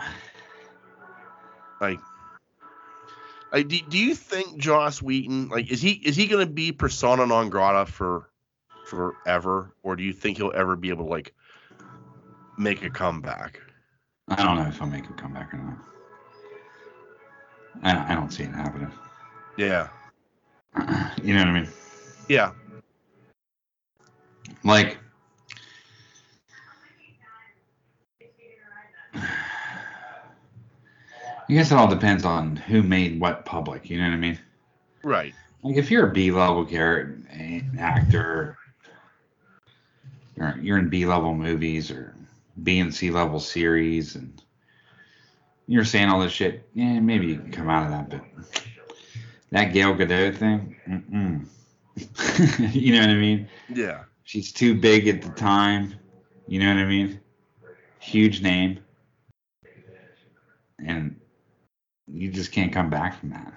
Like, 1.82 2.00
like 3.52 3.68
do, 3.68 3.80
do 3.90 3.98
you 3.98 4.16
think 4.16 4.58
Joss 4.58 5.02
Whedon 5.02 5.50
like 5.50 5.72
is 5.72 5.82
he 5.82 5.92
is 5.92 6.16
he 6.16 6.28
gonna 6.28 6.46
be 6.46 6.72
persona 6.72 7.26
non 7.26 7.50
grata 7.50 7.86
for 7.86 8.30
forever, 8.86 9.74
or 9.84 9.96
do 9.96 10.04
you 10.04 10.14
think 10.14 10.38
he'll 10.38 10.54
ever 10.56 10.76
be 10.76 10.90
able 10.90 11.06
to 11.06 11.12
like 11.12 11.34
make 12.58 12.84
a 12.84 12.90
comeback? 12.90 13.60
I 14.30 14.44
don't 14.44 14.56
know 14.58 14.68
if 14.68 14.82
I'll 14.82 14.88
make 14.88 15.10
a 15.10 15.14
comeback 15.14 15.54
or 15.54 15.58
not. 15.58 15.78
I 17.84 17.94
don't, 17.94 18.04
I 18.04 18.16
don't 18.16 18.32
see 18.32 18.44
it 18.44 18.52
happening. 18.52 18.92
Yeah, 19.58 19.90
You 21.24 21.34
know 21.34 21.40
what 21.42 21.48
I 21.48 21.60
mean? 21.62 21.70
yeah, 22.30 22.52
Like, 24.64 24.98
I 31.52 31.54
guess 31.54 31.72
it 31.72 31.76
all 31.76 31.88
depends 31.90 32.24
on 32.24 32.56
who 32.56 32.82
made 32.82 33.20
what 33.20 33.46
public. 33.46 33.90
You 33.90 33.98
know 33.98 34.06
what 34.06 34.14
I 34.14 34.18
mean? 34.18 34.40
right. 35.04 35.34
Like, 35.64 35.76
if 35.76 35.92
you're 35.92 36.10
a 36.10 36.12
B 36.12 36.32
level 36.32 36.66
character, 36.66 37.22
actor, 37.78 38.58
you're, 40.36 40.58
you're 40.60 40.78
in 40.80 40.90
B 40.90 41.06
level 41.06 41.36
movies 41.36 41.92
or 41.92 42.16
B 42.64 42.80
and 42.80 42.94
C 42.94 43.12
level 43.12 43.40
series, 43.40 44.16
and 44.16 44.42
you're 45.68 45.86
saying 45.86 46.10
all 46.10 46.20
this 46.20 46.32
shit, 46.32 46.68
yeah, 46.74 47.00
maybe 47.00 47.28
you 47.28 47.36
can 47.36 47.52
come 47.52 47.70
out 47.70 47.86
of 47.86 47.92
that. 47.92 48.10
But 48.10 48.64
that 49.52 49.74
Gal 49.74 49.94
Gadot 49.94 50.36
thing, 50.36 50.76
mm-mm. 50.88 52.74
you 52.74 52.94
know 52.94 53.02
what 53.02 53.10
I 53.10 53.16
mean? 53.16 53.48
Yeah, 53.70 54.06
She's 54.32 54.54
too 54.54 54.76
big 54.76 55.10
at 55.10 55.22
the 55.22 55.30
time. 55.32 55.94
You 56.48 56.60
know 56.62 56.74
what 56.74 56.78
I 56.82 56.86
mean? 56.86 57.20
Huge 58.00 58.42
name. 58.42 58.80
And 60.80 61.20
you 62.08 62.32
just 62.32 62.54
can't 62.54 62.72
come 62.72 62.90
back 62.90 63.20
from 63.20 63.32
that. 63.32 63.54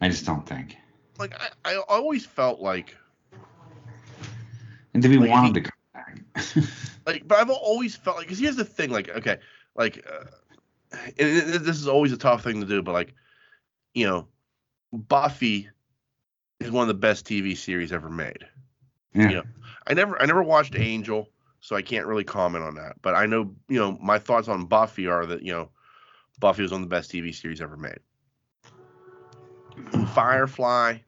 I 0.00 0.08
just 0.08 0.26
don't 0.26 0.44
think. 0.44 0.76
like 1.20 1.34
I, 1.40 1.74
I 1.74 1.76
always 1.88 2.26
felt 2.26 2.60
like 2.60 2.96
And 4.92 5.00
do 5.04 5.08
we 5.08 5.18
Like, 5.18 5.30
want 5.30 5.54
to 5.54 5.60
come 5.60 5.72
back? 5.94 6.20
like, 7.06 7.28
but 7.28 7.38
I've 7.38 7.50
always 7.50 7.94
felt 7.94 8.16
like 8.16 8.26
because 8.26 8.40
here's 8.40 8.56
the 8.56 8.64
thing, 8.64 8.90
like 8.90 9.08
okay, 9.08 9.38
like, 9.76 10.04
uh, 10.10 10.24
and 10.90 11.28
it- 11.28 11.54
it- 11.54 11.62
this 11.64 11.76
is 11.76 11.86
always 11.86 12.12
a 12.12 12.16
tough 12.16 12.42
thing 12.42 12.60
to 12.60 12.66
do, 12.66 12.82
but 12.82 12.92
like, 12.92 13.14
you 13.94 14.04
know, 14.06 14.26
Buffy 14.92 15.68
is 16.58 16.72
one 16.72 16.82
of 16.82 16.88
the 16.88 16.94
best 16.94 17.24
TV 17.26 17.54
series 17.54 17.92
ever 17.92 18.10
made. 18.10 18.48
Yeah. 19.16 19.30
Yeah. 19.30 19.42
I 19.86 19.94
never 19.94 20.20
I 20.20 20.26
never 20.26 20.42
watched 20.42 20.76
Angel, 20.76 21.28
so 21.60 21.76
I 21.76 21.82
can't 21.82 22.06
really 22.06 22.24
comment 22.24 22.64
on 22.64 22.74
that. 22.76 22.96
But 23.02 23.14
I 23.14 23.26
know, 23.26 23.54
you 23.68 23.78
know, 23.78 23.98
my 24.02 24.18
thoughts 24.18 24.48
on 24.48 24.66
Buffy 24.66 25.06
are 25.06 25.26
that, 25.26 25.42
you 25.42 25.52
know, 25.52 25.70
Buffy 26.40 26.62
was 26.62 26.72
one 26.72 26.82
of 26.82 26.88
the 26.88 26.94
best 26.94 27.10
TV 27.10 27.34
series 27.34 27.60
ever 27.60 27.76
made. 27.76 27.98
Firefly, 30.14 30.98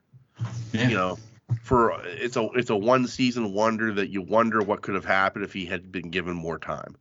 Yeah. 0.72 0.88
you 0.88 0.96
know, 0.96 1.18
for 1.62 2.00
it's 2.04 2.36
a 2.36 2.48
it's 2.54 2.70
a 2.70 2.76
one 2.76 3.06
season 3.06 3.52
wonder 3.52 3.92
that 3.94 4.10
you 4.10 4.22
wonder 4.22 4.62
what 4.62 4.82
could 4.82 4.94
have 4.94 5.04
happened 5.04 5.44
if 5.44 5.52
he 5.52 5.64
had 5.66 5.90
been 5.92 6.10
given 6.10 6.34
more 6.34 6.58
time. 6.58 6.96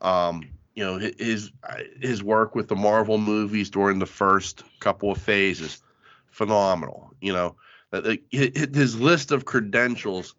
Um, 0.00 0.48
you 0.74 0.84
know, 0.84 0.98
his 0.98 1.52
his 2.00 2.22
work 2.22 2.54
with 2.54 2.68
the 2.68 2.76
Marvel 2.76 3.18
movies 3.18 3.70
during 3.70 3.98
the 3.98 4.06
first 4.06 4.64
couple 4.80 5.10
of 5.10 5.18
phases, 5.18 5.82
phenomenal. 6.30 7.12
You 7.20 7.32
know, 7.32 7.56
Uh, 7.92 7.96
uh, 7.96 8.14
hi- 8.32 8.52
hi- 8.56 8.68
his 8.72 8.98
list 8.98 9.32
of 9.32 9.44
credentials 9.44 10.34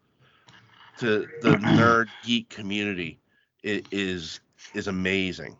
to 1.00 1.28
the 1.42 1.50
nerd 1.58 2.08
geek 2.24 2.50
community 2.50 3.20
is 3.64 4.40
is 4.74 4.88
amazing. 4.88 5.58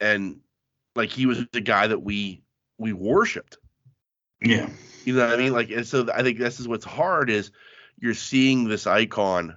And 0.00 0.40
like 0.96 1.10
he 1.10 1.26
was 1.26 1.44
the 1.52 1.60
guy 1.60 1.86
that 1.86 2.02
we 2.02 2.42
we 2.78 2.92
worshipped. 2.92 3.58
Yeah. 4.42 4.68
You 5.04 5.14
know 5.14 5.26
what 5.26 5.34
I 5.34 5.42
mean? 5.42 5.52
Like, 5.52 5.70
and 5.70 5.86
so 5.86 6.06
I 6.12 6.22
think 6.22 6.38
this 6.38 6.60
is 6.60 6.68
what's 6.68 6.84
hard 6.84 7.30
is 7.30 7.50
you're 7.98 8.14
seeing 8.14 8.68
this 8.68 8.86
icon 8.86 9.56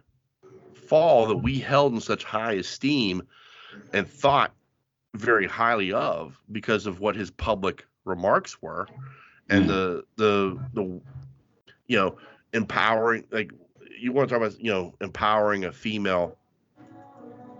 fall 0.88 1.28
that 1.28 1.38
we 1.38 1.60
held 1.60 1.94
in 1.94 2.02
such 2.02 2.24
high 2.24 2.54
esteem 2.54 3.24
and 3.94 4.08
thought 4.08 4.54
very 5.16 5.48
highly 5.48 5.94
of 5.94 6.40
because 6.52 6.86
of 6.86 7.00
what 7.00 7.16
his 7.16 7.32
public 7.32 7.86
remarks 8.06 8.62
were 8.62 8.88
and 9.50 9.66
Mm. 9.66 9.68
the 9.68 10.04
the 10.18 10.60
the 10.74 11.02
you 11.88 11.98
know 11.98 12.18
empowering 12.54 13.26
like 13.32 13.52
you 14.00 14.12
want 14.12 14.30
to 14.30 14.36
talk 14.36 14.46
about 14.46 14.60
you 14.60 14.72
know 14.72 14.94
empowering 15.02 15.66
a 15.66 15.72
female 15.72 16.38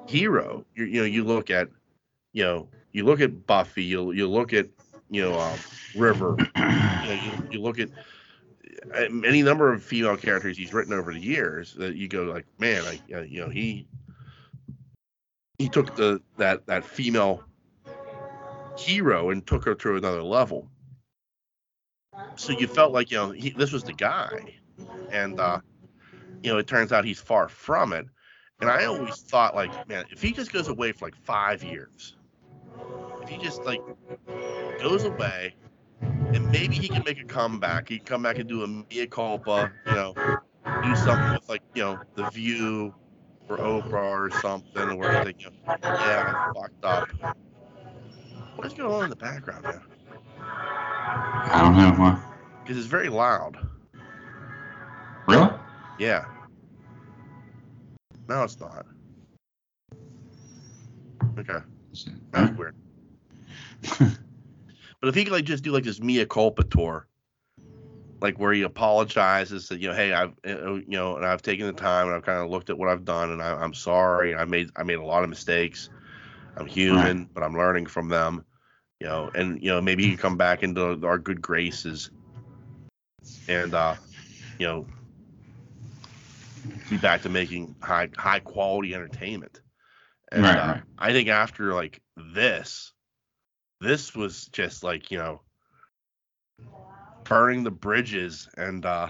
hero 0.08 0.66
you, 0.76 0.86
you 0.86 1.00
know 1.00 1.06
you 1.06 1.24
look 1.24 1.50
at 1.50 1.70
you 2.34 2.44
know 2.44 2.68
you 2.92 3.04
look 3.06 3.22
at 3.22 3.46
buffy 3.48 3.84
you 3.84 4.12
you 4.12 4.28
look 4.28 4.54
at 4.54 4.68
you 5.10 5.22
know 5.22 5.40
um, 5.40 5.64
river 5.94 6.42
you, 7.02 7.08
know, 7.08 7.14
you, 7.14 7.38
you 7.50 7.62
look 7.62 7.80
at 7.80 7.90
uh, 8.96 9.06
any 9.26 9.42
number 9.42 9.72
of 9.72 9.84
female 9.84 10.18
characters 10.18 10.58
he's 10.58 10.74
written 10.74 10.94
over 10.94 11.14
the 11.14 11.20
years 11.20 11.74
that 11.76 11.96
you 11.96 12.08
go 12.08 12.24
like 12.24 12.46
man 12.60 12.84
like 12.84 13.02
uh, 13.14 13.22
you 13.22 13.40
know 13.42 13.50
he 13.50 13.88
he 15.58 15.70
took 15.70 15.96
the 15.96 16.22
that 16.38 16.66
that 16.68 16.84
female 16.84 17.44
hero 18.78 19.30
and 19.30 19.46
took 19.46 19.64
her 19.66 19.76
to 19.76 19.96
another 19.96 20.24
level 20.24 20.68
so 22.36 22.54
you 22.54 22.68
felt 22.68 22.92
like 22.94 23.12
you 23.12 23.18
know 23.18 23.32
he, 23.32 23.52
this 23.52 23.72
was 23.72 23.84
the 23.84 23.94
guy. 23.94 24.56
And 25.12 25.40
uh 25.40 25.60
you 26.44 26.52
know 26.52 26.58
it 26.58 26.68
turns 26.68 26.92
out 26.92 27.06
he's 27.06 27.20
far 27.22 27.50
from 27.50 27.94
it. 27.94 28.06
And 28.62 28.70
i 28.70 28.86
always 28.86 29.18
thought 29.22 29.56
like 29.56 29.88
man 29.90 30.06
if 30.12 30.22
he 30.22 30.32
just 30.32 30.52
goes 30.52 30.68
away 30.68 30.92
for 30.92 31.06
like 31.06 31.16
five 31.16 31.64
years 31.64 32.16
if 33.22 33.30
he 33.30 33.38
just 33.38 33.64
like 33.66 33.82
goes 34.80 35.04
away 35.04 35.56
and 36.34 36.50
maybe 36.52 36.76
he 36.76 36.90
can 36.90 37.04
make 37.06 37.20
a 37.20 37.26
comeback. 37.26 37.90
He 37.90 37.98
can 37.98 38.06
come 38.06 38.24
back 38.24 38.40
and 38.40 38.50
do 38.50 38.64
a 38.64 38.68
mea 38.68 39.08
culpa 39.08 39.72
you 39.86 39.96
know 39.96 40.16
do 40.82 40.96
something 40.96 41.32
with 41.34 41.48
like 41.50 41.62
you 41.74 41.84
know 41.84 42.00
the 42.16 42.26
view 42.26 42.94
or 43.50 43.58
oprah 43.58 44.28
or 44.28 44.30
something 44.32 44.98
where 44.98 45.20
like 45.20 45.42
yeah 45.42 46.36
i 46.36 46.54
fucked 46.54 46.86
up. 46.86 47.10
What's 48.56 48.74
going 48.74 48.92
on 48.92 49.04
in 49.06 49.10
the 49.10 49.16
background 49.16 49.66
man 49.68 49.82
I 51.16 51.62
don't 51.62 51.78
know. 51.78 52.04
What? 52.04 52.20
because 52.64 52.78
it's 52.78 52.88
very 52.88 53.10
loud 53.10 53.58
Really? 55.28 55.50
Yeah. 56.00 56.26
No, 58.28 58.44
it's 58.44 58.60
not. 58.60 58.86
Okay, 61.40 61.60
that's 62.32 62.58
weird. 62.58 62.76
But 65.04 65.10
if 65.10 65.16
he 65.16 65.26
could 65.26 65.34
like 65.34 65.44
just 65.44 65.66
do 65.66 65.74
like 65.74 65.84
this 65.84 66.00
mea 66.00 66.26
culpa 66.26 66.64
tour, 66.64 67.10
like 68.22 68.40
where 68.40 68.54
he 68.54 68.62
apologizes 68.62 69.68
that 69.68 69.82
you 69.82 69.90
know, 69.90 69.94
hey, 69.94 70.14
I've 70.14 70.32
uh, 70.48 70.76
you 70.76 70.86
know, 70.88 71.18
and 71.18 71.26
I've 71.26 71.42
taken 71.42 71.68
the 71.68 71.74
time 71.74 72.08
and 72.08 72.16
I've 72.16 72.24
kind 72.24 72.40
of 72.40 72.50
looked 72.50 72.70
at 72.70 72.78
what 72.78 72.88
I've 72.88 73.04
done 73.04 73.32
and 73.32 73.42
I, 73.42 73.52
I'm 73.54 73.74
sorry. 73.74 74.34
I 74.34 74.46
made 74.46 74.70
I 74.78 74.84
made 74.84 75.00
a 75.00 75.04
lot 75.04 75.24
of 75.24 75.30
mistakes. 75.30 75.90
I'm 76.56 76.66
human, 76.66 77.28
but 77.34 77.44
I'm 77.44 77.58
learning 77.58 77.88
from 77.88 78.08
them. 78.08 78.46
You 79.04 79.10
know, 79.10 79.32
and 79.36 79.62
you 79.62 79.70
know 79.70 79.82
maybe 79.82 80.04
he 80.04 80.10
can 80.12 80.18
come 80.18 80.38
back 80.38 80.64
into 80.64 81.06
our 81.06 81.18
good 81.18 81.42
graces, 81.42 82.10
and 83.50 83.76
uh, 83.76 83.96
you 84.58 84.66
know, 84.66 84.88
be 86.90 86.96
back 86.96 87.22
to 87.24 87.30
making 87.30 87.76
high 87.82 88.08
high 88.16 88.40
quality 88.40 88.96
entertainment. 88.96 89.60
And 90.32 90.44
Right, 90.46 90.58
uh, 90.58 90.68
right. 90.76 90.84
I 90.98 91.12
think 91.12 91.28
after 91.28 91.74
like 91.74 92.02
this, 92.16 92.94
this 93.82 94.16
was 94.16 94.46
just 94.48 94.86
like 94.86 95.12
you 95.12 95.18
know 95.18 95.42
burning 97.26 97.66
the 97.66 97.72
bridges 97.72 98.48
and 98.56 98.86
uh 98.86 99.10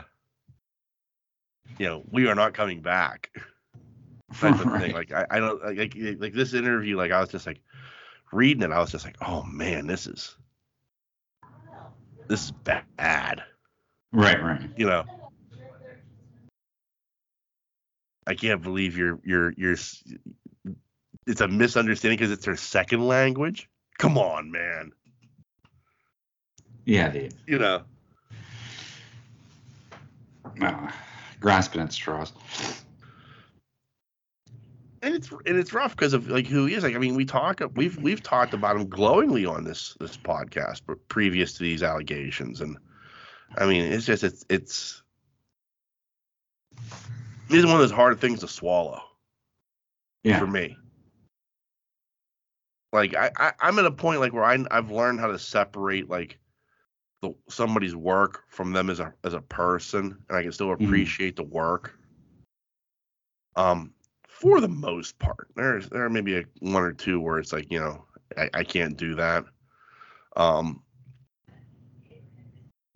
you 1.77 1.85
know 1.85 2.03
we 2.09 2.27
are 2.27 2.35
not 2.35 2.55
coming 2.55 2.81
back 2.81 3.29
type 4.33 4.59
of 4.59 4.81
thing 4.81 4.93
like 4.93 5.11
I, 5.11 5.27
I 5.29 5.39
don't 5.39 5.63
like, 5.63 5.95
like 5.95 6.19
like 6.19 6.33
this 6.33 6.55
interview 6.55 6.97
like 6.97 7.11
i 7.11 7.19
was 7.19 7.29
just 7.29 7.45
like 7.45 7.61
reading 8.33 8.63
it 8.63 8.71
i 8.71 8.79
was 8.79 8.91
just 8.91 9.05
like 9.05 9.15
oh 9.21 9.43
man 9.43 9.87
this 9.87 10.07
is 10.07 10.35
this 12.27 12.45
is 12.45 12.51
bad 12.51 13.43
Right, 14.11 14.41
right. 14.43 14.61
you 14.77 14.85
know 14.87 15.03
i 18.27 18.35
can't 18.35 18.61
believe 18.61 18.97
you're 18.97 19.19
you're 19.23 19.51
you're 19.57 19.75
it's 21.25 21.41
a 21.41 21.47
misunderstanding 21.47 22.17
because 22.17 22.31
it's 22.31 22.45
their 22.45 22.55
second 22.57 23.07
language 23.07 23.69
come 23.97 24.17
on 24.17 24.51
man 24.51 24.91
Yeah, 26.85 27.09
dude. 27.09 27.33
you 27.47 27.59
know 27.59 27.83
Uh, 30.61 30.91
grasping 31.39 31.81
at 31.81 31.91
straws. 31.91 32.31
And 35.03 35.13
it's 35.13 35.29
and 35.31 35.57
it's 35.57 35.73
rough 35.73 35.95
because 35.95 36.13
of 36.13 36.29
like 36.29 36.47
who 36.47 36.65
he 36.65 36.73
is. 36.75 36.83
Like 36.83 36.95
I 36.95 36.97
mean, 36.97 37.15
we 37.15 37.25
talk 37.25 37.61
we've 37.75 37.97
we've 37.97 38.23
talked 38.23 38.53
about 38.53 38.77
him 38.77 38.87
glowingly 38.87 39.45
on 39.45 39.65
this 39.65 39.95
this 39.99 40.17
podcast, 40.17 40.81
but 40.87 41.05
previous 41.09 41.53
to 41.53 41.63
these 41.63 41.83
allegations, 41.83 42.61
and 42.61 42.77
I 43.57 43.65
mean, 43.65 43.91
it's 43.91 44.05
just 44.05 44.23
it's 44.23 44.45
it's 44.49 45.03
it's 47.49 47.65
one 47.65 47.75
of 47.75 47.79
those 47.79 47.91
hard 47.91 48.19
things 48.19 48.39
to 48.39 48.47
swallow 48.47 49.01
Yeah. 50.23 50.39
for 50.39 50.47
me. 50.47 50.77
Like 52.93 53.13
I, 53.15 53.31
I 53.37 53.51
I'm 53.59 53.77
at 53.79 53.85
a 53.85 53.91
point 53.91 54.21
like 54.21 54.33
where 54.33 54.45
I 54.45 54.57
I've 54.71 54.89
learned 54.89 55.19
how 55.19 55.27
to 55.27 55.37
separate 55.39 56.09
like 56.09 56.39
the 57.21 57.35
somebody's 57.49 57.95
work 57.95 58.43
from 58.47 58.71
them 58.71 58.89
as 58.89 59.01
a 59.01 59.13
as 59.25 59.33
a 59.33 59.41
person, 59.41 60.23
and 60.29 60.37
I 60.37 60.43
can 60.43 60.53
still 60.53 60.69
Mhm. 60.69 60.85
appreciate 60.85 61.35
the 61.35 61.43
work. 61.43 61.99
Um, 63.55 63.93
for 64.43 64.59
the 64.59 64.67
most 64.67 65.17
part, 65.19 65.47
there's 65.55 65.87
there 65.87 66.09
may 66.09 66.19
be 66.19 66.35
a 66.35 66.43
one 66.59 66.83
or 66.83 66.91
two 66.91 67.19
where 67.21 67.39
it's 67.39 67.53
like 67.53 67.71
you 67.71 67.79
know 67.79 68.03
I, 68.37 68.49
I 68.53 68.63
can't 68.65 68.97
do 68.97 69.15
that. 69.15 69.45
Um, 70.35 70.83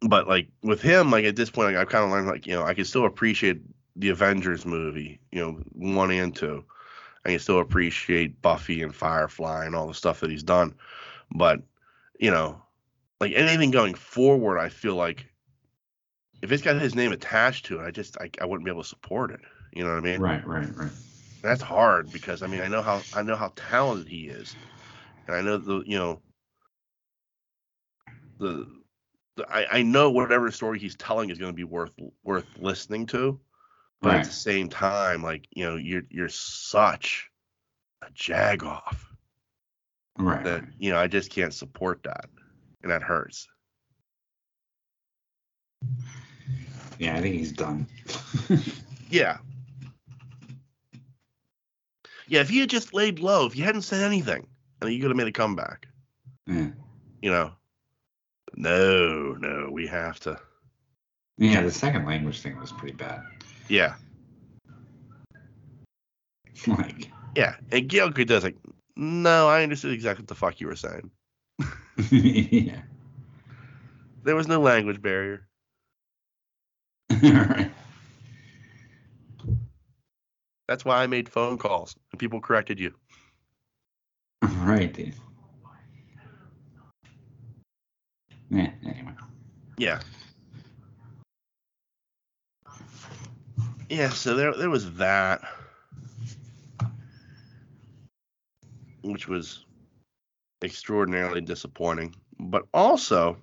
but 0.01 0.27
like 0.27 0.49
with 0.61 0.81
him, 0.81 1.09
like 1.09 1.23
at 1.23 1.37
this 1.37 1.49
point, 1.49 1.73
like 1.73 1.77
I've 1.77 1.89
kind 1.89 2.03
of 2.03 2.11
learned 2.11 2.27
like 2.27 2.45
you 2.45 2.53
know 2.53 2.63
I 2.63 2.73
can 2.73 2.83
still 2.83 3.05
appreciate 3.05 3.61
the 3.95 4.09
Avengers 4.09 4.65
movie, 4.65 5.21
you 5.31 5.39
know, 5.39 5.53
one 5.71 6.11
and 6.11 6.35
two. 6.35 6.65
I 7.25 7.29
can 7.29 7.39
still 7.39 7.59
appreciate 7.59 8.41
Buffy 8.41 8.83
and 8.83 8.93
Firefly 8.93 9.65
and 9.65 9.73
all 9.73 9.87
the 9.87 9.93
stuff 9.93 10.19
that 10.19 10.29
he's 10.29 10.43
done. 10.43 10.75
But, 11.31 11.61
you 12.19 12.29
know, 12.29 12.61
like 13.19 13.31
anything 13.33 13.71
going 13.71 13.95
forward, 13.95 14.59
I 14.59 14.69
feel 14.69 14.95
like 14.95 15.25
if 16.41 16.51
it's 16.51 16.61
got 16.61 16.79
his 16.79 16.93
name 16.93 17.11
attached 17.11 17.65
to 17.67 17.79
it, 17.79 17.85
I 17.85 17.91
just 17.91 18.17
I, 18.19 18.29
I 18.41 18.45
wouldn't 18.45 18.65
be 18.65 18.71
able 18.71 18.83
to 18.83 18.87
support 18.89 19.31
it. 19.31 19.39
You 19.73 19.83
know 19.83 19.89
what 19.89 19.97
I 19.97 20.01
mean? 20.01 20.21
Right, 20.21 20.45
right, 20.45 20.77
right. 20.77 20.91
That's 21.41 21.61
hard 21.61 22.11
because 22.11 22.41
I 22.43 22.47
mean 22.47 22.61
I 22.61 22.67
know 22.67 22.81
how 22.81 23.05
I 23.13 23.21
know 23.23 23.35
how 23.35 23.51
talented 23.55 24.07
he 24.07 24.27
is. 24.27 24.57
And 25.27 25.35
I 25.35 25.41
know 25.41 25.57
the 25.57 25.83
you 25.85 25.97
know 25.97 26.21
the, 28.39 28.67
the 29.35 29.45
I, 29.49 29.79
I 29.79 29.81
know 29.83 30.11
whatever 30.11 30.51
story 30.51 30.79
he's 30.79 30.95
telling 30.95 31.29
is 31.29 31.37
gonna 31.39 31.53
be 31.53 31.63
worth 31.63 31.91
worth 32.23 32.47
listening 32.57 33.05
to. 33.07 33.39
But 34.01 34.13
Right. 34.13 34.17
at 34.17 34.23
the 34.25 34.31
same 34.31 34.69
time, 34.69 35.23
like, 35.23 35.47
you 35.51 35.65
know, 35.65 35.75
you're 35.75 36.03
you're 36.09 36.29
such 36.29 37.29
a 38.01 38.07
jagoff 38.11 38.97
Right. 40.17 40.43
that, 40.43 40.63
you 40.77 40.91
know, 40.91 40.97
I 40.97 41.07
just 41.07 41.31
can't 41.31 41.53
support 41.53 42.03
that. 42.03 42.25
And 42.83 42.91
that 42.91 43.03
hurts. 43.03 43.47
Yeah, 46.99 47.17
I 47.17 47.21
think 47.21 47.35
he's 47.35 47.51
done. 47.51 47.87
Yeah. 49.09 49.37
Yeah, 52.27 52.41
if 52.41 52.51
you 52.51 52.61
had 52.61 52.69
just 52.69 52.93
laid 52.93 53.19
low, 53.19 53.45
if 53.45 53.55
you 53.55 53.63
hadn't 53.63 53.83
said 53.83 54.03
anything, 54.03 54.47
I 54.81 54.85
think 54.85 54.95
you 54.95 55.01
could 55.01 55.11
have 55.11 55.17
made 55.17 55.27
a 55.27 55.31
comeback. 55.31 55.87
yeah. 56.45 56.69
You 57.21 57.31
know. 57.31 57.51
No, 58.55 59.33
no, 59.33 59.69
we 59.71 59.87
have 59.87 60.19
to. 60.21 60.39
Yeah, 61.37 61.61
the 61.61 61.71
second 61.71 62.05
language 62.05 62.41
thing 62.41 62.59
was 62.59 62.71
pretty 62.71 62.95
bad. 62.95 63.21
Yeah, 63.69 63.95
like, 66.67 67.09
yeah. 67.35 67.55
And 67.71 67.87
Gal 67.87 68.09
Gadot's 68.09 68.43
like, 68.43 68.57
no, 68.95 69.47
I 69.47 69.63
understood 69.63 69.91
exactly 69.91 70.23
what 70.23 70.27
the 70.27 70.35
fuck 70.35 70.59
you 70.59 70.67
were 70.67 70.75
saying. 70.75 71.11
yeah. 72.09 72.81
There 74.23 74.35
was 74.35 74.47
no 74.47 74.59
language 74.59 75.01
barrier. 75.01 75.47
right. 77.23 77.71
That's 80.67 80.83
why 80.83 81.01
I 81.01 81.07
made 81.07 81.29
phone 81.29 81.57
calls 81.57 81.95
and 82.11 82.19
people 82.19 82.41
corrected 82.41 82.79
you. 82.79 82.93
Right, 84.41 84.93
dude. 84.93 85.13
Yeah, 88.49 88.71
anyway. 88.85 89.13
Yeah. 89.77 90.01
Yeah, 93.89 94.09
so 94.09 94.35
there 94.35 94.53
there 94.53 94.69
was 94.69 94.93
that. 94.95 95.41
Which 99.03 99.27
was 99.27 99.65
extraordinarily 100.63 101.41
disappointing. 101.41 102.15
But 102.39 102.63
also 102.73 103.37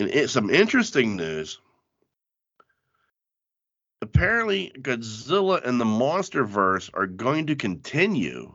And 0.00 0.10
it, 0.10 0.30
some 0.30 0.50
interesting 0.50 1.16
news. 1.16 1.58
Apparently, 4.04 4.70
Godzilla 4.82 5.64
and 5.64 5.80
the 5.80 5.84
MonsterVerse 5.86 6.90
are 6.92 7.06
going 7.06 7.46
to 7.46 7.56
continue 7.56 8.54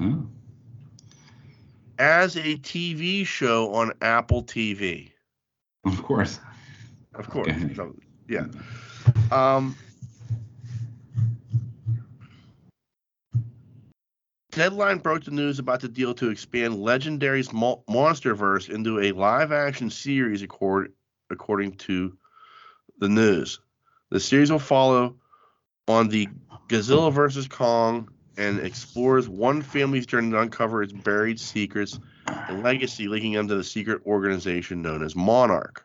Oh. 0.00 0.26
as 1.98 2.34
a 2.36 2.56
TV 2.56 3.26
show 3.26 3.74
on 3.74 3.92
Apple 4.00 4.42
TV. 4.42 5.12
Of 5.84 6.02
course. 6.02 6.40
Of 7.14 7.28
course. 7.28 7.48
Okay. 7.48 7.74
So, 7.74 7.94
yeah. 8.26 8.46
Um, 9.30 9.76
Deadline 14.52 14.98
broke 14.98 15.24
the 15.24 15.30
news 15.30 15.58
about 15.58 15.80
the 15.80 15.88
deal 15.88 16.14
to 16.14 16.30
expand 16.30 16.74
Legendary's 16.74 17.52
Mo- 17.52 17.84
MonsterVerse 17.86 18.70
into 18.70 18.98
a 18.98 19.12
live-action 19.12 19.90
series, 19.90 20.40
accord- 20.40 20.94
according 21.28 21.72
to 21.76 22.16
the 22.98 23.10
news. 23.10 23.60
The 24.10 24.20
series 24.20 24.50
will 24.50 24.58
follow 24.58 25.16
on 25.86 26.08
the 26.08 26.28
Godzilla 26.68 27.12
vs 27.12 27.46
Kong 27.46 28.08
and 28.36 28.58
explores 28.60 29.28
one 29.28 29.62
family's 29.62 30.06
journey 30.06 30.30
to 30.30 30.40
uncover 30.40 30.82
its 30.82 30.92
buried 30.92 31.38
secrets 31.38 31.98
and 32.26 32.62
legacy, 32.62 33.06
linking 33.06 33.34
them 33.34 33.48
to 33.48 33.54
the 33.54 33.64
secret 33.64 34.02
organization 34.06 34.82
known 34.82 35.02
as 35.02 35.14
Monarch. 35.14 35.84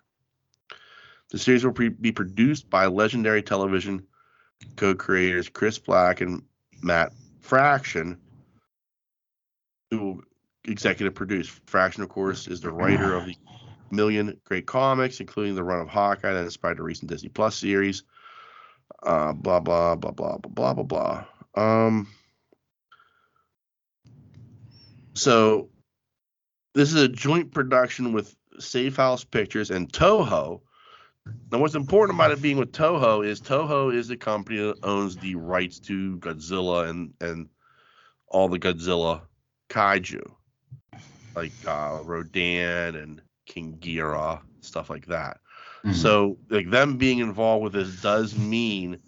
The 1.30 1.38
series 1.38 1.66
will 1.66 1.74
pre- 1.74 1.90
be 1.90 2.12
produced 2.12 2.70
by 2.70 2.88
legendary 2.88 3.42
television 3.42 4.08
co-creators 4.76 5.50
Chris 5.50 5.78
Black 5.78 6.22
and 6.22 6.44
Matt 6.82 7.14
Fraction, 7.42 8.18
who 9.92 10.00
will 10.00 10.22
executive 10.64 11.14
produce. 11.14 11.48
Fraction, 11.66 12.04
of 12.04 12.10
course, 12.10 12.48
is 12.48 12.62
the 12.62 12.72
writer 12.72 13.14
of 13.14 13.26
the 13.26 13.36
million 13.92 14.40
great 14.46 14.66
comics, 14.66 15.20
including 15.20 15.56
the 15.56 15.64
run 15.64 15.80
of 15.80 15.88
Hawkeye 15.88 16.34
that 16.34 16.44
inspired 16.44 16.78
the 16.78 16.84
recent 16.84 17.10
Disney 17.10 17.30
Plus 17.30 17.56
series. 17.56 18.04
Uh, 19.04 19.34
blah 19.34 19.60
blah 19.60 19.96
blah 19.96 20.12
blah 20.12 20.38
blah 20.38 20.74
blah 20.74 20.74
blah 20.74 20.84
blah. 20.84 21.26
Um, 21.56 22.08
so 25.14 25.70
this 26.74 26.94
is 26.94 27.02
a 27.02 27.08
joint 27.08 27.52
production 27.52 28.14
with 28.14 28.36
Safehouse 28.60 29.30
Pictures 29.30 29.72
and 29.72 29.92
Toho. 29.92 30.62
Now, 31.52 31.60
what's 31.60 31.76
important 31.76 32.18
about 32.18 32.32
it 32.32 32.42
being 32.42 32.58
with 32.58 32.72
Toho 32.72 33.26
is 33.26 33.42
Toho 33.42 33.94
is 33.94 34.08
the 34.08 34.18
company 34.18 34.58
that 34.60 34.78
owns 34.84 35.16
the 35.18 35.36
rights 35.36 35.80
to 35.82 36.18
Godzilla 36.18 36.90
and 36.90 37.14
and 37.22 37.50
all 38.28 38.50
the 38.50 38.60
Godzilla 38.60 39.22
kaiju, 39.70 40.24
like 41.36 41.54
uh, 41.66 42.00
Rodan 42.04 42.96
and 42.96 43.22
King 43.46 43.78
Ghidorah, 43.80 44.42
stuff 44.62 44.90
like 44.90 45.06
that. 45.08 45.38
Mhm. 45.86 45.94
So, 45.96 46.38
like 46.50 46.70
them 46.70 46.98
being 46.98 47.20
involved 47.20 47.64
with 47.64 47.74
this 47.74 48.02
does 48.02 48.36
mean 48.38 49.00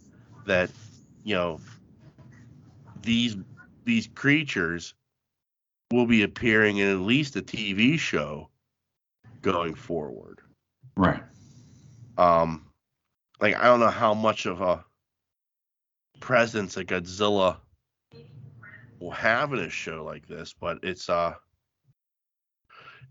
that 0.45 0.71
you 1.23 1.35
know 1.35 1.61
these 3.01 3.37
these 3.85 4.07
creatures 4.07 4.93
will 5.91 6.05
be 6.07 6.23
appearing 6.23 6.77
in 6.77 6.89
at 6.89 6.99
least 6.99 7.35
a 7.35 7.41
TV 7.41 7.97
show 7.97 8.49
going 9.43 9.75
forward. 9.75 10.41
right. 10.97 11.23
Um, 12.17 12.71
like 13.41 13.55
I 13.55 13.65
don't 13.65 13.79
know 13.79 13.89
how 13.89 14.13
much 14.13 14.45
of 14.45 14.61
a 14.61 14.85
presence 16.19 16.77
a 16.77 16.85
Godzilla 16.85 17.59
will 18.99 19.11
have 19.11 19.53
in 19.53 19.59
a 19.59 19.69
show 19.69 20.03
like 20.03 20.27
this, 20.27 20.53
but 20.53 20.79
it's 20.83 21.09
uh 21.09 21.33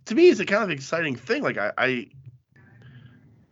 to 0.07 0.15
me 0.15 0.29
it's 0.29 0.41
a 0.41 0.47
kind 0.47 0.63
of 0.63 0.71
exciting 0.71 1.17
thing. 1.17 1.43
Like 1.43 1.59
I, 1.59 1.73
I 1.79 2.09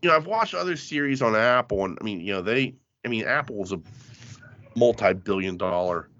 you 0.04 0.10
know, 0.10 0.16
I've 0.16 0.26
watched 0.26 0.52
other 0.52 0.76
series 0.76 1.22
on 1.22 1.34
Apple 1.34 1.86
and 1.86 1.96
I 1.98 2.04
mean, 2.04 2.20
you 2.20 2.34
know, 2.34 2.42
they 2.42 2.74
I 3.06 3.08
mean 3.08 3.24
Apple's 3.24 3.72
a 3.72 3.80
multi-billion 4.76 5.56
dollar 5.56 6.10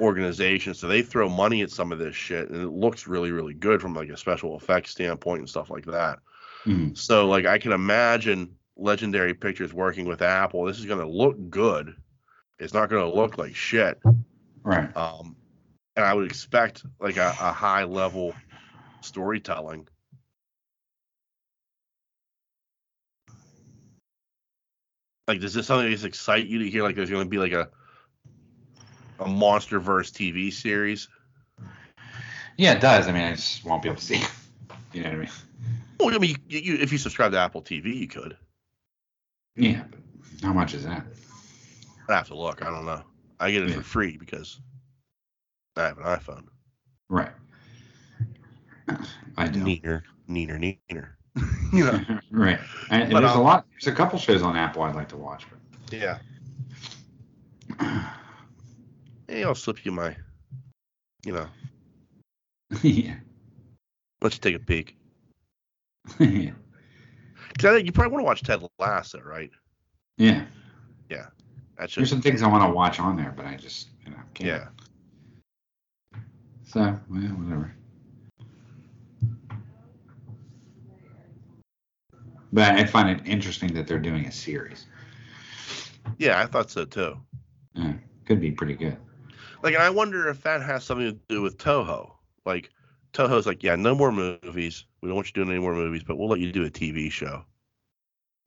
organization, 0.00 0.72
so 0.72 0.88
they 0.88 1.02
throw 1.02 1.28
money 1.28 1.60
at 1.60 1.70
some 1.70 1.92
of 1.92 1.98
this 1.98 2.16
shit 2.16 2.48
and 2.48 2.62
it 2.62 2.70
looks 2.70 3.06
really, 3.06 3.30
really 3.30 3.52
good 3.52 3.82
from 3.82 3.94
like 3.94 4.08
a 4.08 4.16
special 4.16 4.56
effects 4.56 4.90
standpoint 4.90 5.40
and 5.40 5.48
stuff 5.48 5.68
like 5.68 5.84
that. 5.84 6.18
Mhm. 6.64 6.96
So 6.96 7.28
like 7.28 7.44
I 7.44 7.58
can 7.58 7.72
imagine 7.72 8.56
Legendary 8.78 9.34
Pictures 9.34 9.74
working 9.74 10.06
with 10.06 10.22
Apple. 10.22 10.64
This 10.64 10.78
is 10.78 10.86
going 10.86 11.00
to 11.00 11.06
look 11.06 11.36
good. 11.50 11.94
It's 12.58 12.72
not 12.72 12.88
going 12.88 13.10
to 13.10 13.14
look 13.14 13.36
like 13.36 13.54
shit. 13.54 14.00
Right. 14.62 14.94
Um, 14.96 15.36
and 15.94 16.06
I 16.06 16.14
would 16.14 16.26
expect 16.26 16.84
like 17.00 17.18
a, 17.18 17.28
a 17.28 17.52
high 17.52 17.84
level 17.84 18.34
storytelling. 19.02 19.88
Like, 25.26 25.40
does 25.40 25.54
this 25.54 25.66
something 25.66 25.86
that 25.86 25.90
just 25.92 26.04
excite 26.04 26.46
you 26.46 26.58
to 26.60 26.70
hear? 26.70 26.82
Like, 26.82 26.94
there's 26.96 27.10
going 27.10 27.24
to 27.24 27.30
be 27.30 27.38
like 27.38 27.52
a 27.52 27.68
a 29.18 29.26
monster 29.28 29.80
verse 29.80 30.10
TV 30.10 30.52
series. 30.52 31.08
Yeah, 32.58 32.72
it 32.74 32.80
does. 32.80 33.08
I 33.08 33.12
mean, 33.12 33.22
I 33.22 33.32
just 33.34 33.64
won't 33.64 33.82
be 33.82 33.88
able 33.88 33.98
to 33.98 34.04
see. 34.04 34.16
it. 34.16 34.30
You 34.92 35.02
know 35.02 35.10
what 35.10 35.16
I 35.16 35.20
mean? 35.20 35.30
Well, 36.00 36.14
I 36.14 36.18
mean, 36.18 36.36
you, 36.48 36.58
you, 36.58 36.74
if 36.76 36.90
you 36.90 36.96
subscribe 36.96 37.32
to 37.32 37.38
Apple 37.38 37.60
TV, 37.60 37.94
you 37.94 38.08
could. 38.08 38.34
Yeah. 39.56 39.82
But 40.40 40.46
how 40.46 40.52
much 40.54 40.72
is 40.72 40.84
that? 40.84 41.04
I 42.08 42.14
have 42.14 42.28
to 42.28 42.34
look. 42.34 42.64
I 42.64 42.70
don't 42.70 42.86
know. 42.86 43.02
I 43.38 43.50
get 43.50 43.62
it 43.64 43.68
Yeah. 43.70 43.76
for 43.76 43.82
free 43.82 44.16
because 44.16 44.58
I 45.76 45.82
have 45.82 45.98
an 45.98 46.04
iPhone. 46.04 46.44
Right. 47.10 47.30
I 49.36 49.48
do. 49.48 49.60
Neener, 49.60 50.02
neener, 50.30 50.58
neener. 50.90 51.08
you 51.72 51.84
know. 51.84 52.00
right. 52.30 52.58
And, 52.90 53.12
But, 53.12 53.20
there's 53.20 53.32
a 53.32 53.36
um, 53.36 53.44
lot. 53.44 53.66
There's 53.72 53.92
a 53.92 53.96
couple 53.96 54.18
shows 54.18 54.42
on 54.42 54.56
Apple 54.56 54.82
I'd 54.82 54.94
like 54.94 55.08
to 55.10 55.16
watch. 55.16 55.46
But. 55.50 55.98
Yeah. 55.98 56.18
Hey, 59.28 59.42
I'll 59.42 59.56
slip 59.56 59.84
you 59.84 59.90
my. 59.90 60.14
You 61.24 61.32
know, 61.32 61.48
yeah. 62.82 63.16
Let's 64.22 64.38
take 64.38 64.54
a 64.54 64.60
peek. 64.60 64.96
yeah. 66.20 66.52
Cause 67.58 67.64
I 67.64 67.74
think 67.74 67.86
you 67.86 67.92
probably 67.92 68.12
want 68.12 68.20
to 68.22 68.26
watch 68.26 68.42
Ted 68.44 68.62
Lasso, 68.78 69.20
right? 69.22 69.50
Yeah. 70.16 70.44
Yeah. 71.10 71.26
That's 71.76 71.96
There's 71.96 72.08
some 72.10 72.22
things 72.22 72.42
I 72.42 72.46
want 72.46 72.62
to 72.62 72.72
watch 72.72 73.00
on 73.00 73.16
there, 73.16 73.34
but 73.36 73.46
I 73.46 73.56
just 73.56 73.88
you 74.04 74.12
know 74.12 74.18
can't. 74.34 74.46
yeah. 74.46 76.20
So 76.64 76.80
well, 76.80 77.20
whatever. 77.22 77.74
But 82.56 82.76
I 82.76 82.86
find 82.86 83.10
it 83.10 83.28
interesting 83.28 83.74
that 83.74 83.86
they're 83.86 83.98
doing 83.98 84.24
a 84.24 84.32
series. 84.32 84.86
Yeah, 86.16 86.40
I 86.40 86.46
thought 86.46 86.70
so 86.70 86.86
too. 86.86 87.20
Yeah, 87.74 87.92
could 88.24 88.40
be 88.40 88.50
pretty 88.50 88.72
good. 88.72 88.96
Like, 89.62 89.74
and 89.74 89.82
I 89.82 89.90
wonder 89.90 90.26
if 90.30 90.42
that 90.44 90.62
has 90.62 90.82
something 90.82 91.06
to 91.12 91.18
do 91.28 91.42
with 91.42 91.58
Toho. 91.58 92.12
Like, 92.46 92.70
Toho's 93.12 93.44
like, 93.46 93.62
yeah, 93.62 93.76
no 93.76 93.94
more 93.94 94.10
movies. 94.10 94.86
We 95.02 95.08
don't 95.10 95.16
want 95.16 95.26
you 95.26 95.34
doing 95.34 95.50
any 95.50 95.58
more 95.58 95.74
movies, 95.74 96.02
but 96.02 96.16
we'll 96.16 96.30
let 96.30 96.40
you 96.40 96.50
do 96.50 96.64
a 96.64 96.70
TV 96.70 97.12
show. 97.12 97.44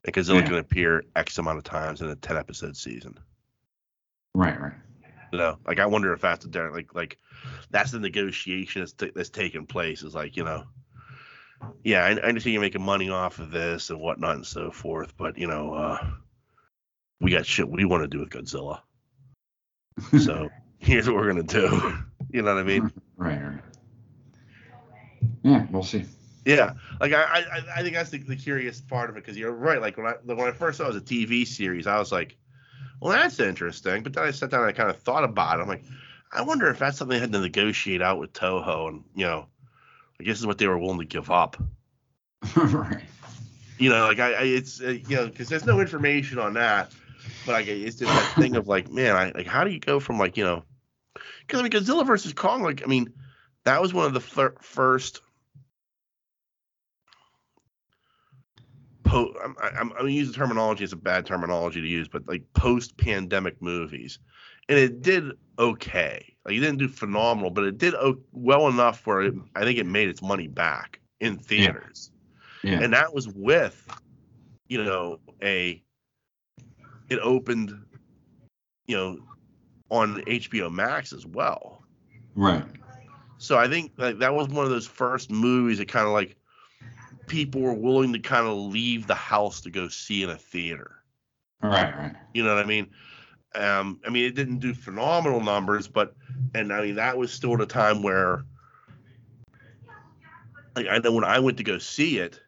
Because 0.02 0.26
they're 0.26 0.38
Yeah. 0.38 0.42
going 0.42 0.52
to 0.54 0.58
appear 0.58 1.04
X 1.14 1.38
amount 1.38 1.58
of 1.58 1.64
times 1.64 2.02
in 2.02 2.08
a 2.08 2.16
ten 2.16 2.36
episode 2.36 2.76
season. 2.76 3.16
Right, 4.34 4.60
right. 4.60 4.72
You 5.32 5.38
know, 5.38 5.56
like 5.68 5.78
I 5.78 5.86
wonder 5.86 6.12
if 6.12 6.22
that's 6.22 6.44
the 6.44 6.70
like 6.74 6.96
like 6.96 7.16
that's 7.70 7.92
the 7.92 8.00
negotiation 8.00 8.82
that's, 8.82 8.92
t- 8.92 9.12
that's 9.14 9.30
taking 9.30 9.66
place. 9.66 10.02
Is 10.02 10.16
like 10.16 10.36
you 10.36 10.42
know, 10.42 10.64
yeah, 11.84 12.04
I, 12.04 12.10
I 12.10 12.28
understand 12.28 12.54
you're 12.54 12.62
making 12.62 12.82
money 12.82 13.10
off 13.10 13.38
of 13.38 13.50
this 13.50 13.90
and 13.90 14.00
whatnot 14.00 14.36
and 14.36 14.46
so 14.46 14.70
forth, 14.70 15.16
but 15.16 15.38
you 15.38 15.46
know, 15.46 15.74
uh, 15.74 16.10
we 17.20 17.30
got 17.30 17.46
shit 17.46 17.68
we 17.68 17.84
want 17.84 18.02
to 18.02 18.08
do 18.08 18.20
with 18.20 18.30
Godzilla. 18.30 18.80
So 20.18 20.50
here's 20.78 21.06
what 21.06 21.16
we're 21.16 21.28
gonna 21.28 21.42
do. 21.42 21.94
You 22.32 22.42
know 22.42 22.54
what 22.54 22.60
I 22.60 22.64
mean? 22.64 22.92
right, 23.16 23.42
right. 23.42 23.60
Yeah, 25.42 25.66
we'll 25.72 25.82
see. 25.82 26.04
Yeah, 26.44 26.74
like 27.00 27.12
I 27.12 27.22
I, 27.24 27.62
I 27.78 27.82
think 27.82 27.94
that's 27.94 28.10
the, 28.10 28.18
the 28.18 28.36
curious 28.36 28.80
part 28.80 29.10
of 29.10 29.16
it 29.16 29.24
because 29.24 29.36
you're 29.36 29.50
right. 29.50 29.80
Like 29.80 29.96
when 29.96 30.06
I 30.06 30.12
when 30.22 30.38
I 30.38 30.52
first 30.52 30.78
saw 30.78 30.84
it 30.84 30.94
was 30.94 30.96
a 30.96 31.00
TV 31.00 31.44
series, 31.44 31.88
I 31.88 31.98
was 31.98 32.12
like, 32.12 32.36
well, 33.00 33.12
that's 33.12 33.40
interesting. 33.40 34.04
But 34.04 34.12
then 34.12 34.22
I 34.22 34.30
sat 34.30 34.50
down 34.50 34.60
and 34.60 34.68
I 34.68 34.72
kind 34.72 34.90
of 34.90 35.00
thought 35.00 35.24
about 35.24 35.58
it. 35.58 35.62
I'm 35.62 35.68
like, 35.68 35.82
I 36.32 36.42
wonder 36.42 36.68
if 36.68 36.78
that's 36.78 36.98
something 36.98 37.16
they 37.16 37.20
had 37.20 37.32
to 37.32 37.40
negotiate 37.40 38.00
out 38.00 38.20
with 38.20 38.32
Toho, 38.32 38.88
and 38.88 39.04
you 39.16 39.26
know, 39.26 39.46
I 40.20 40.22
guess 40.22 40.38
is 40.38 40.46
what 40.46 40.58
they 40.58 40.66
were 40.66 40.76
willing 40.76 40.98
to 40.98 41.06
give 41.06 41.30
up. 41.30 41.56
right. 42.56 43.02
You 43.78 43.88
know, 43.88 44.06
like 44.06 44.18
I, 44.18 44.32
I 44.32 44.42
it's 44.42 44.82
uh, 44.82 44.88
you 44.88 45.16
know 45.16 45.26
because 45.26 45.48
there's 45.48 45.64
no 45.64 45.80
information 45.80 46.38
on 46.38 46.52
that, 46.54 46.92
but 47.46 47.52
like 47.52 47.66
it's 47.66 47.96
just 47.96 48.12
that 48.12 48.34
thing 48.42 48.54
of 48.56 48.68
like, 48.68 48.92
man, 48.92 49.16
I 49.16 49.32
like 49.34 49.46
how 49.46 49.64
do 49.64 49.70
you 49.70 49.80
go 49.80 49.98
from 49.98 50.18
like 50.18 50.36
you 50.36 50.44
know, 50.44 50.62
because 51.46 51.60
I 51.60 51.62
mean 51.62 51.72
Godzilla 51.72 52.06
versus 52.06 52.34
Kong, 52.34 52.62
like 52.62 52.82
I 52.82 52.86
mean, 52.86 53.14
that 53.64 53.80
was 53.80 53.94
one 53.94 54.04
of 54.04 54.12
the 54.12 54.20
fir- 54.20 54.56
first. 54.60 55.22
Po- 59.04 59.34
I'm, 59.42 59.56
I'm, 59.62 59.92
I'm 59.92 59.96
gonna 59.96 60.10
use 60.10 60.28
the 60.28 60.34
terminology. 60.34 60.84
It's 60.84 60.92
a 60.92 60.96
bad 60.96 61.24
terminology 61.24 61.80
to 61.80 61.88
use, 61.88 62.08
but 62.08 62.28
like 62.28 62.42
post-pandemic 62.52 63.62
movies, 63.62 64.18
and 64.70 64.78
it 64.78 65.02
did 65.02 65.32
okay. 65.58 66.34
Like 66.46 66.54
it 66.54 66.60
didn't 66.60 66.78
do 66.78 66.88
phenomenal, 66.88 67.50
but 67.50 67.64
it 67.64 67.76
did 67.76 67.94
o- 67.94 68.22
well 68.32 68.68
enough 68.68 69.06
where 69.06 69.20
it, 69.20 69.34
I 69.54 69.64
think 69.64 69.78
it 69.78 69.84
made 69.84 70.08
its 70.08 70.22
money 70.22 70.46
back 70.46 71.00
in 71.20 71.36
theaters. 71.36 72.10
Yeah. 72.62 72.80
and 72.82 72.92
that 72.92 73.12
was 73.12 73.28
with, 73.28 73.86
you 74.68 74.82
know, 74.82 75.18
a. 75.42 75.82
It 77.10 77.18
opened, 77.18 77.76
you 78.86 78.96
know, 78.96 79.18
on 79.90 80.22
HBO 80.22 80.72
Max 80.72 81.12
as 81.12 81.26
well. 81.26 81.82
right. 82.34 82.64
So 83.38 83.56
I 83.58 83.68
think 83.68 83.92
like, 83.96 84.18
that 84.18 84.34
was 84.34 84.48
one 84.48 84.64
of 84.66 84.70
those 84.70 84.86
first 84.86 85.30
movies 85.30 85.78
that 85.78 85.88
kind 85.88 86.06
of 86.06 86.12
like 86.12 86.36
people 87.26 87.62
were 87.62 87.72
willing 87.72 88.12
to 88.12 88.18
kind 88.18 88.46
of 88.46 88.56
leave 88.56 89.06
the 89.06 89.14
house 89.14 89.62
to 89.62 89.70
go 89.70 89.88
see 89.88 90.22
in 90.22 90.30
a 90.30 90.36
theater. 90.36 90.96
Right. 91.62 91.96
Right. 91.96 92.14
You 92.34 92.44
know 92.44 92.54
what 92.54 92.62
I 92.62 92.68
mean? 92.68 92.90
Um, 93.54 94.00
I 94.06 94.10
mean, 94.10 94.24
it 94.24 94.34
didn't 94.34 94.58
do 94.58 94.74
phenomenal 94.74 95.40
numbers, 95.40 95.88
but 95.88 96.14
and 96.54 96.72
I 96.72 96.82
mean 96.82 96.94
that 96.96 97.16
was 97.18 97.32
still 97.32 97.54
at 97.54 97.60
a 97.60 97.66
time 97.66 98.02
where, 98.02 98.44
like, 100.76 100.86
I 100.88 100.98
know 100.98 101.12
when 101.12 101.24
I 101.24 101.38
went 101.40 101.58
to 101.58 101.64
go 101.64 101.78
see 101.78 102.18
it, 102.18 102.40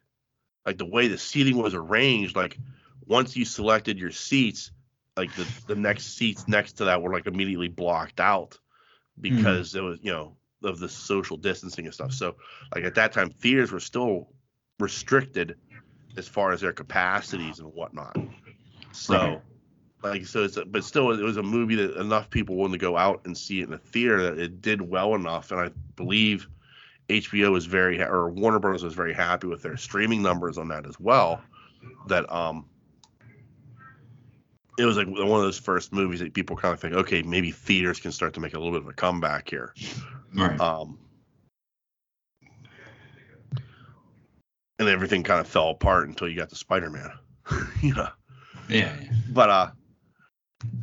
like 0.65 0.77
the 0.77 0.85
way 0.85 1.07
the 1.07 1.17
seating 1.17 1.57
was 1.57 1.73
arranged, 1.73 2.35
like 2.35 2.59
once 3.05 3.35
you 3.35 3.45
selected 3.45 3.99
your 3.99 4.11
seats, 4.11 4.71
like 5.17 5.35
the 5.35 5.49
the 5.67 5.75
next 5.75 6.15
seats 6.17 6.47
next 6.47 6.73
to 6.73 6.85
that 6.85 7.01
were 7.01 7.13
like 7.13 7.27
immediately 7.27 7.67
blocked 7.67 8.19
out 8.19 8.59
because 9.19 9.75
it 9.75 9.81
was 9.81 9.99
you 10.01 10.11
know 10.11 10.37
of 10.63 10.79
the 10.79 10.89
social 10.89 11.37
distancing 11.37 11.85
and 11.85 11.93
stuff. 11.93 12.13
So 12.13 12.35
like 12.73 12.83
at 12.85 12.95
that 12.95 13.13
time, 13.13 13.29
theaters 13.31 13.71
were 13.71 13.79
still 13.79 14.29
restricted 14.79 15.57
as 16.17 16.27
far 16.27 16.51
as 16.51 16.61
their 16.61 16.73
capacities 16.73 17.59
and 17.59 17.73
whatnot. 17.73 18.17
So 18.91 19.15
Right. 19.15 19.52
Like 20.03 20.25
so 20.25 20.43
it's 20.43 20.57
a, 20.57 20.65
but 20.65 20.83
still 20.83 21.11
it 21.11 21.23
was 21.23 21.37
a 21.37 21.43
movie 21.43 21.75
that 21.75 21.95
enough 21.97 22.29
people 22.29 22.55
wanted 22.55 22.73
to 22.73 22.77
go 22.77 22.97
out 22.97 23.21
and 23.25 23.37
see 23.37 23.61
it 23.61 23.67
in 23.67 23.73
a 23.73 23.77
theater 23.77 24.21
that 24.23 24.39
it 24.39 24.61
did 24.61 24.81
well 24.81 25.15
enough 25.15 25.51
and 25.51 25.59
I 25.61 25.69
believe 25.95 26.47
HBO 27.09 27.51
was 27.51 27.65
very 27.65 27.97
ha- 27.99 28.05
or 28.09 28.29
Warner 28.29 28.59
Bros 28.59 28.83
was 28.83 28.93
very 28.93 29.13
happy 29.13 29.47
with 29.47 29.61
their 29.61 29.77
streaming 29.77 30.21
numbers 30.21 30.57
on 30.57 30.67
that 30.69 30.85
as 30.85 30.99
well 30.99 31.41
that 32.07 32.31
um 32.31 32.65
it 34.77 34.85
was 34.85 34.97
like 34.97 35.07
one 35.07 35.19
of 35.19 35.27
those 35.27 35.59
first 35.59 35.93
movies 35.93 36.19
that 36.19 36.33
people 36.33 36.55
kind 36.55 36.73
of 36.73 36.79
think 36.79 36.93
okay 36.93 37.21
maybe 37.21 37.51
theaters 37.51 37.99
can 37.99 38.11
start 38.11 38.33
to 38.33 38.39
make 38.39 38.53
a 38.53 38.57
little 38.57 38.73
bit 38.73 38.81
of 38.81 38.87
a 38.87 38.93
comeback 38.93 39.49
here 39.49 39.73
Right. 40.35 40.59
um, 40.59 40.97
and 44.79 44.89
everything 44.89 45.23
kind 45.23 45.39
of 45.39 45.47
fell 45.47 45.69
apart 45.69 46.07
until 46.07 46.27
you 46.27 46.35
got 46.35 46.49
to 46.49 46.55
Spider-Man. 46.55 47.11
you 47.81 47.93
know, 47.93 48.09
yeah. 48.69 48.95
yeah. 48.99 49.09
but 49.31 49.49
uh, 49.49 49.71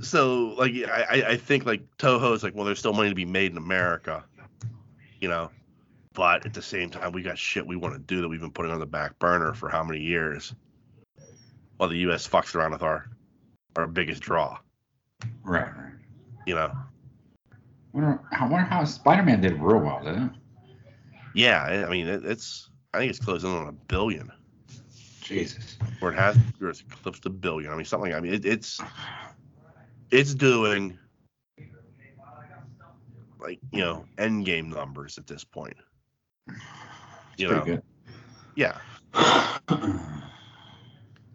so 0.01 0.55
like 0.59 0.73
I 0.89 1.03
I- 1.11 1.29
I 1.31 1.37
think 1.37 1.67
like 1.67 1.83
Toho 1.99 2.35
is 2.35 2.43
like 2.43 2.55
well 2.55 2.65
there's 2.65 2.79
still 2.79 2.93
money 2.93 3.09
to 3.09 3.15
be 3.15 3.25
made 3.25 3.51
in 3.53 3.57
America, 3.59 4.25
you 5.21 5.29
know, 5.29 5.51
but 6.15 6.45
at 6.47 6.55
the 6.55 6.63
same 6.63 6.91
time 6.91 7.13
we 7.13 7.23
got 7.23 7.39
shit 7.39 7.67
we 7.67 7.77
want 7.77 7.95
to 7.95 8.01
do 8.01 8.21
that 8.21 8.29
we've 8.29 8.41
been 8.41 8.51
putting 8.51 8.73
on 8.73 8.81
the 8.81 8.87
back 8.87 9.19
burner 9.19 9.53
for 9.55 9.69
how 9.69 9.83
many 9.85 10.01
years, 10.01 10.55
while 11.77 11.89
the 11.89 11.99
U.S. 11.99 12.27
fucks 12.29 12.55
around 12.55 12.73
with 12.73 12.83
our 12.83 13.09
our 13.77 13.87
biggest 13.87 14.21
draw, 14.23 14.59
Right. 15.45 15.63
Right. 15.77 15.93
you 16.47 16.55
know. 16.55 16.73
Wonder, 17.93 18.21
I 18.33 18.47
wonder 18.47 18.67
how 18.67 18.85
Spider-Man 18.85 19.41
did 19.41 19.55
real 19.55 19.79
well, 19.81 20.03
didn't 20.05 20.25
it? 20.27 20.33
Yeah, 21.35 21.63
I 21.65 21.87
I 21.87 21.91
mean 21.91 22.07
it, 22.09 22.25
it's 22.25 22.69
I 22.95 22.99
think 22.99 23.11
it's 23.11 23.19
closing 23.19 23.51
on 23.51 23.69
a 23.69 23.73
billion. 23.73 24.31
Jesus. 25.23 25.77
or 26.01 26.11
it 26.13 26.17
has 26.17 26.37
or 26.61 26.69
it's 26.71 26.81
eclipsed 26.81 27.25
a 27.27 27.31
billion. 27.31 27.73
I 27.73 27.77
mean, 27.77 27.85
something. 27.85 28.13
I 28.13 28.19
mean, 28.21 28.35
it, 28.35 28.45
it's 28.45 28.81
it's 30.11 30.35
doing 30.35 30.99
like 33.39 33.59
you 33.73 33.81
know 33.81 34.05
end 34.19 34.45
game 34.45 34.71
numbers 34.71 35.19
at 35.19 35.27
this 35.27 35.45
point. 35.45 35.77
You 37.37 37.49
know, 37.49 37.61
Pretty 37.61 37.83
yeah. 38.55 38.79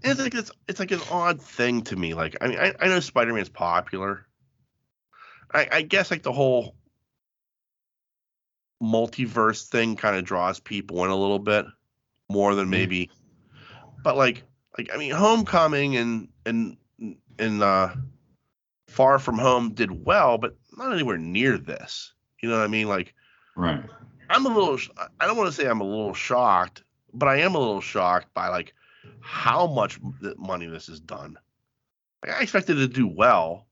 It's 0.04 0.20
like 0.20 0.36
it's 0.36 0.52
it's 0.68 0.80
like 0.80 0.92
an 0.92 1.02
odd 1.10 1.42
thing 1.42 1.82
to 1.84 1.96
me. 1.96 2.14
Like, 2.14 2.38
I 2.40 2.48
mean, 2.48 2.60
I, 2.60 2.74
I 2.80 2.88
know 2.88 3.00
Spider 3.00 3.34
Man's 3.34 3.50
popular. 3.50 4.28
I, 5.52 5.68
I 5.72 5.82
guess 5.82 6.12
like 6.12 6.22
the 6.22 6.32
whole 6.32 6.76
multiverse 8.84 9.68
thing 9.68 9.96
kind 9.96 10.16
of 10.16 10.24
draws 10.24 10.60
people 10.60 11.04
in 11.06 11.12
a 11.12 11.16
little 11.16 11.40
bit 11.40 11.66
more 12.30 12.54
than 12.54 12.70
maybe. 12.70 13.10
But 14.04 14.16
like, 14.16 14.44
like 14.78 14.92
I 14.94 14.98
mean, 14.98 15.12
Homecoming 15.12 15.98
and 15.98 16.28
and 16.46 16.78
and 17.40 17.64
uh, 17.64 17.96
Far 18.96 19.20
From 19.20 19.38
Home 19.38 19.74
did 19.74 20.06
well, 20.06 20.38
but 20.38 20.56
not 20.78 20.94
anywhere 20.94 21.18
near 21.18 21.58
this. 21.58 22.14
You 22.42 22.48
know 22.48 22.58
what 22.58 22.64
I 22.64 22.68
mean? 22.68 22.88
Like, 22.88 23.14
right. 23.58 23.84
I'm 24.30 24.46
a 24.46 24.50
little. 24.50 24.80
I 25.20 25.28
don't 25.28 25.36
want 25.36 25.50
to 25.50 25.54
say 25.54 25.68
I'm 25.68 25.82
a 25.82 25.84
little 25.84 26.14
shocked, 26.14 26.82
but 27.14 27.28
I 27.28 27.42
am 27.42 27.56
a 27.56 27.60
little 27.60 27.82
shocked 27.82 28.34
by 28.34 28.48
like 28.48 28.74
how 29.20 29.68
much 29.68 30.00
money 30.38 30.68
this 30.68 30.88
has 30.88 31.02
done. 31.02 31.38
Like, 32.26 32.38
I 32.38 32.42
expected 32.42 32.80
it 32.80 32.88
to 32.88 32.94
do 32.94 33.06
well, 33.06 33.68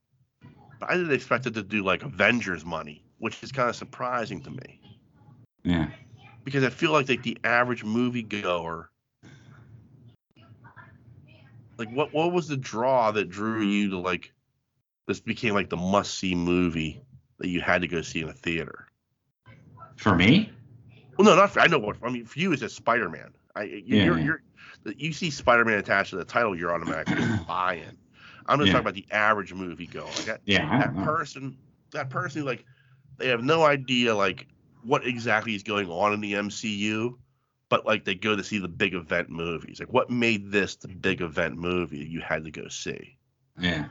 but 0.81 0.89
I 0.89 0.97
didn't 0.97 1.13
expect 1.13 1.45
it 1.45 1.53
to 1.53 1.63
do 1.63 1.83
like 1.83 2.03
Avengers 2.03 2.65
money, 2.65 3.05
which 3.19 3.41
is 3.43 3.53
kind 3.53 3.69
of 3.69 3.77
surprising 3.77 4.41
to 4.41 4.49
me 4.49 4.81
Yeah. 5.63 5.87
because 6.43 6.65
I 6.65 6.69
feel 6.69 6.91
like 6.91 7.07
like 7.07 7.23
the 7.23 7.37
average 7.45 7.85
moviegoer. 7.85 8.87
Like 11.77 11.89
what 11.91 12.13
what 12.13 12.33
was 12.33 12.49
the 12.49 12.57
draw 12.57 13.11
that 13.11 13.29
drew 13.29 13.61
you 13.61 13.89
to 13.91 13.99
like 13.99 14.32
this 15.07 15.19
became 15.19 15.53
like 15.53 15.69
the 15.69 15.77
must 15.77 16.15
see 16.17 16.35
movie 16.35 17.01
that 17.39 17.47
you 17.49 17.61
had 17.61 17.81
to 17.81 17.87
go 17.87 18.01
see 18.01 18.21
in 18.21 18.29
a 18.29 18.33
theater? 18.33 18.87
For 19.97 20.15
me? 20.15 20.51
Well, 21.17 21.25
no, 21.25 21.35
not 21.35 21.51
for, 21.51 21.59
I 21.59 21.67
know 21.67 21.79
what 21.79 21.97
I 22.03 22.09
mean. 22.09 22.25
For 22.25 22.39
you, 22.39 22.51
it's 22.51 22.61
just 22.61 22.75
Spider 22.75 23.09
Man. 23.09 23.33
I 23.55 23.63
you, 23.63 23.83
Yeah, 23.87 24.05
you're, 24.05 24.19
you're 24.19 24.41
you 24.97 25.13
see 25.13 25.29
Spider 25.29 25.63
Man 25.65 25.77
attached 25.77 26.09
to 26.11 26.15
the 26.17 26.25
title, 26.25 26.55
you're 26.55 26.73
automatically 26.73 27.23
buy 27.47 27.75
in. 27.75 27.97
I'm 28.47 28.59
just 28.59 28.67
Yeah. 28.67 28.73
talking 28.73 28.83
about 28.85 28.95
the 28.95 29.05
average 29.11 29.53
movie 29.53 29.87
goer. 29.87 30.13
Like 30.15 30.25
that, 30.25 30.41
Yeah. 30.45 30.77
That 30.79 30.95
person, 31.03 31.57
that 31.91 32.09
person, 32.09 32.45
like 32.45 32.65
they 33.17 33.27
have 33.29 33.43
no 33.43 33.63
idea 33.63 34.15
like 34.15 34.47
what 34.83 35.05
exactly 35.05 35.55
is 35.55 35.63
going 35.63 35.89
on 35.89 36.13
in 36.13 36.21
the 36.21 36.33
MCU, 36.33 37.17
but 37.69 37.85
like 37.85 38.03
they 38.05 38.15
go 38.15 38.35
to 38.35 38.43
see 38.43 38.57
the 38.59 38.67
big 38.67 38.93
event 38.93 39.29
movies. 39.29 39.79
Like 39.79 39.93
what 39.93 40.09
made 40.09 40.51
this 40.51 40.75
the 40.75 40.87
big 40.87 41.21
event 41.21 41.57
movie 41.57 41.99
you 41.99 42.21
had 42.21 42.43
to 42.45 42.51
go 42.51 42.67
see? 42.67 43.17
Yeah. 43.59 43.85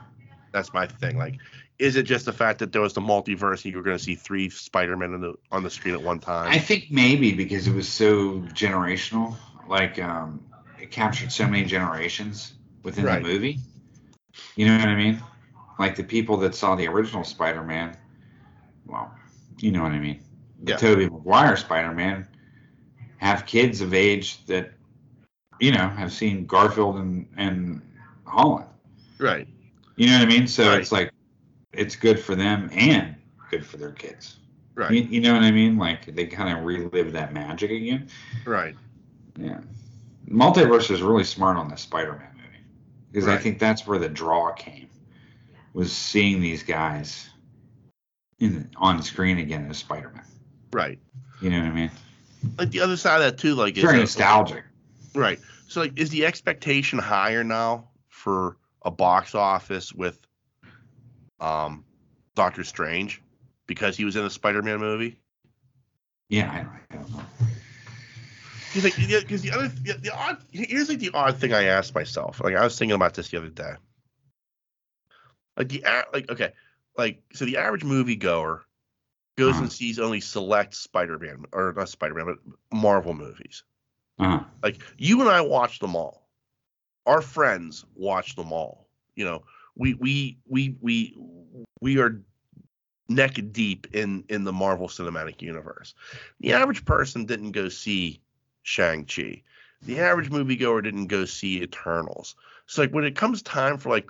That's 0.53 0.71
my 0.73 0.87
thing. 0.87 1.17
Like, 1.17 1.39
is 1.79 1.95
it 1.97 2.03
just 2.03 2.25
the 2.25 2.31
fact 2.31 2.59
that 2.59 2.71
there 2.71 2.81
was 2.81 2.93
the 2.93 3.01
multiverse 3.01 3.65
and 3.65 3.73
you 3.73 3.77
were 3.77 3.83
going 3.83 3.97
to 3.97 4.03
see 4.03 4.15
three 4.15 4.49
Spider 4.49 4.95
Men 4.95 5.13
on 5.13 5.21
the 5.21 5.33
on 5.51 5.63
the 5.63 5.69
screen 5.69 5.95
at 5.95 6.01
one 6.01 6.19
time? 6.19 6.49
I 6.49 6.59
think 6.59 6.85
maybe 6.91 7.33
because 7.33 7.67
it 7.67 7.73
was 7.73 7.89
so 7.89 8.39
generational, 8.53 9.35
like 9.67 9.99
um, 10.01 10.39
it 10.79 10.91
captured 10.91 11.31
so 11.31 11.45
many 11.47 11.65
generations 11.65 12.53
within 12.83 13.03
Right. 13.05 13.21
the 13.21 13.27
movie. 13.27 13.59
You 14.55 14.67
know 14.67 14.77
what 14.77 14.87
I 14.87 14.95
mean? 14.95 15.21
Like 15.79 15.95
the 15.95 16.03
people 16.03 16.37
that 16.37 16.53
saw 16.53 16.75
the 16.75 16.87
original 16.87 17.23
Spider-Man. 17.23 17.97
Well, 18.85 19.11
you 19.59 19.71
know 19.71 19.81
what 19.81 19.91
I 19.91 19.99
mean. 19.99 20.21
The 20.63 20.73
Yeah. 20.73 20.77
Tobey 20.77 21.09
Maguire 21.09 21.57
Spider-Man 21.57 22.27
have 23.17 23.45
kids 23.47 23.81
of 23.81 23.93
age 23.93 24.45
that, 24.45 24.73
you 25.59 25.71
know, 25.71 25.87
have 25.89 26.11
seen 26.13 26.45
Garfield 26.45 26.97
and 26.97 27.27
and 27.37 27.81
Holland. 28.25 28.67
right. 29.17 29.47
You 29.95 30.07
know 30.07 30.13
what 30.19 30.23
I 30.23 30.25
mean? 30.25 30.47
So 30.47 30.67
Right. 30.69 30.79
it's 30.81 30.91
like 30.91 31.11
it's 31.71 31.95
good 31.95 32.19
for 32.19 32.35
them 32.35 32.69
and 32.73 33.15
good 33.49 33.65
for 33.65 33.77
their 33.77 33.91
kids. 33.91 34.37
Right. 34.75 34.91
You, 34.91 35.01
you 35.03 35.21
know 35.21 35.33
what 35.33 35.43
I 35.43 35.51
mean? 35.51 35.77
Like 35.77 36.15
they 36.15 36.25
kind 36.25 36.57
of 36.57 36.63
relive 36.65 37.13
that 37.13 37.33
magic 37.33 37.71
again. 37.71 38.07
Right. 38.45 38.75
Yeah. 39.37 39.59
Multiverse 40.29 40.89
is 40.89 41.01
really 41.01 41.23
smart 41.23 41.57
on 41.57 41.67
the 41.69 41.75
Spider-Man 41.75 42.29
movie 42.35 42.63
because 43.11 43.27
I 43.27 43.37
think 43.37 43.59
that's 43.59 43.85
where 43.85 43.99
the 43.99 44.09
draw 44.09 44.51
came 44.53 44.87
was 45.73 45.91
seeing 45.91 46.41
these 46.41 46.63
guys 46.63 47.29
in 48.39 48.69
on 48.77 49.01
screen 49.03 49.37
again 49.39 49.67
as 49.69 49.77
Spider-Man. 49.77 50.23
Right. 50.71 50.99
You 51.41 51.49
know 51.51 51.59
what 51.59 51.67
I 51.67 51.71
mean? 51.71 51.91
Like 52.57 52.71
the 52.71 52.79
other 52.81 52.97
side 52.97 53.17
of 53.17 53.21
that 53.23 53.37
too, 53.37 53.53
like 53.55 53.75
very 53.75 53.95
is, 53.95 54.01
nostalgic. 54.17 54.63
right. 55.13 55.39
So 55.67 55.81
like, 55.81 55.97
is 55.97 56.09
the 56.09 56.25
expectation 56.25 56.99
higher 56.99 57.43
now 57.43 57.89
for 58.09 58.57
a 58.83 58.91
box 58.91 59.35
office 59.35 59.93
with 59.93 60.25
um 61.39 61.83
Doctor 62.35 62.63
Strange 62.63 63.21
because 63.67 63.95
he 63.97 64.05
was 64.05 64.15
in 64.15 64.25
a 64.25 64.29
Spider-Man 64.29 64.79
movie? 64.79 65.17
Yeah, 66.29 66.51
I, 66.51 66.93
I 66.93 66.97
don't 66.97 67.11
know. 67.11 67.23
Because 68.73 68.83
like, 68.83 68.95
because 69.21 69.41
the 69.41 69.51
other 69.51 69.67
the, 69.67 69.93
the 69.93 70.15
odd 70.15 70.37
here's 70.51 70.89
like 70.89 70.99
the 70.99 71.11
odd 71.13 71.37
thing 71.37 71.53
I 71.53 71.63
asked 71.65 71.93
myself. 71.93 72.41
Like 72.43 72.55
I 72.55 72.63
was 72.63 72.77
thinking 72.77 72.95
about 72.95 73.13
this 73.13 73.29
the 73.29 73.37
other 73.37 73.49
day. 73.49 73.73
Like 75.57 75.69
the 75.69 75.83
like 76.11 76.29
okay, 76.31 76.53
like 76.97 77.21
so 77.33 77.45
the 77.45 77.57
average 77.57 77.83
moviegoer 77.83 78.61
goes 79.37 79.51
Uh-huh. 79.55 79.63
and 79.63 79.71
sees 79.71 79.99
only 79.99 80.19
select 80.21 80.73
Spider-Man 80.75 81.45
or 81.53 81.73
not 81.75 81.89
Spider-Man 81.89 82.25
but 82.25 82.39
Marvel 82.79 83.13
movies. 83.13 83.63
Uh-huh. 84.17 84.43
Like 84.63 84.79
you 84.97 85.21
and 85.21 85.29
I 85.29 85.41
watch 85.41 85.79
them 85.79 85.95
all. 85.95 86.22
Our 87.05 87.21
friends 87.21 87.85
watch 87.95 88.35
them 88.35 88.51
all. 88.51 88.87
You 89.15 89.25
know, 89.25 89.43
we 89.75 89.93
we 89.93 90.37
we 90.47 90.75
we 90.81 91.17
we 91.81 91.99
are 91.99 92.21
neck 93.09 93.37
deep 93.51 93.87
in 93.93 94.23
in 94.29 94.43
the 94.43 94.53
Marvel 94.53 94.87
Cinematic 94.87 95.41
Universe. 95.41 95.93
The 96.39 96.53
average 96.53 96.85
person 96.85 97.25
didn't 97.25 97.51
go 97.51 97.69
see 97.69 98.21
Shang 98.63 99.05
Chi. 99.05 99.43
the 99.81 99.99
average 99.99 100.29
moviegoer 100.29 100.81
didn't 100.83 101.07
go 101.07 101.25
see 101.25 101.61
Eternals. 101.61 102.35
So 102.65 102.81
like 102.81 102.91
when 102.91 103.03
it 103.03 103.15
comes 103.15 103.41
time 103.41 103.77
for 103.77 103.89
like 103.89 104.09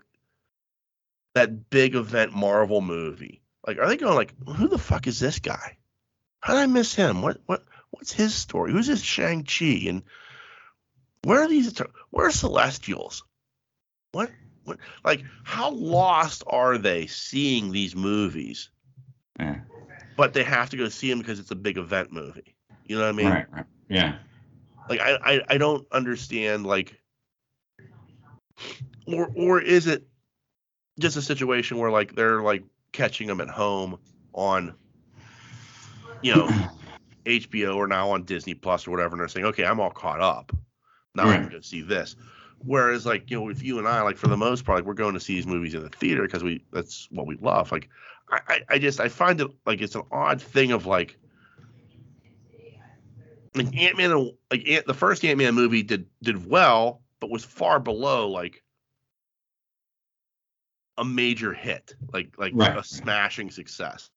that 1.34 1.70
big 1.70 1.96
event 1.96 2.34
Marvel 2.34 2.82
movie, 2.82 3.42
like 3.66 3.80
are 3.80 3.88
they 3.88 3.98
going 3.98 4.16
like 4.16 4.34
who 4.48 4.68
the 4.68 4.78
fuck 4.78 5.08
is 5.08 5.20
this 5.20 5.40
guy? 5.40 5.78
How 6.40 6.54
did 6.54 6.62
I 6.62 6.68
miss 6.68 6.94
him? 6.94 7.22
What 7.22 7.42
what 7.46 7.64
what's 7.90 8.12
his 8.12 8.36
story? 8.36 8.72
Who's 8.72 8.88
this 8.88 9.02
Shang 9.02 9.44
Chi? 9.44 9.86
And 9.88 10.04
where 11.24 11.42
are 11.42 11.48
these? 11.48 11.78
Where 12.12 12.28
are 12.28 12.32
Celestials? 12.32 13.24
What 14.12 14.30
what 14.66 14.78
like 15.04 15.24
how 15.44 15.72
lost 15.72 16.44
are 16.48 16.78
they 16.78 17.08
seeing 17.08 17.72
these 17.72 17.96
movies? 17.96 18.70
Yeah. 19.40 19.62
But 20.16 20.34
they 20.34 20.44
have 20.44 20.70
to 20.72 20.78
go 20.78 20.90
see 20.90 21.10
them 21.10 21.20
because 21.20 21.40
it's 21.40 21.52
a 21.52 21.56
big 21.56 21.78
event 21.78 22.12
movie. 22.12 22.56
You 22.86 22.98
know 22.98 23.04
what 23.04 23.10
I 23.10 23.14
mean? 23.14 23.30
Right. 23.32 23.46
Right. 23.52 23.66
Yeah. 23.90 24.16
Like 24.90 25.00
I, 25.00 25.18
I, 25.24 25.42
I 25.50 25.58
don't 25.58 25.88
understand 25.92 26.68
like 26.68 27.00
or 29.08 29.32
or 29.36 29.62
is 29.62 29.88
it 29.88 30.06
just 31.00 31.18
a 31.18 31.22
situation 31.22 31.78
where 31.78 31.90
like 31.90 32.16
they're 32.16 32.42
like 32.42 32.64
catching 32.92 33.28
them 33.28 33.42
at 33.42 33.50
home 33.50 33.98
on 34.34 34.76
you 36.22 36.36
know 36.36 36.50
HBO 37.26 37.76
or 37.78 37.88
now 37.88 38.12
on 38.12 38.24
Disney 38.24 38.54
Plus 38.54 38.88
or 38.88 38.92
whatever 38.92 39.14
and 39.14 39.22
they're 39.22 39.28
saying 39.30 39.48
okay 39.48 39.66
I'm 39.66 39.80
all 39.80 39.90
caught 39.90 40.20
up 40.20 40.52
now 41.16 41.30
I 41.30 41.38
can 41.38 41.50
go 41.50 41.60
see 41.62 41.82
this 41.82 42.16
whereas 42.60 43.06
like 43.06 43.30
you 43.30 43.38
know 43.38 43.44
with 43.44 43.64
you 43.64 43.78
and 43.80 43.88
I 43.88 44.02
like 44.02 44.18
for 44.18 44.28
the 44.28 44.38
most 44.38 44.66
part 44.66 44.80
like 44.80 44.86
we're 44.86 44.94
going 44.94 45.14
to 45.14 45.20
see 45.20 45.36
these 45.36 45.48
movies 45.48 45.74
in 45.74 45.84
the 45.84 45.90
theater 45.90 46.24
because 46.24 46.44
we 46.44 46.64
that's 46.72 47.08
what 47.12 47.28
we 47.28 47.36
love 47.38 47.72
like 47.72 47.90
I, 48.30 48.40
I 48.48 48.62
I 48.70 48.80
just 48.80 49.00
I 49.00 49.10
find 49.10 49.40
it 49.42 49.48
like 49.66 49.82
it's 49.82 49.96
an 49.96 50.04
odd 50.12 50.42
thing 50.42 50.72
of 50.72 50.86
like 50.86 51.18
like 53.56 53.76
Ant 53.78 53.98
Man, 53.98 54.12
uh, 54.12 54.26
like 54.52 54.68
Ant, 54.68 54.86
the 54.86 54.94
first 54.94 55.24
Ant 55.24 55.38
Man 55.38 55.54
movie 55.54 55.84
did 55.84 56.08
did 56.22 56.50
well, 56.50 57.02
but 57.20 57.30
was 57.30 57.44
far 57.44 57.80
below 57.80 58.30
like 58.30 58.64
a 60.98 61.06
major 61.06 61.54
hit, 61.54 61.96
like 62.12 62.34
like 62.38 62.54
Right. 62.54 62.78
a 62.78 62.84
smashing 62.84 63.52
success. 63.52 64.10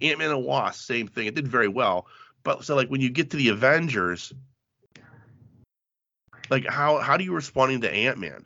Ant 0.00 0.18
Man 0.18 0.30
and 0.30 0.44
Wasp, 0.44 0.84
same 0.84 1.08
thing. 1.08 1.26
It 1.26 1.34
did 1.34 1.48
very 1.48 1.68
well, 1.68 2.06
but 2.42 2.64
so 2.64 2.76
like 2.76 2.88
when 2.88 3.00
you 3.00 3.10
get 3.10 3.30
to 3.30 3.36
the 3.36 3.48
Avengers, 3.48 4.32
like 6.50 6.66
how 6.66 6.98
how 6.98 7.16
do 7.16 7.24
you 7.24 7.32
responding 7.34 7.80
to 7.82 7.92
Ant 7.92 8.18
Man? 8.18 8.44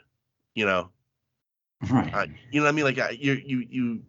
You 0.54 0.66
know, 0.66 0.90
Right. 1.90 2.12
uh, 2.14 2.26
you 2.50 2.60
know 2.60 2.64
what 2.64 2.68
I 2.70 2.72
mean? 2.72 2.84
Like 2.84 3.20
you 3.20 3.32
you 3.32 3.66
you, 3.70 4.02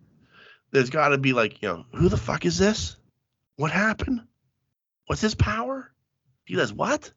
there's 0.71 0.89
got 0.89 1.09
to 1.09 1.17
be 1.17 1.33
like 1.33 1.61
you 1.61 1.69
know 1.69 1.85
who 1.93 2.09
the 2.09 2.17
fuck 2.17 2.45
is 2.45 2.57
this? 2.57 2.97
What 3.57 3.71
happened? 3.71 4.21
What's 5.07 5.21
his 5.21 5.35
power? 5.35 5.91
He 6.45 6.55
does 6.55 6.73
what? 6.73 7.11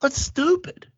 That's 0.00 0.20
stupid. 0.20 0.88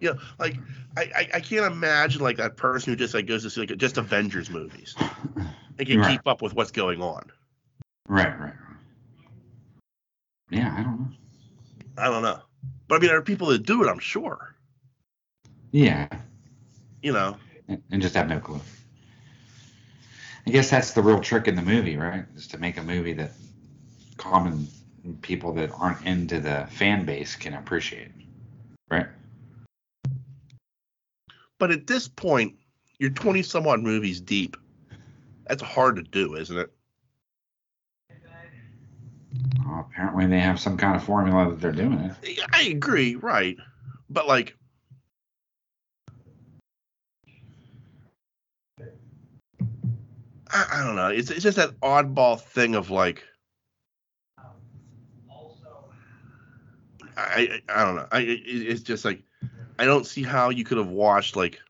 You 0.00 0.14
know, 0.14 0.18
like 0.38 0.56
I, 0.96 1.02
I 1.02 1.28
I 1.34 1.40
can't 1.40 1.72
imagine 1.72 2.20
like 2.22 2.36
that 2.36 2.56
person 2.56 2.92
who 2.92 2.96
just 2.96 3.14
like 3.14 3.26
goes 3.26 3.42
to 3.42 3.50
see 3.50 3.60
like 3.60 3.76
just 3.76 3.96
Avengers 3.98 4.50
movies 4.50 4.94
and 5.78 5.88
can 5.88 5.98
Right. 6.00 6.10
keep 6.10 6.26
up 6.26 6.42
with 6.42 6.54
what's 6.54 6.70
going 6.72 7.00
on. 7.02 7.30
right. 8.08 8.28
Right. 8.28 8.40
Right. 8.40 8.52
Yeah. 10.50 10.74
I 10.76 10.82
don't 10.82 11.00
know. 11.00 11.08
I 11.96 12.10
don't 12.10 12.22
know, 12.22 12.40
but 12.94 12.98
I 12.98 13.00
mean 13.00 13.08
there 13.08 13.18
are 13.18 13.22
people 13.22 13.48
that 13.48 13.66
do 13.66 13.82
it. 13.82 13.90
I'm 13.90 13.98
sure. 13.98 14.54
Yeah. 15.72 16.06
You 17.02 17.12
know, 17.12 17.36
and 17.66 17.82
and 17.90 18.00
just 18.00 18.14
have 18.14 18.28
no 18.28 18.38
clue. 18.38 18.60
I 20.46 20.50
guess 20.50 20.70
that's 20.70 20.92
the 20.92 21.02
real 21.02 21.18
trick 21.20 21.48
in 21.48 21.56
the 21.56 21.62
movie, 21.62 21.96
right? 21.96 22.24
Is 22.36 22.46
to 22.48 22.58
make 22.58 22.76
a 22.76 22.82
movie 22.84 23.14
that 23.14 23.32
common 24.16 24.68
people 25.22 25.52
that 25.54 25.72
aren't 25.76 26.06
into 26.06 26.38
the 26.38 26.68
fan 26.70 27.04
base 27.04 27.34
can 27.34 27.54
appreciate, 27.54 28.12
right? 28.90 29.08
but 31.58 31.70
at 31.70 31.86
this 31.86 32.06
point, 32.06 32.54
you're 32.98 33.10
20 33.10 33.42
some 33.42 33.66
odd 33.66 33.80
movies 33.80 34.20
deep. 34.20 34.56
That's 35.48 35.62
hard 35.62 35.96
to 35.96 36.02
do, 36.02 36.36
isn't 36.36 36.56
it? 36.56 36.70
Well, 39.66 39.88
apparently, 39.90 40.26
they 40.26 40.40
have 40.40 40.60
some 40.60 40.76
kind 40.76 40.96
of 40.96 41.04
formula 41.04 41.50
that 41.50 41.60
they're 41.60 41.72
doing 41.72 41.98
it. 41.98 42.38
I 42.52 42.62
agree, 42.64 43.16
right? 43.16 43.56
But 44.10 44.26
like, 44.26 44.56
I, 50.50 50.66
I 50.72 50.84
don't 50.84 50.96
know. 50.96 51.08
It's 51.08 51.30
it's 51.30 51.42
just 51.42 51.56
that 51.56 51.78
oddball 51.80 52.40
thing 52.40 52.74
of 52.74 52.90
like, 52.90 53.24
I 57.16 57.60
I, 57.68 57.80
I 57.80 57.84
don't 57.84 57.96
know. 57.96 58.06
I 58.12 58.20
it, 58.20 58.42
it's 58.46 58.82
just 58.82 59.04
like 59.04 59.22
I 59.78 59.84
don't 59.84 60.06
see 60.06 60.22
how 60.22 60.50
you 60.50 60.64
could 60.64 60.78
have 60.78 60.88
watched 60.88 61.36
like 61.36 61.60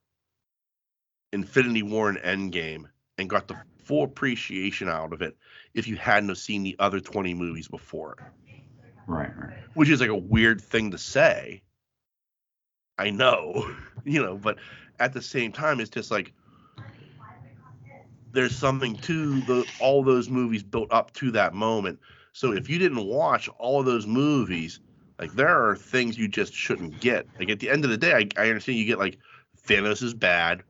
Infinity 1.32 1.82
War 1.82 2.08
and 2.08 2.18
Endgame 2.18 2.84
and 3.18 3.30
got 3.30 3.48
the 3.48 3.56
full 3.84 4.04
appreciation 4.04 4.88
out 4.88 5.12
of 5.12 5.22
it 5.22 5.36
if 5.74 5.86
you 5.88 5.96
hadn't 5.96 6.28
have 6.28 6.38
seen 6.38 6.62
the 6.62 6.76
other 6.78 7.00
20 7.00 7.34
movies 7.34 7.68
before 7.68 8.16
Right, 9.06 9.30
right. 9.36 9.58
which 9.74 9.88
is 9.88 10.00
like 10.00 10.10
a 10.10 10.16
weird 10.16 10.60
thing 10.60 10.90
to 10.92 10.98
say. 10.98 11.62
I 12.98 13.10
know, 13.10 13.68
you 14.04 14.22
know, 14.22 14.36
but 14.36 14.58
at 15.00 15.12
the 15.12 15.22
same 15.22 15.52
time, 15.52 15.80
it's 15.80 15.90
just 15.90 16.10
like 16.10 16.32
there's 18.32 18.54
something 18.56 18.96
to 18.98 19.40
the 19.42 19.66
all 19.78 20.02
those 20.02 20.28
movies 20.28 20.62
built 20.62 20.92
up 20.92 21.12
to 21.14 21.30
that 21.32 21.54
moment. 21.54 21.98
So 22.32 22.52
if 22.52 22.68
you 22.68 22.78
didn't 22.78 23.06
watch 23.06 23.48
all 23.58 23.80
of 23.80 23.86
those 23.86 24.06
movies, 24.06 24.80
like 25.18 25.32
there 25.32 25.48
are 25.48 25.76
things 25.76 26.18
you 26.18 26.28
just 26.28 26.52
shouldn't 26.52 27.00
get. 27.00 27.28
Like 27.38 27.50
at 27.50 27.60
the 27.60 27.70
end 27.70 27.84
of 27.84 27.90
the 27.90 27.96
day, 27.96 28.12
I, 28.12 28.42
I 28.42 28.48
understand 28.48 28.78
you 28.78 28.86
get 28.86 28.98
like 28.98 29.18
Thanos 29.68 30.02
is 30.02 30.14
bad. 30.14 30.62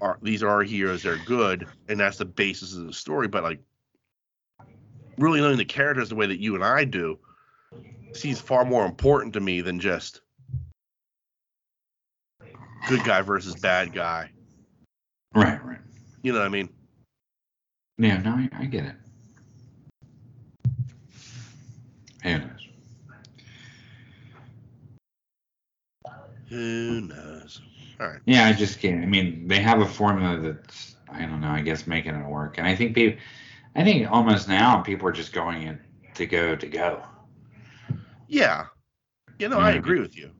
Our, 0.00 0.18
these 0.22 0.42
are 0.44 0.48
our 0.48 0.62
heroes; 0.62 1.02
they're 1.02 1.16
good, 1.16 1.66
and 1.88 1.98
that's 1.98 2.18
the 2.18 2.24
basis 2.24 2.76
of 2.76 2.86
the 2.86 2.92
story. 2.92 3.26
But 3.26 3.42
like 3.42 3.60
really 5.18 5.40
knowing 5.40 5.58
the 5.58 5.64
characters 5.64 6.08
the 6.08 6.14
way 6.14 6.26
that 6.26 6.40
you 6.40 6.54
and 6.54 6.64
I 6.64 6.84
do, 6.84 7.18
seems 8.12 8.40
far 8.40 8.64
more 8.64 8.86
important 8.86 9.34
to 9.34 9.40
me 9.40 9.60
than 9.60 9.80
just 9.80 10.20
good 12.88 13.04
guy 13.04 13.20
versus 13.20 13.54
bad 13.54 13.92
guy. 13.92 14.30
Right, 15.34 15.62
right. 15.64 15.78
You 16.22 16.32
know 16.32 16.38
what 16.38 16.46
I 16.46 16.50
mean? 16.50 16.68
Yeah, 17.98 18.18
no, 18.18 18.30
I, 18.30 18.48
I 18.58 18.64
get 18.64 18.84
it. 18.84 18.94
Who 22.22 22.30
knows? 22.38 22.68
Who 26.48 27.00
knows? 27.02 27.60
All 28.00 28.08
right. 28.08 28.20
Yeah, 28.24 28.46
I 28.46 28.52
just 28.52 28.80
can't. 28.80 29.02
I 29.02 29.06
mean, 29.06 29.46
they 29.48 29.60
have 29.60 29.80
a 29.80 29.86
formula 29.86 30.38
that's 30.38 30.96
I 31.10 31.22
don't 31.22 31.40
know. 31.40 31.50
I 31.50 31.60
guess 31.60 31.86
making 31.86 32.14
it 32.14 32.26
work, 32.26 32.58
and 32.58 32.66
I 32.66 32.74
think 32.74 32.94
people, 32.94 33.20
I 33.78 33.84
think 33.84 34.10
almost 34.10 34.48
now 34.48 34.80
people 34.80 35.06
are 35.06 35.12
just 35.12 35.32
going 35.32 35.62
in 35.62 35.78
to 36.14 36.26
go 36.26 36.56
to 36.56 36.66
go. 36.66 37.00
Yeah. 38.26 38.66
You 39.38 39.48
know. 39.48 39.60
I 39.60 39.70
agree 39.70 40.00
with 40.00 40.16
you. 40.16 40.32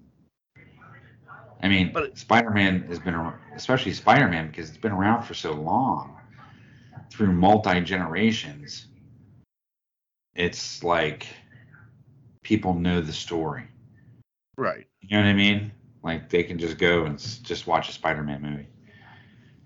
I 1.62 1.68
mean, 1.68 1.92
But- 1.92 2.18
Spider-Man 2.18 2.82
has 2.88 2.98
been, 2.98 3.14
especially 3.54 3.92
Spider-Man, 3.92 4.48
because 4.48 4.68
it's 4.68 4.76
been 4.76 4.90
around 4.90 5.22
for 5.22 5.34
so 5.34 5.52
long, 5.52 6.18
through 7.12 7.30
multi 7.32 7.80
generations. 7.80 8.88
It's 10.34 10.82
like 10.82 11.28
people 12.42 12.74
know 12.74 13.00
the 13.00 13.12
story. 13.12 13.68
Right. 14.56 14.88
You 15.00 15.16
know 15.16 15.22
what 15.22 15.28
I 15.28 15.34
mean? 15.34 15.70
Like 16.02 16.28
they 16.28 16.42
can 16.42 16.58
just 16.58 16.76
go 16.76 17.04
and 17.04 17.16
just 17.20 17.68
watch 17.68 17.88
a 17.88 17.92
Spider-Man 17.92 18.42
movie. 18.42 18.66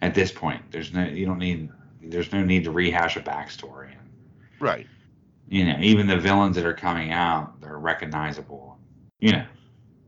At 0.03 0.15
this 0.15 0.31
point, 0.31 0.61
there's 0.71 0.93
no, 0.93 1.05
you 1.05 1.25
don't 1.25 1.39
need, 1.39 1.71
there's 2.03 2.33
no 2.33 2.43
need 2.45 2.65
to 2.65 2.71
rehash 2.71 3.17
a 3.17 3.21
backstory. 3.21 3.95
Right. 4.61 4.87
You 5.49 5.65
know, 5.65 5.77
even 5.81 6.07
the 6.07 6.19
villains 6.19 6.57
that 6.57 6.65
are 6.65 6.75
coming 6.75 7.13
out, 7.13 7.61
they're 7.61 7.79
recognizable. 7.79 8.79
You 9.21 9.33
know, 9.33 9.47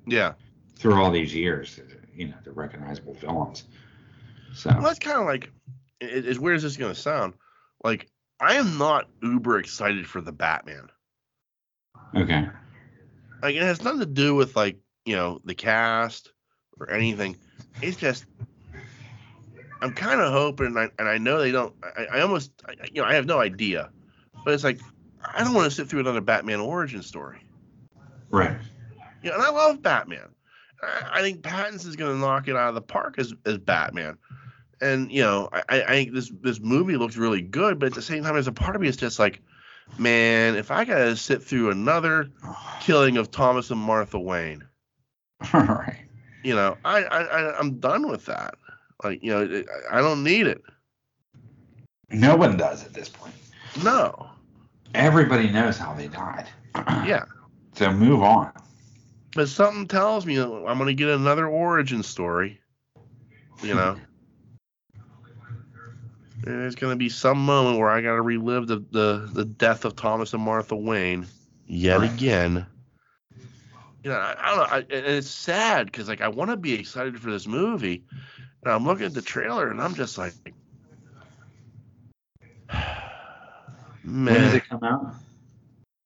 Yeah. 0.06 0.34
through 0.76 0.94
all 0.94 1.10
these 1.10 1.34
years, 1.34 1.78
you 2.14 2.28
know, 2.28 2.34
they're 2.44 2.52
recognizable 2.52 3.14
villains. 3.14 3.64
So. 4.54 4.70
Well, 4.70 4.82
that's 4.82 4.98
kind 4.98 5.18
of 5.18 5.26
like, 5.26 5.50
as 6.00 6.38
weird 6.38 6.56
as 6.56 6.62
this 6.62 6.72
is 6.72 6.78
to 6.78 6.94
sound, 6.94 7.34
like, 7.82 8.08
I 8.40 8.54
am 8.54 8.78
not 8.78 9.08
uber 9.22 9.58
excited 9.58 10.06
for 10.06 10.20
the 10.20 10.32
Batman. 10.32 10.88
Okay. 12.14 12.48
Like, 13.42 13.54
it 13.54 13.62
has 13.62 13.82
nothing 13.82 14.00
to 14.00 14.06
do 14.06 14.34
with, 14.34 14.56
like, 14.56 14.78
you 15.04 15.16
know, 15.16 15.40
the 15.44 15.54
cast 15.54 16.32
or 16.78 16.90
anything. 16.90 17.36
It's 17.82 17.96
just, 17.96 18.26
I'm 19.80 19.92
kind 19.92 20.20
of 20.20 20.32
hoping, 20.32 20.66
and 20.66 20.78
I, 20.78 20.88
and 20.98 21.08
I 21.08 21.18
know 21.18 21.38
they 21.40 21.52
don't, 21.52 21.74
I, 21.96 22.06
I 22.06 22.20
almost, 22.20 22.52
I, 22.66 22.74
you 22.92 23.02
know, 23.02 23.08
I 23.08 23.14
have 23.14 23.26
no 23.26 23.38
idea. 23.40 23.90
But 24.44 24.54
it's 24.54 24.64
like, 24.64 24.80
I 25.34 25.42
don't 25.44 25.54
want 25.54 25.64
to 25.66 25.70
sit 25.70 25.88
through 25.88 26.00
another 26.00 26.20
Batman 26.20 26.60
origin 26.60 27.02
story. 27.02 27.38
Right. 28.30 28.56
You 29.22 29.30
know, 29.30 29.36
and 29.36 29.42
I 29.44 29.50
love 29.50 29.82
Batman. 29.82 30.28
I, 30.82 31.18
I 31.18 31.20
think 31.22 31.42
Pattinson 31.42 31.86
is 31.86 31.96
going 31.96 32.12
to 32.12 32.18
knock 32.18 32.48
it 32.48 32.56
out 32.56 32.68
of 32.68 32.74
the 32.74 32.82
park 32.82 33.14
as 33.18 33.32
as 33.46 33.58
Batman. 33.58 34.18
And 34.80 35.10
you 35.10 35.22
know, 35.22 35.48
I, 35.52 35.82
I 35.82 35.86
think 35.86 36.12
this 36.12 36.30
this 36.42 36.60
movie 36.60 36.96
looks 36.96 37.16
really 37.16 37.40
good, 37.42 37.78
but 37.78 37.86
at 37.86 37.94
the 37.94 38.02
same 38.02 38.22
time, 38.22 38.34
there's 38.34 38.48
a 38.48 38.52
part 38.52 38.74
of 38.76 38.82
me 38.82 38.88
that's 38.88 38.96
just 38.98 39.18
like, 39.18 39.40
man, 39.98 40.56
if 40.56 40.70
I 40.70 40.84
got 40.84 40.98
to 40.98 41.16
sit 41.16 41.42
through 41.42 41.70
another 41.70 42.30
killing 42.80 43.16
of 43.16 43.30
Thomas 43.30 43.70
and 43.70 43.80
Martha 43.80 44.18
Wayne, 44.18 44.64
all 45.54 45.60
right, 45.62 46.04
You 46.42 46.54
know, 46.54 46.76
I, 46.84 47.02
I 47.04 47.22
I- 47.22 47.58
I'm 47.58 47.78
done 47.78 48.08
with 48.08 48.26
that. 48.26 48.56
Like 49.04 49.22
you 49.22 49.30
know, 49.30 49.62
I 49.90 50.00
don't 50.00 50.24
need 50.24 50.46
it. 50.46 50.62
No 52.10 52.34
one 52.34 52.56
does 52.56 52.84
at 52.84 52.94
this 52.94 53.08
point. 53.08 53.34
No. 53.84 54.30
Everybody 54.94 55.50
knows 55.50 55.76
how 55.78 55.92
they 55.94 56.08
died. 56.08 56.48
Yeah. 57.06 57.24
So 57.74 57.92
move 57.92 58.22
on. 58.22 58.52
But 59.34 59.48
something 59.48 59.86
tells 59.86 60.24
me 60.26 60.40
I'm 60.40 60.78
gonna 60.78 60.94
get 60.94 61.08
another 61.08 61.46
origin 61.46 62.02
story. 62.02 62.60
You 63.62 63.74
know. 63.74 63.96
There's 66.42 66.74
gonna 66.74 66.96
be 66.96 67.08
some 67.08 67.44
moment 67.44 67.78
where 67.78 67.90
I 67.90 68.00
gotta 68.00 68.22
relive 68.22 68.66
the, 68.66 68.84
the, 68.90 69.28
the 69.32 69.44
death 69.44 69.84
of 69.84 69.96
Thomas 69.96 70.32
and 70.34 70.42
Martha 70.42 70.76
Wayne 70.76 71.26
yet 71.66 72.00
Right. 72.00 72.12
again. 72.12 72.66
You 74.04 74.10
know, 74.10 74.16
I, 74.16 74.36
I 74.38 74.48
don't 74.50 74.58
know. 74.58 74.76
I, 74.76 74.78
and 74.78 75.06
it's 75.16 75.30
sad 75.30 75.86
because 75.86 76.08
like 76.08 76.20
I 76.20 76.28
want 76.28 76.50
to 76.50 76.56
be 76.56 76.74
excited 76.74 77.18
for 77.18 77.30
this 77.30 77.46
movie, 77.46 78.04
and 78.64 78.72
I'm 78.72 78.84
looking 78.84 79.06
at 79.06 79.14
the 79.14 79.22
trailer 79.22 79.70
and 79.70 79.80
I'm 79.80 79.94
just 79.94 80.18
like, 80.18 80.32
When 84.04 84.26
does 84.26 84.54
it 84.54 84.68
come 84.68 84.82
out? 84.82 85.14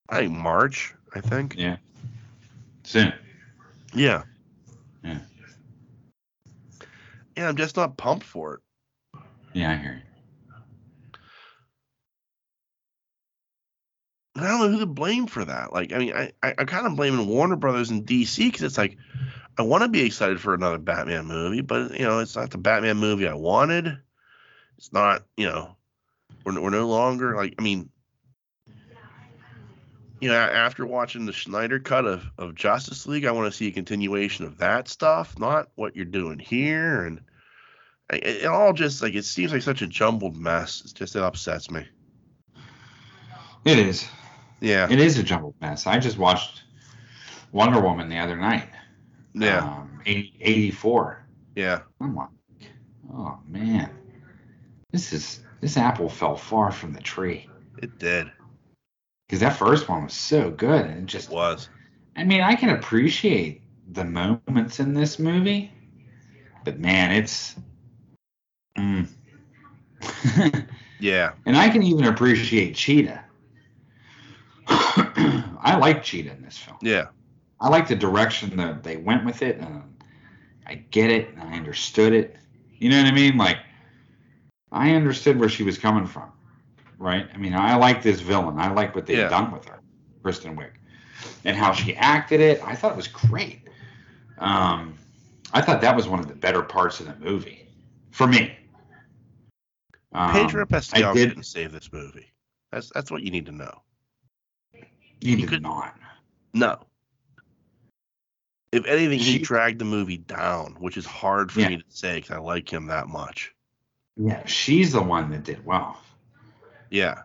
I 0.09 0.21
think 0.21 0.33
March. 0.33 0.95
I 1.15 1.21
think. 1.21 1.57
Yeah. 1.57 1.77
Soon. 2.85 3.13
Yeah. 3.95 4.23
Yeah. 5.03 5.19
Yeah, 7.37 7.49
I'm 7.49 7.57
just 7.57 7.77
not 7.77 7.97
pumped 7.97 8.25
for 8.25 8.55
it. 8.55 8.61
Yeah, 9.53 9.73
I 9.73 9.77
hear 9.77 9.95
you. 9.95 10.03
And 14.37 14.47
I 14.47 14.51
don't 14.51 14.61
know 14.61 14.69
who 14.69 14.81
to 14.81 14.87
blame 14.87 15.27
for 15.27 15.45
that. 15.45 15.73
Like, 15.73 15.93
I 15.93 15.99
mean, 15.99 16.13
I, 16.15 16.33
I, 16.43 16.55
I'm 16.59 16.67
kind 16.67 16.87
of 16.87 16.95
blaming 16.95 17.27
Warner 17.27 17.57
Brothers 17.57 17.91
and 17.91 18.07
DC 18.07 18.39
because 18.39 18.63
it's 18.63 18.79
like, 18.79 18.97
I 19.59 19.63
want 19.63 19.83
to 19.83 19.89
be 19.89 20.03
excited 20.03 20.41
for 20.41 20.55
another 20.55 20.79
Batman 20.79 21.27
movie, 21.27 21.63
but, 21.63 21.99
you 21.99 22.05
know, 22.05 22.21
it's 22.21 22.37
not 22.37 22.51
the 22.51 22.59
Batman 22.59 22.97
movie 22.97 23.27
I 23.27 23.35
wanted. 23.35 23.99
It's 24.77 24.93
not, 24.93 25.25
you 25.37 25.47
know, 25.47 25.77
we're, 26.45 26.61
we're 26.61 26.71
no 26.71 26.87
longer, 26.87 27.35
like, 27.35 27.57
I 27.59 27.63
mean, 27.63 27.91
you 30.21 30.29
know, 30.29 30.37
after 30.37 30.87
watching 30.87 31.27
the 31.27 31.33
Snyder 31.33 31.81
cut 31.81 32.05
of, 32.05 32.25
of 32.39 32.55
Justice 32.55 33.07
League, 33.07 33.25
I 33.25 33.33
want 33.33 33.51
to 33.51 33.57
see 33.57 33.67
a 33.67 33.73
continuation 33.73 34.45
of 34.45 34.59
that 34.59 34.89
stuff, 34.89 35.37
not 35.39 35.69
what 35.75 35.97
you're 35.97 36.05
doing 36.05 36.39
here. 36.39 37.05
And 37.05 37.21
it, 38.13 38.27
it 38.27 38.47
all 38.47 38.73
just, 38.73 39.03
like, 39.03 39.15
it 39.15 39.25
seems 39.25 39.53
like 39.53 39.63
such 39.63 39.83
a 39.83 39.89
jumbled 39.89 40.37
mess. 40.37 40.83
It's 40.85 40.93
just, 40.93 41.17
it 41.17 41.23
upsets 41.23 41.69
me. 41.69 41.85
It 43.65 43.79
is. 43.79 44.09
Yeah. 44.61 44.87
It 44.89 45.01
is 45.01 45.19
a 45.19 45.25
jumbled 45.25 45.55
mess. 45.61 45.87
I 45.87 45.99
just 45.99 46.17
watched 46.17 46.63
Wonder 47.51 47.81
Woman 47.81 48.09
the 48.09 48.19
other 48.19 48.37
night. 48.37 48.69
Yeah. 49.47 49.59
Um, 49.65 50.01
80, 50.07 50.35
84. 50.41 51.25
Yeah. 51.57 51.81
I'm 52.01 52.15
like, 52.17 52.29
oh 53.13 53.39
man, 53.47 53.91
this 54.93 55.13
is 55.13 55.41
this 55.61 55.77
apple 55.77 56.09
fell 56.09 56.37
far 56.37 56.71
from 56.71 56.93
the 56.93 57.01
tree 57.01 57.49
It 57.83 57.99
did. 57.99 58.31
because 59.27 59.41
that 59.41 59.57
first 59.57 59.89
one 59.89 60.05
was 60.05 60.15
so 60.15 60.51
good 60.51 60.85
and 60.87 60.99
it 61.01 61.07
just 61.07 61.31
It 61.31 61.35
was. 61.35 61.69
I 62.17 62.25
mean, 62.25 62.41
I 62.41 62.55
can 62.55 62.71
appreciate 62.71 63.63
the 63.93 64.05
moments 64.05 64.81
in 64.81 64.95
this 64.95 65.19
movie, 65.19 65.73
but 66.65 66.79
man, 66.79 67.13
it's. 67.13 67.57
Mm. 68.77 69.09
Yeah. 71.01 71.35
and 71.47 71.57
I 71.57 71.69
can 71.69 71.85
even 71.85 72.07
appreciate 72.07 72.75
Cheetah. 72.75 73.25
I 74.69 75.77
like 75.81 76.03
Cheetah 76.03 76.33
in 76.33 76.43
this 76.43 76.59
film. 76.59 76.77
Yeah. 76.83 77.07
I 77.61 77.69
like 77.69 77.89
the 77.89 77.97
direction 77.97 78.57
that 78.57 78.83
they 78.83 78.97
went 78.97 79.25
with 79.25 79.43
it, 79.43 79.59
and 79.59 79.83
I 80.67 80.77
get 80.91 81.11
it, 81.11 81.31
and 81.31 81.43
I 81.43 81.55
understood 81.57 82.13
it. 82.13 82.37
You 82.79 82.89
know 82.91 82.99
what 83.03 83.07
I 83.13 83.15
mean? 83.15 83.37
Like, 83.37 83.59
I 84.71 84.91
understood 84.95 85.39
where 85.41 85.49
she 85.49 85.63
was 85.65 85.77
coming 85.79 86.07
from, 86.07 86.31
right? 86.99 87.27
I 87.35 87.37
mean, 87.39 87.55
I 87.55 87.75
like 87.77 88.03
this 88.03 88.21
villain. 88.21 88.59
I 88.59 88.71
like 88.73 88.95
what 88.95 89.07
they've 89.07 89.19
Yeah. 89.19 89.29
done 89.29 89.51
with 89.51 89.65
her, 89.65 89.81
Kristen 90.23 90.57
Wiig, 90.57 90.71
and 91.45 91.57
how 91.57 91.73
she 91.73 91.97
acted 91.97 92.41
it. 92.41 92.63
I 92.63 92.77
thought 92.77 92.93
it 92.93 92.97
was 92.97 93.09
great. 93.09 93.63
Um, 94.39 94.95
I 95.53 95.61
thought 95.61 95.81
that 95.81 95.97
was 95.97 96.07
one 96.07 96.21
of 96.21 96.29
the 96.29 96.35
better 96.35 96.63
parts 96.63 97.01
of 97.01 97.07
the 97.07 97.17
movie 97.17 97.67
for 98.13 98.27
me. 98.27 98.55
Um, 100.13 100.33
Pedro 100.33 100.63
I 100.63 100.65
Pascal 100.67 101.15
did- 101.15 101.29
didn't 101.31 101.45
save 101.45 101.73
this 101.73 101.93
movie. 101.93 102.31
That's 102.71 102.91
that's 102.95 103.11
what 103.11 103.23
you 103.23 103.31
need 103.31 103.47
to 103.47 103.53
know. 103.53 103.83
You 104.75 105.37
he 105.37 105.37
did 105.37 105.49
could- 105.49 105.63
not. 105.63 105.99
No. 106.55 106.87
If 108.73 108.85
anything, 108.87 109.19
he 109.19 109.33
She- 109.35 109.39
dragged 109.39 109.79
the 109.79 109.85
movie 109.85 110.19
down, 110.19 110.77
which 110.79 110.97
is 110.97 111.07
hard 111.07 111.51
for 111.51 111.61
Yeah. 111.61 111.69
me 111.71 111.77
to 111.79 111.85
say 111.89 112.17
because 112.17 112.33
I 112.37 112.39
like 112.39 112.71
him 112.73 112.87
that 112.89 113.09
much. 113.09 113.55
Yeah, 114.17 114.45
she's 114.47 114.93
the 114.93 115.03
one 115.03 115.31
that 115.31 115.45
did 115.45 115.65
well. 115.65 116.03
Yeah. 116.91 117.23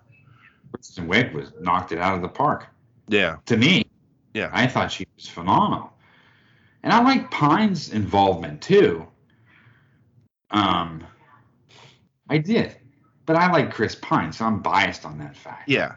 Kristen 0.71 1.07
Wiig 1.07 1.33
was 1.33 1.51
knocked 1.59 1.91
it 1.91 1.99
out 1.99 2.15
of 2.15 2.21
the 2.21 2.29
park. 2.29 2.67
Yeah. 3.07 3.37
to 3.47 3.57
me. 3.57 3.85
Yeah. 4.33 4.49
I 4.53 4.65
thought 4.67 4.91
she 4.91 5.05
was 5.15 5.27
phenomenal. 5.27 5.91
And 6.83 6.91
I 6.93 7.01
like 7.03 7.29
Pine's 7.31 7.89
involvement 7.89 8.61
too. 8.61 9.05
Um 10.51 11.03
I 12.29 12.37
did. 12.37 12.77
But 13.25 13.35
I 13.35 13.51
like 13.51 13.71
Chris 13.73 13.95
Pine, 13.95 14.31
so 14.31 14.45
I'm 14.45 14.59
biased 14.61 15.05
on 15.05 15.17
that 15.19 15.35
fact. 15.35 15.67
Yeah. 15.69 15.95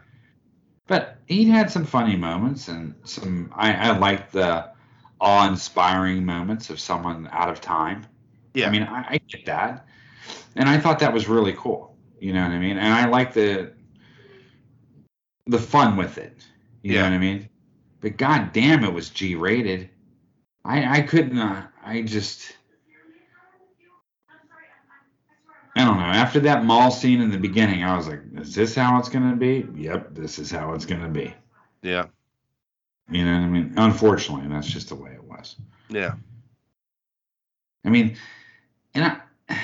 But 0.87 1.17
he 1.25 1.45
had 1.45 1.69
some 1.71 1.85
funny 1.85 2.15
moments 2.15 2.67
and 2.67 2.93
some 3.03 3.51
I, 3.55 3.73
I 3.73 3.97
like 3.97 4.31
the 4.31 4.69
awe 5.19 5.47
inspiring 5.47 6.25
moments 6.25 6.69
of 6.69 6.79
someone 6.79 7.27
out 7.31 7.49
of 7.49 7.61
time. 7.61 8.05
Yeah. 8.53 8.67
I 8.67 8.69
mean 8.71 8.83
I, 8.83 9.05
I 9.09 9.19
get 9.27 9.45
that. 9.45 9.85
And 10.55 10.67
I 10.67 10.77
thought 10.79 10.99
that 10.99 11.13
was 11.13 11.27
really 11.27 11.53
cool. 11.53 11.95
You 12.19 12.33
know 12.33 12.41
what 12.43 12.51
I 12.51 12.59
mean? 12.59 12.77
And 12.77 12.93
I 12.93 13.07
like 13.07 13.33
the 13.33 13.73
the 15.45 15.59
fun 15.59 15.97
with 15.97 16.17
it. 16.17 16.45
You 16.83 16.93
Yeah. 16.93 17.01
know 17.03 17.09
what 17.09 17.15
I 17.15 17.19
mean? 17.19 17.49
But 18.01 18.17
god 18.17 18.53
damn 18.53 18.83
it 18.83 18.93
was 18.93 19.09
G 19.09 19.35
rated. 19.35 19.89
I 20.65 20.99
I 20.99 21.01
couldn't 21.01 21.37
uh, 21.37 21.67
I 21.83 22.01
just 22.01 22.55
I 25.75 25.85
don't 25.85 25.97
know. 25.97 26.05
After 26.05 26.39
that 26.39 26.65
mall 26.65 26.89
scene 26.89 27.21
in 27.21 27.29
the 27.29 27.37
beginning, 27.37 27.83
I 27.83 27.95
was 27.95 28.07
like, 28.07 28.21
is 28.35 28.55
this 28.55 28.73
how 28.73 28.97
it's 28.97 29.09
gonna 29.09 29.35
be? 29.35 29.67
Yep, 29.75 30.15
this 30.15 30.39
is 30.39 30.49
how 30.49 30.73
it's 30.73 30.85
gonna 30.87 31.07
be. 31.07 31.33
Yeah. 31.83 32.05
You 33.09 33.23
know 33.25 33.31
what 33.33 33.39
I 33.39 33.47
mean? 33.47 33.73
Unfortunately, 33.77 34.47
that's 34.49 34.67
just 34.67 34.89
the 34.89 34.95
way 34.95 35.11
it 35.11 35.23
was. 35.23 35.55
Yeah. 35.89 36.15
I 37.85 37.89
mean, 37.89 38.17
and 38.93 39.05
I, 39.49 39.59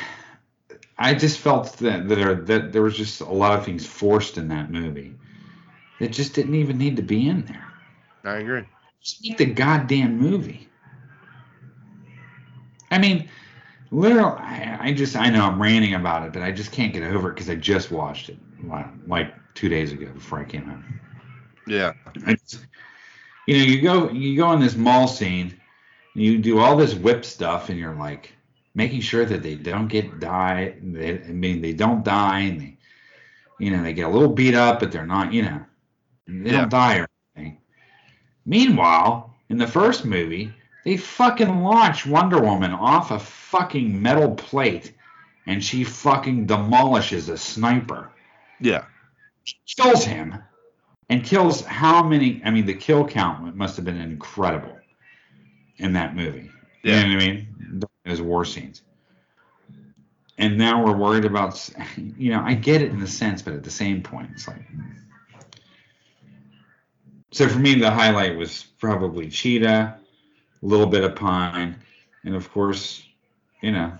I 0.97 1.13
just 1.13 1.39
felt 1.39 1.77
that 1.77 2.07
that, 2.07 2.19
are, 2.19 2.35
that 2.35 2.71
there 2.71 2.81
was 2.81 2.95
just 2.95 3.19
a 3.21 3.25
lot 3.25 3.57
of 3.59 3.65
things 3.65 3.85
forced 3.85 4.37
in 4.37 4.47
that 4.49 4.71
movie 4.71 5.15
that 5.99 6.11
just 6.11 6.33
didn't 6.33 6.55
even 6.55 6.77
need 6.77 6.95
to 6.95 7.01
be 7.01 7.27
in 7.27 7.45
there. 7.45 7.67
I 8.23 8.37
agree. 8.37 8.63
Just 9.01 9.21
make 9.23 9.37
the 9.37 9.45
goddamn 9.45 10.17
movie. 10.17 10.69
I 12.89 12.99
mean, 12.99 13.27
literally, 13.91 14.39
I, 14.39 14.77
I 14.79 14.93
just 14.93 15.17
I 15.17 15.29
know 15.29 15.45
I'm 15.45 15.61
ranting 15.61 15.95
about 15.95 16.25
it, 16.25 16.31
but 16.31 16.41
I 16.43 16.51
just 16.51 16.71
can't 16.71 16.93
get 16.93 17.03
over 17.03 17.29
it 17.29 17.33
because 17.33 17.49
I 17.49 17.55
just 17.55 17.91
watched 17.91 18.29
it 18.29 18.37
like, 19.07 19.33
two 19.55 19.67
days 19.67 19.91
ago 19.91 20.07
before 20.13 20.39
I 20.39 20.45
came 20.45 20.63
home. 20.63 20.99
Yeah. 21.67 21.93
It's, 22.15 22.65
you 23.47 23.57
know, 23.57 23.63
you 23.63 23.81
go 23.81 24.09
you 24.11 24.37
go 24.37 24.51
in 24.53 24.59
this 24.59 24.75
mall 24.75 25.07
scene, 25.07 25.59
and 26.13 26.23
you 26.23 26.37
do 26.37 26.59
all 26.59 26.75
this 26.77 26.93
whip 26.93 27.25
stuff, 27.25 27.69
and 27.69 27.77
you're 27.77 27.95
like 27.95 28.33
making 28.75 29.01
sure 29.01 29.25
that 29.25 29.43
they 29.43 29.55
don't 29.55 29.87
get 29.87 30.19
die. 30.19 30.75
They, 30.81 31.19
I 31.21 31.31
mean, 31.31 31.61
they 31.61 31.73
don't 31.73 32.03
die, 32.03 32.39
and 32.39 32.61
they, 32.61 32.77
you 33.59 33.71
know, 33.71 33.83
they 33.83 33.93
get 33.93 34.07
a 34.07 34.09
little 34.09 34.33
beat 34.33 34.55
up, 34.55 34.79
but 34.79 34.91
they're 34.91 35.05
not, 35.05 35.31
you 35.33 35.43
know, 35.43 35.61
they 36.27 36.51
Yeah. 36.51 36.61
don't 36.61 36.69
die 36.69 36.97
or 36.99 37.07
anything. 37.35 37.57
Meanwhile, 38.45 39.35
in 39.49 39.57
the 39.57 39.67
first 39.67 40.05
movie, 40.05 40.53
they 40.85 40.97
fucking 40.97 41.61
launch 41.61 42.05
Wonder 42.05 42.41
Woman 42.41 42.71
off 42.71 43.11
a 43.11 43.19
fucking 43.19 44.01
metal 44.01 44.33
plate, 44.35 44.93
and 45.45 45.63
she 45.63 45.83
fucking 45.83 46.45
demolishes 46.47 47.29
a 47.29 47.37
sniper 47.37 48.09
Yeah. 48.59 48.85
she 49.43 49.55
kills 49.77 50.03
him 50.05 50.41
and 51.09 51.23
kills 51.23 51.61
how 51.65 52.03
many 52.03 52.41
i 52.45 52.49
mean 52.49 52.65
the 52.65 52.73
kill 52.73 53.05
count 53.05 53.55
must 53.55 53.75
have 53.75 53.85
been 53.85 53.99
incredible 53.99 54.77
in 55.77 55.93
that 55.93 56.15
movie 56.15 56.49
Yeah. 56.83 57.03
you 57.03 57.09
know 57.09 57.15
what 57.15 57.23
i 57.23 57.27
mean 57.27 57.81
those 58.05 58.21
war 58.21 58.45
scenes 58.45 58.81
and 60.37 60.57
now 60.57 60.83
we're 60.83 60.95
worried 60.95 61.25
about 61.25 61.69
you 62.17 62.31
know 62.31 62.41
i 62.41 62.53
get 62.53 62.81
it 62.81 62.91
in 62.91 63.01
a 63.01 63.07
sense 63.07 63.41
but 63.41 63.53
at 63.53 63.63
the 63.63 63.71
same 63.71 64.01
point 64.01 64.29
it's 64.33 64.47
like 64.47 64.65
hmm. 64.67 64.81
so 67.31 67.47
for 67.47 67.59
me 67.59 67.75
the 67.75 67.89
highlight 67.89 68.37
was 68.37 68.63
probably 68.79 69.29
cheetah 69.29 69.97
a 70.61 70.65
little 70.65 70.87
bit 70.87 71.03
of 71.03 71.15
pine 71.15 71.75
and 72.23 72.35
of 72.35 72.51
course 72.51 73.03
you 73.61 73.71
know 73.71 73.91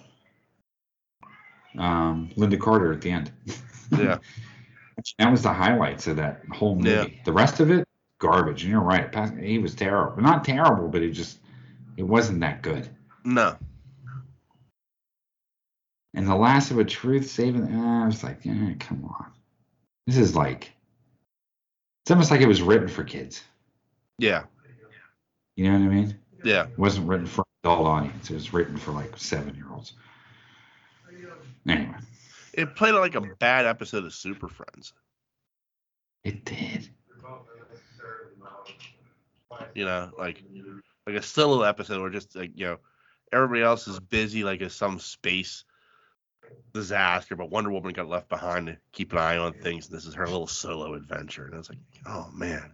um, 1.78 2.30
lynda 2.38 2.60
carter 2.60 2.94
at 2.94 3.02
the 3.02 3.10
end 3.10 3.32
Yeah. 3.98 4.18
That 5.20 5.32
was 5.32 5.44
the 5.44 5.54
highlights 5.54 6.08
of 6.08 6.18
that 6.18 6.42
whole 6.52 6.76
movie. 6.76 6.90
Yeah. 6.90 7.24
The 7.26 7.34
rest 7.34 7.60
of 7.60 7.72
it, 7.72 7.88
garbage. 8.20 8.64
And 8.64 8.72
you're 8.72 8.82
right. 8.82 9.14
He 9.40 9.60
was 9.60 9.76
terrible. 9.76 10.22
Not 10.22 10.44
terrible, 10.46 10.88
but 10.88 11.02
he 11.02 11.12
just 11.12 11.40
It 11.98 12.04
wasn't 12.04 12.40
that 12.42 12.62
good. 12.62 12.88
No. 13.24 13.58
And 16.14 16.28
the 16.28 16.36
last 16.36 16.72
of 16.72 16.78
a 16.78 16.86
truth 16.86 17.30
saving. 17.30 17.74
Uh, 17.74 18.04
I 18.04 18.06
was 18.06 18.24
like, 18.24 18.46
eh, 18.46 18.74
come 18.80 19.06
on. 19.06 19.32
This 20.06 20.18
is 20.18 20.36
like. 20.36 20.72
It's 22.04 22.12
almost 22.12 22.32
like 22.32 22.42
it 22.42 22.48
was 22.48 22.62
written 22.62 22.88
for 22.88 23.04
kids. 23.04 23.44
Yeah. 24.18 24.44
You 25.56 25.66
know 25.66 25.80
what 25.80 25.86
I 25.86 25.96
mean? 25.96 26.20
Yeah. 26.44 26.66
It 26.66 26.78
wasn't 26.78 27.08
written 27.08 27.26
for 27.26 27.42
an 27.42 27.70
adult 27.70 27.88
audience. 27.88 28.30
It 28.30 28.34
was 28.34 28.54
written 28.54 28.78
for 28.78 28.92
like 28.92 29.18
seven 29.18 29.56
year 29.56 29.68
olds. 29.72 29.94
Anyway, 31.68 31.96
It 32.54 32.76
played 32.76 32.94
like 32.94 33.16
a 33.16 33.22
bad 33.22 33.66
episode 33.66 34.06
of 34.06 34.14
Super 34.14 34.48
Friends. 34.48 34.94
it 36.24 36.46
did. 36.46 36.90
You 39.76 39.86
know, 39.86 40.12
like 40.18 40.44
like 41.06 41.16
a 41.16 41.22
solo 41.22 41.64
episode 41.64 42.02
where 42.02 42.10
just 42.10 42.36
like 42.36 42.52
you 42.56 42.66
know 42.66 42.78
everybody 43.32 43.62
else 43.62 43.88
is 43.88 44.00
busy 44.00 44.44
like 44.44 44.62
it's 44.62 44.76
some 44.76 45.00
space 45.00 45.64
disaster, 46.74 47.36
but 47.36 47.50
Wonder 47.50 47.72
Woman 47.72 47.94
got 47.94 48.08
left 48.08 48.30
behind 48.30 48.68
to 48.68 48.78
keep 48.92 49.12
an 49.14 49.20
eye 49.20 49.38
on 49.38 49.54
things. 49.54 49.88
This 49.88 50.06
is 50.06 50.14
her 50.16 50.26
little 50.26 50.48
solo 50.48 50.94
adventure, 50.96 51.46
and 51.46 51.56
I 51.56 51.58
was 51.58 51.70
like, 51.70 51.80
oh 52.06 52.30
man. 52.34 52.72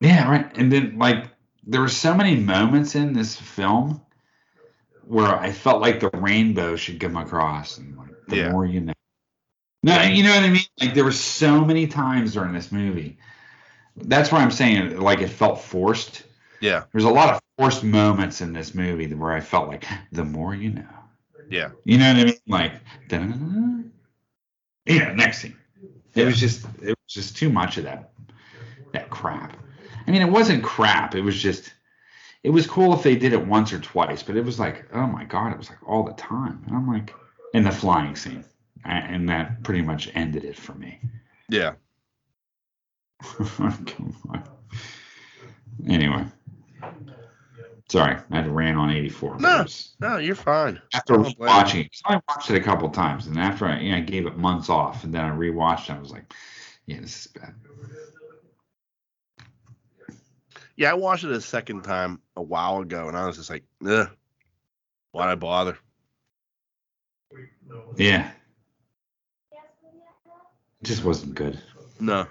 Yeah, 0.00 0.30
right. 0.30 0.56
And 0.56 0.72
then 0.72 0.98
like 0.98 1.26
there 1.64 1.80
were 1.80 1.88
so 1.88 2.14
many 2.14 2.36
moments 2.36 2.94
in 2.94 3.12
this 3.12 3.36
film 3.36 4.00
where 5.04 5.34
I 5.34 5.52
felt 5.52 5.80
like 5.80 6.00
the 6.00 6.10
rainbow 6.14 6.76
should 6.76 7.00
come 7.00 7.16
across, 7.16 7.78
and 7.78 7.96
like 7.96 8.11
the 8.32 8.38
Yeah. 8.38 8.52
more 8.52 8.66
you 8.66 8.80
know. 8.80 8.92
No, 9.82 10.00
you 10.02 10.22
know 10.22 10.34
what 10.34 10.44
I 10.44 10.48
mean. 10.50 10.66
Like 10.80 10.94
there 10.94 11.04
were 11.04 11.12
so 11.12 11.64
many 11.64 11.86
times 11.86 12.34
during 12.34 12.52
this 12.52 12.70
movie. 12.72 13.18
That's 13.96 14.32
why 14.32 14.40
I'm 14.40 14.50
saying 14.50 14.98
like 14.98 15.20
it 15.20 15.28
felt 15.28 15.60
forced. 15.60 16.24
Yeah. 16.60 16.84
There's 16.92 17.04
a 17.04 17.10
lot 17.10 17.34
of 17.34 17.40
forced 17.58 17.82
moments 17.84 18.40
in 18.40 18.52
this 18.52 18.74
movie 18.74 19.12
where 19.12 19.32
I 19.32 19.40
felt 19.40 19.68
like 19.68 19.84
the 20.12 20.24
more 20.24 20.54
you 20.54 20.70
know. 20.70 20.86
Yeah. 21.50 21.70
You 21.84 21.98
know 21.98 22.12
what 22.12 22.20
I 22.20 22.24
mean? 22.24 22.36
Like, 22.46 22.72
yeah, 24.86 25.12
next 25.12 25.42
scene. 25.42 25.56
It 26.14 26.24
was 26.24 26.38
just, 26.38 26.64
it 26.80 26.88
was 26.90 27.08
just 27.08 27.36
too 27.36 27.50
much 27.50 27.78
of 27.78 27.84
that, 27.84 28.12
that 28.92 29.10
crap. 29.10 29.56
I 30.06 30.10
mean, 30.10 30.22
it 30.22 30.30
wasn't 30.30 30.62
crap. 30.62 31.14
It 31.14 31.22
was 31.22 31.40
just, 31.40 31.72
it 32.42 32.50
was 32.50 32.66
cool 32.66 32.94
if 32.94 33.02
they 33.02 33.16
did 33.16 33.32
it 33.32 33.46
once 33.46 33.72
or 33.72 33.78
twice, 33.78 34.22
but 34.22 34.36
it 34.36 34.44
was 34.44 34.58
like, 34.58 34.86
oh 34.92 35.06
my 35.06 35.24
god, 35.24 35.52
it 35.52 35.58
was 35.58 35.68
like 35.70 35.78
all 35.86 36.04
the 36.04 36.14
time. 36.14 36.62
And 36.66 36.76
I'm 36.76 36.88
like, 36.88 37.14
in 37.52 37.64
the 37.64 37.70
flying 37.70 38.16
scene, 38.16 38.44
and 38.84 39.28
that 39.28 39.62
pretty 39.62 39.82
much 39.82 40.10
ended 40.14 40.44
it 40.44 40.56
for 40.56 40.74
me. 40.74 40.98
Yeah. 41.48 41.74
Anyway, 45.88 46.24
sorry, 47.88 48.16
I 48.30 48.46
rant 48.46 48.76
on 48.76 48.90
84. 48.90 49.40
No. 49.40 49.62
it 49.62 49.88
No, 50.00 50.18
you're 50.18 50.34
fine. 50.36 50.80
after 50.94 51.14
I 51.14 51.34
watching 51.38 51.88
I 52.04 52.20
watched 52.28 52.50
it 52.50 52.56
a 52.56 52.60
couple 52.60 52.88
times, 52.90 53.26
and 53.26 53.38
after 53.38 53.66
I, 53.66 53.80
you 53.80 53.90
know, 53.90 53.96
I 53.96 54.00
gave 54.00 54.26
it 54.26 54.36
months 54.36 54.68
off, 54.70 55.02
and 55.02 55.12
then 55.12 55.24
I 55.24 55.30
rewatched 55.30 55.90
it, 55.90 55.96
I 55.96 55.98
was 55.98 56.12
like, 56.12 56.32
yeah, 56.86 57.00
this 57.00 57.26
is 57.26 57.32
bad. 57.32 57.54
Yeah, 60.76 60.92
I 60.92 60.94
watched 60.94 61.24
it 61.24 61.32
a 61.32 61.40
second 61.40 61.82
time 61.82 62.20
a 62.36 62.42
while 62.42 62.78
ago, 62.80 63.08
and 63.08 63.16
I 63.16 63.26
was 63.26 63.36
just 63.36 63.50
like, 63.50 63.64
Ugh, 63.84 64.08
why'd 65.10 65.28
I 65.28 65.34
bother? 65.34 65.78
Yeah. 67.96 68.30
It 69.52 70.84
just 70.84 71.04
wasn't 71.04 71.34
good. 71.34 71.60
No. 72.00 72.26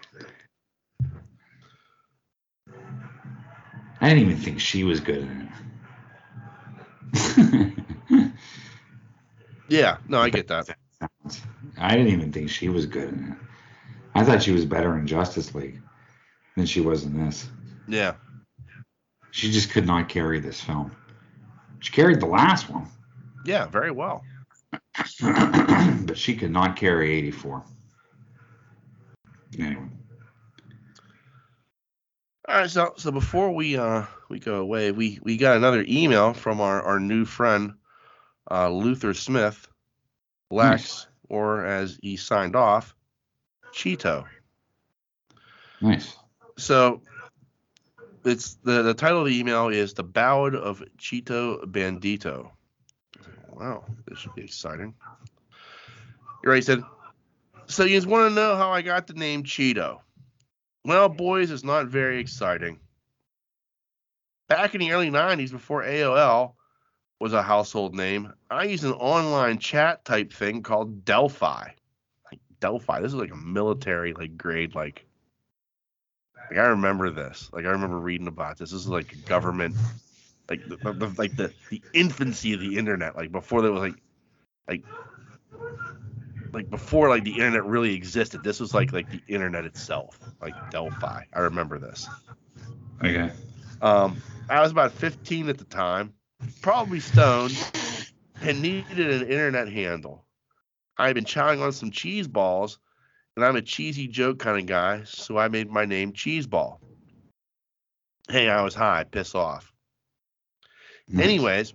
I 4.02 4.10
didn't 4.10 4.24
even 4.24 4.38
think 4.38 4.60
she 4.60 4.84
was 4.84 5.00
good 5.00 5.20
in 5.22 5.52
it. 8.10 8.32
Yeah, 9.70 9.98
no, 10.08 10.20
I 10.20 10.30
get 10.30 10.48
that. 10.48 10.76
I 11.78 11.96
didn't 11.96 12.12
even 12.12 12.32
think 12.32 12.50
she 12.50 12.68
was 12.68 12.86
good 12.88 13.14
in 13.14 13.32
it. 13.32 13.38
I 14.14 14.26
thought 14.26 14.44
she 14.44 14.52
was 14.52 14.66
better 14.66 14.98
in 14.98 15.08
Justice 15.08 15.56
League 15.56 15.82
than 16.58 16.66
she 16.66 16.82
was 16.82 17.04
in 17.06 17.26
this. 17.26 17.48
Yeah. 17.88 18.16
She 19.32 19.52
just 19.52 19.72
could 19.72 19.88
not 19.88 20.10
carry 20.10 20.40
this 20.42 20.60
film. 20.60 20.92
She 21.80 21.94
carried 21.94 22.20
the 22.20 22.26
last 22.26 22.70
one. 22.70 22.88
Yeah, 23.46 23.68
very 23.68 23.92
well. 23.92 24.24
but 26.06 26.18
she 26.18 26.36
could 26.36 26.52
not 26.52 26.76
carry 26.76 27.14
84. 27.14 27.64
Anyway, 29.60 29.90
All 32.48 32.56
right, 32.56 32.70
so 32.70 32.94
so 32.98 33.12
before 33.12 33.52
we 33.54 33.78
uh 33.78 34.06
we 34.30 34.40
go 34.40 34.56
away, 34.56 34.92
we 34.92 35.20
we 35.22 35.38
got 35.38 35.58
another 35.58 35.86
email 35.88 36.34
from 36.34 36.62
our 36.62 36.82
our 36.82 37.00
new 37.00 37.26
friend 37.26 37.74
uh 38.50 38.70
Luther 38.70 39.14
Smith, 39.14 39.68
Lex, 40.50 40.70
Nice. 40.82 41.08
or 41.30 41.66
as 41.66 42.00
he 42.02 42.16
signed 42.18 42.56
off, 42.56 42.96
Cheeto. 43.74 44.26
nice. 45.82 46.16
So 46.58 47.02
it's 48.24 48.56
the 48.64 48.82
the 48.84 48.94
title 48.94 49.20
of 49.20 49.26
the 49.28 49.38
email 49.40 49.68
is 49.70 49.94
the 49.94 50.04
Ballad 50.04 50.56
of 50.56 50.84
Cheeto 50.98 51.64
Bandito. 51.66 52.52
Wow, 53.52 53.86
this 54.08 54.20
should 54.20 54.36
be 54.36 54.44
exciting. 54.44 54.94
Right. 56.44 56.56
He 56.56 56.62
said, 56.62 56.84
"So 57.68 57.84
you 57.84 57.96
just 57.96 58.08
want 58.08 58.30
to 58.30 58.36
know 58.36 58.56
how 58.56 58.72
I 58.72 58.82
got 58.82 59.08
the 59.08 59.14
name 59.14 59.44
Cheeto?" 59.44 60.00
Well, 60.84 61.10
boys, 61.10 61.52
it's 61.52 61.64
not 61.64 61.88
very 61.88 62.20
exciting. 62.20 62.80
Back 64.48 64.74
in 64.74 64.82
the 64.82 64.92
early 64.92 65.12
'90s, 65.12 65.52
before 65.52 65.84
AOL 65.84 66.56
was 67.20 67.34
a 67.34 67.44
household 67.44 67.94
name, 67.94 68.34
I 68.50 68.64
used 68.64 68.84
an 68.84 68.94
online 68.94 69.60
chat 69.60 70.04
type 70.04 70.34
thing 70.34 70.64
called 70.64 71.06
Delphi. 71.06 71.70
Like 72.32 72.40
Delphi, 72.60 73.00
this 73.02 73.14
is 73.14 73.20
like 73.20 73.32
a 73.32 73.38
military 73.38 74.14
like 74.14 74.38
grade 74.38 74.74
like 74.74 75.06
like 76.50 76.60
I 76.60 76.68
remember 76.68 77.10
this. 77.12 77.50
Like 77.54 77.66
I 77.66 77.70
remember 77.70 78.00
reading 78.00 78.28
about 78.28 78.58
this. 78.58 78.72
This 78.72 78.82
is 78.82 78.88
like 78.88 79.14
a 79.14 79.18
government, 79.18 79.76
like 80.52 80.68
the, 80.68 80.94
the, 80.94 81.14
like 81.18 81.36
the 81.38 81.54
the 81.70 81.82
infancy 81.94 82.54
of 82.54 82.60
the 82.60 82.78
internet. 82.78 83.16
Like 83.16 83.32
before 83.32 83.62
there 83.62 83.72
was 83.72 83.82
like, 83.82 83.96
like, 84.68 84.84
like 86.52 86.70
before 86.70 87.08
like 87.08 87.24
the 87.24 87.32
internet 87.32 87.64
really 87.64 87.96
existed. 87.96 88.44
This 88.44 88.60
was 88.60 88.74
like 88.74 88.92
like 88.92 89.10
the 89.10 89.22
internet 89.28 89.64
itself, 89.64 90.20
like 90.42 90.54
Delphi. 90.70 91.24
I 91.34 91.40
remember 91.40 91.80
this. 91.80 92.10
Okay. 93.04 93.32
Um, 93.82 94.22
I 94.50 94.62
was 94.62 94.72
about 94.72 94.92
15 94.92 95.48
at 95.48 95.58
the 95.58 95.64
time, 95.64 96.14
probably 96.62 97.00
stoned, 97.00 97.58
and 98.42 98.62
needed 98.62 99.00
an 99.00 99.28
internet 99.28 99.70
handle. 99.70 100.26
I 100.98 101.08
had 101.08 101.16
been 101.16 101.26
chowing 101.26 101.62
on 101.62 101.72
some 101.72 101.90
cheese 101.92 102.28
balls, 102.28 102.78
and 103.38 103.46
I'm 103.46 103.56
a 103.56 103.62
cheesy 103.62 104.08
joke 104.08 104.40
kind 104.40 104.60
of 104.60 104.66
guy, 104.66 105.04
so 105.06 105.38
I 105.38 105.48
made 105.48 105.72
my 105.72 105.86
name 105.86 106.12
Cheeseball. 106.12 106.78
Hey, 108.30 108.50
I 108.50 108.62
was 108.62 108.76
high, 108.76 109.06
piss 109.06 109.34
off. 109.34 109.71
Nice. 111.12 111.26
Anyways, 111.26 111.74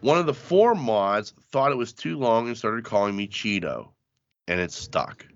one 0.00 0.18
of 0.18 0.26
the 0.26 0.34
four 0.34 0.74
mods 0.74 1.32
thought 1.50 1.72
it 1.72 1.78
was 1.78 1.92
too 1.92 2.18
long 2.18 2.48
and 2.48 2.56
started 2.56 2.84
calling 2.84 3.16
me 3.16 3.28
Cheeto, 3.28 3.88
and 4.46 4.60
it 4.60 4.72
stuck. 4.72 5.26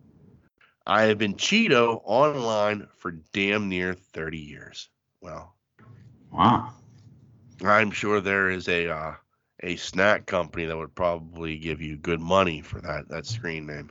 I 0.86 1.02
have 1.02 1.18
been 1.18 1.34
Cheeto 1.34 2.00
online 2.04 2.88
for 2.98 3.12
damn 3.32 3.68
near 3.68 3.94
30 3.94 4.38
years. 4.38 4.88
Well, 5.20 5.54
Wow. 6.32 6.72
I'm 7.64 7.90
sure 7.92 8.20
there 8.20 8.50
is 8.50 8.68
a 8.68 8.88
uh, 8.88 9.14
a 9.62 9.76
snack 9.76 10.26
company 10.26 10.66
that 10.66 10.76
would 10.76 10.94
probably 10.94 11.58
give 11.58 11.80
you 11.80 11.96
good 11.96 12.20
money 12.20 12.60
for 12.62 12.80
that 12.80 13.08
that 13.08 13.26
screen 13.26 13.66
name. 13.66 13.90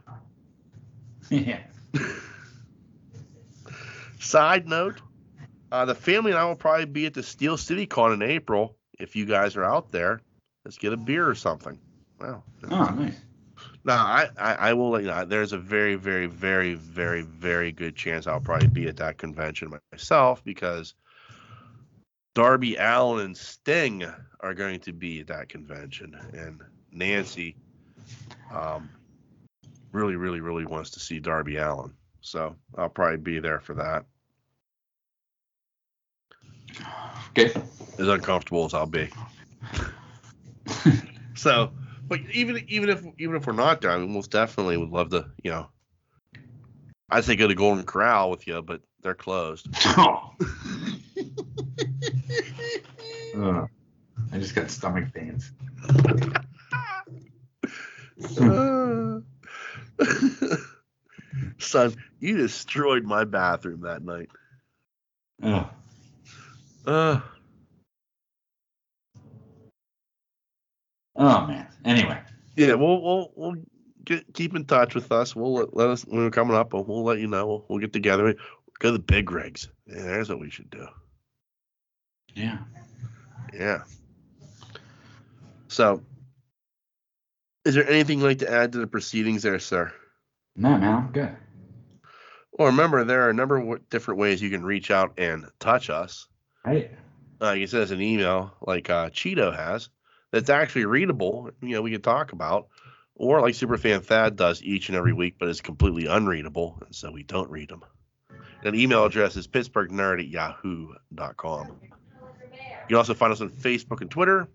yeah. 1.29 1.59
Side 4.19 4.67
note, 4.67 5.01
uh, 5.71 5.85
the 5.85 5.95
family 5.95 6.31
and 6.31 6.39
I 6.39 6.45
will 6.45 6.55
probably 6.55 6.85
be 6.85 7.05
at 7.05 7.13
the 7.13 7.23
Steel 7.23 7.57
City 7.57 7.85
Con 7.85 8.11
in 8.13 8.21
April. 8.21 8.75
If 9.01 9.15
you 9.15 9.25
guys 9.25 9.55
are 9.55 9.63
out 9.63 9.91
there, 9.91 10.21
let's 10.63 10.77
get 10.77 10.93
a 10.93 10.97
beer 10.97 11.27
or 11.27 11.35
something. 11.35 11.79
Wow. 12.19 12.43
Oh, 12.69 12.93
nice. 12.95 13.15
No, 13.83 13.93
I, 13.93 14.29
I, 14.37 14.53
I 14.53 14.73
will 14.73 14.91
let 14.91 15.01
you 15.01 15.07
know. 15.07 15.25
There's 15.25 15.53
a 15.53 15.57
very, 15.57 15.95
very, 15.95 16.27
very, 16.27 16.75
very, 16.75 17.23
very 17.23 17.71
good 17.71 17.95
chance 17.95 18.27
I'll 18.27 18.39
probably 18.39 18.67
be 18.67 18.87
at 18.87 18.97
that 18.97 19.17
convention 19.17 19.73
myself 19.91 20.43
because 20.43 20.93
Darby 22.35 22.75
Allin 22.75 23.25
and 23.25 23.37
Sting 23.37 24.05
are 24.39 24.53
going 24.53 24.79
to 24.81 24.93
be 24.93 25.19
at 25.21 25.27
that 25.27 25.49
convention, 25.49 26.17
and 26.33 26.61
Nancy 26.91 27.55
um, 28.53 28.89
really, 29.91 30.15
really, 30.15 30.41
really 30.41 30.65
wants 30.65 30.91
to 30.91 30.99
see 30.99 31.19
Darby 31.19 31.57
Allin. 31.57 31.93
So 32.21 32.55
I'll 32.77 32.89
probably 32.89 33.17
be 33.17 33.39
there 33.39 33.59
for 33.59 33.73
that. 33.75 34.05
Okay. 37.29 37.53
As 37.97 38.07
uncomfortable 38.07 38.65
as 38.65 38.73
I'll 38.73 38.85
be. 38.85 39.09
So, 41.33 41.71
but 42.07 42.19
even 42.33 42.63
even 42.67 42.89
if 42.89 43.03
even 43.17 43.35
if 43.35 43.47
we're 43.47 43.53
not 43.53 43.81
there, 43.81 43.91
I 43.91 43.97
mean, 43.97 44.13
most 44.13 44.29
definitely 44.31 44.77
would 44.77 44.89
love 44.89 45.09
to. 45.09 45.25
You 45.43 45.51
know, 45.51 45.69
I'd 47.09 47.23
say 47.23 47.35
go 47.35 47.47
to 47.47 47.55
Golden 47.55 47.83
Corral 47.83 48.29
with 48.29 48.45
you, 48.45 48.61
but 48.61 48.81
they're 49.01 49.15
closed. 49.15 49.67
Oh. 49.97 50.33
Uh, 53.35 53.65
I 54.33 54.37
just 54.37 54.53
got 54.53 54.69
stomach 54.69 55.13
pains. 55.13 55.51
Uh, 58.39 59.21
Son, 61.57 61.95
you 62.19 62.37
destroyed 62.37 63.03
my 63.03 63.23
bathroom 63.23 63.81
that 63.81 64.03
night. 64.03 64.29
Oh, 65.43 65.69
Uh, 66.85 67.21
oh 71.21 71.47
man. 71.47 71.67
Anyway, 71.85 72.19
yeah, 72.57 72.73
we'll 72.73 73.01
we'll 73.01 73.31
we'll 73.35 73.55
get 74.03 74.33
keep 74.33 74.55
in 74.55 74.65
touch 74.65 74.95
with 74.95 75.11
us. 75.11 75.35
We'll 75.35 75.53
let, 75.53 75.75
let 75.75 75.89
us 75.89 76.03
when 76.03 76.21
we're 76.23 76.29
coming 76.31 76.55
up. 76.57 76.73
We'll, 76.73 76.83
we'll 76.83 77.03
let 77.03 77.19
you 77.19 77.27
know. 77.27 77.47
We'll, 77.47 77.65
we'll 77.69 77.79
get 77.79 77.93
together. 77.93 78.35
Go 78.79 78.89
to 78.89 78.93
the 78.93 78.99
big 78.99 79.31
rigs. 79.31 79.69
Yeah, 79.87 80.01
there's 80.03 80.29
what 80.29 80.39
we 80.39 80.49
should 80.49 80.69
do. 80.69 80.87
yeah. 82.35 82.57
Yeah. 83.53 83.83
So, 85.67 86.01
is 87.65 87.75
there 87.75 87.87
anything 87.89 88.19
you'd 88.19 88.25
like 88.25 88.39
to 88.39 88.51
add 88.51 88.71
to 88.73 88.79
the 88.79 88.87
proceedings 88.87 89.43
there, 89.43 89.59
sir? 89.59 89.93
No, 90.55 90.69
man, 90.77 90.83
I'm 90.83 91.11
good. 91.11 91.35
Well, 92.53 92.69
remember 92.69 93.03
there 93.03 93.23
are 93.23 93.29
a 93.29 93.33
number 93.33 93.57
of 93.57 93.89
different 93.89 94.19
ways 94.19 94.41
you 94.41 94.49
can 94.49 94.63
reach 94.63 94.91
out 94.91 95.13
and 95.17 95.45
touch 95.59 95.89
us. 95.89 96.27
Hey, 96.65 96.91
Uh, 97.41 97.51
you 97.53 97.67
send 97.67 97.83
us 97.83 97.91
an 97.91 98.01
email 98.01 98.53
like 98.61 98.89
uh, 98.89 99.09
Cheeto 99.09 99.55
has 99.55 99.89
that's 100.31 100.49
actually 100.49 100.85
readable. 100.85 101.49
You 101.61 101.75
know, 101.75 101.81
we 101.81 101.91
can 101.91 102.01
talk 102.01 102.31
about, 102.31 102.67
or 103.15 103.41
like 103.41 103.53
Superfan 103.53 104.03
Thad 104.03 104.35
does 104.35 104.63
each 104.63 104.89
and 104.89 104.97
every 104.97 105.13
week, 105.13 105.35
but 105.39 105.49
is 105.49 105.61
completely 105.61 106.07
unreadable, 106.07 106.81
and 106.85 106.95
so 106.95 107.11
we 107.11 107.23
don't 107.23 107.49
read 107.49 107.69
them. 107.69 107.83
And 108.63 108.75
email 108.75 109.05
address 109.05 109.35
is 109.35 109.47
pittsburghnerd 109.47 110.19
at 110.19 110.27
yahoo.com. 110.27 111.79
You 111.81 112.87
can 112.87 112.97
also 112.97 113.13
find 113.13 113.33
us 113.33 113.41
on 113.41 113.49
Facebook 113.49 114.01
and 114.01 114.11
Twitter. 114.11 114.47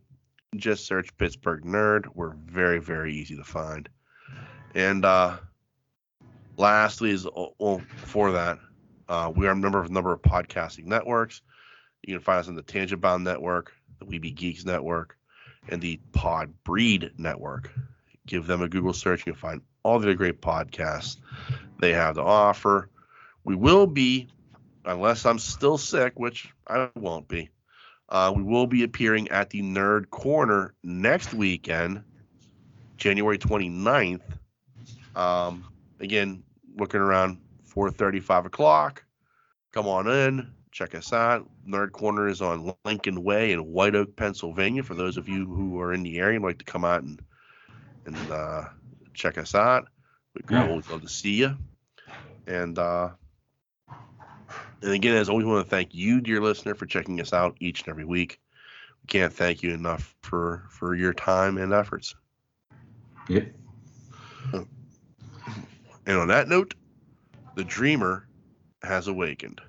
Just 0.57 0.87
search 0.87 1.17
Pittsburgh 1.17 1.65
Nerd. 1.65 2.07
We're 2.15 2.35
very, 2.35 2.79
very 2.79 3.15
easy 3.15 3.37
to 3.37 3.45
find. 3.45 3.89
And 4.75 5.05
uh, 5.05 5.37
lastly, 6.57 7.11
is 7.11 7.27
well, 7.59 7.83
before 8.01 8.33
that, 8.33 8.59
uh, 9.09 9.33
we 9.35 9.47
are 9.47 9.53
a 9.53 9.57
member 9.57 9.79
of 9.79 9.87
a 9.87 9.93
number 9.93 10.13
of 10.13 10.23
podcasting 10.23 10.85
networks. 10.85 11.43
You 12.03 12.15
can 12.15 12.23
find 12.23 12.41
us 12.41 12.49
on 12.49 12.55
the 12.55 12.63
Tangent 12.63 13.01
Bound 13.01 13.25
Network, 13.25 13.73
the 13.99 14.07
Weeby 14.07 14.35
Geeks 14.35 14.65
Network, 14.65 15.16
and 15.69 15.81
the 15.81 15.99
Pod 16.13 16.53
Breed 16.65 17.13
Network. 17.19 17.73
Give 18.27 18.47
them 18.47 18.63
a 18.63 18.69
Google 18.69 18.93
search. 18.93 19.27
You'll 19.27 19.37
find 19.37 19.63
all 19.83 19.99
the 19.99 20.15
great 20.15 20.41
podcasts 20.41 21.19
they 21.79 21.93
have 21.93 22.17
to 22.17 22.23
offer. 22.23 22.89
We 23.45 23.55
will 23.55 23.87
be, 23.87 24.29
unless 24.85 25.25
I'm 25.25 25.39
still 25.39 25.79
sick, 25.79 26.15
which 26.17 26.53
I 26.67 26.91
won't 26.97 27.29
be, 27.29 27.51
uh, 28.09 28.33
we 28.35 28.43
will 28.43 28.67
be 28.67 28.83
appearing 28.83 29.29
at 29.29 29.51
the 29.51 29.63
Nerd 29.63 30.11
Corner 30.11 30.75
next 30.83 31.35
weekend, 31.35 32.03
January 32.97 33.39
29th. 33.39 34.23
Um, 35.15 35.65
again, 36.01 36.43
looking 36.77 37.01
around 37.01 37.39
4:30, 37.65 38.21
5 38.23 38.47
o'clock. 38.47 39.05
Come 39.73 39.87
on 39.89 40.09
in, 40.09 40.53
check 40.77 40.95
us 40.95 41.15
out. 41.15 41.49
Nerd 41.67 41.93
Corner 41.93 42.29
is 42.29 42.43
on 42.43 42.75
Lincoln 42.85 43.25
Way 43.25 43.53
in 43.53 43.73
White 43.73 43.95
Oak, 43.95 44.15
Pennsylvania. 44.15 44.83
For 44.83 44.95
those 44.95 45.17
of 45.17 45.27
you 45.27 45.47
who 45.47 45.81
are 45.81 45.95
in 45.95 46.03
the 46.03 46.19
area 46.19 46.37
and 46.37 46.45
like 46.45 46.59
to 46.59 46.67
come 46.67 46.85
out 46.85 47.03
and 47.03 47.19
and 48.05 48.31
uh, 48.31 48.65
check 49.15 49.39
us 49.39 49.55
out, 49.55 49.89
we'd 50.35 50.45
Yeah. 50.51 50.69
always 50.69 50.91
love 50.91 51.01
to 51.01 51.09
see 51.09 51.37
you. 51.37 51.57
And 52.47 52.79
uh, 52.79 53.09
and 54.83 54.93
again, 54.93 55.17
as 55.17 55.31
always, 55.31 55.47
want 55.47 55.65
to 55.65 55.71
thank 55.71 55.95
you, 55.95 56.21
dear 56.21 56.43
listener, 56.43 56.75
for 56.75 56.85
checking 56.85 57.21
us 57.23 57.33
out 57.33 57.57
each 57.59 57.81
and 57.81 57.89
every 57.89 58.05
week. 58.05 58.39
We 59.03 59.07
can't 59.07 59.33
thank 59.33 59.63
you 59.63 59.73
enough 59.73 60.15
for 60.23 60.67
for 60.69 60.95
your 60.95 61.15
time 61.15 61.57
and 61.57 61.73
efforts. 61.73 62.15
Yep. 63.29 63.49
And 66.07 66.19
on 66.19 66.29
that 66.29 66.49
note, 66.49 66.75
the 67.57 67.65
dreamer 67.65 68.29
has 68.83 69.09
awakened. 69.09 69.61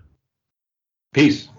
Peace. 1.18 1.57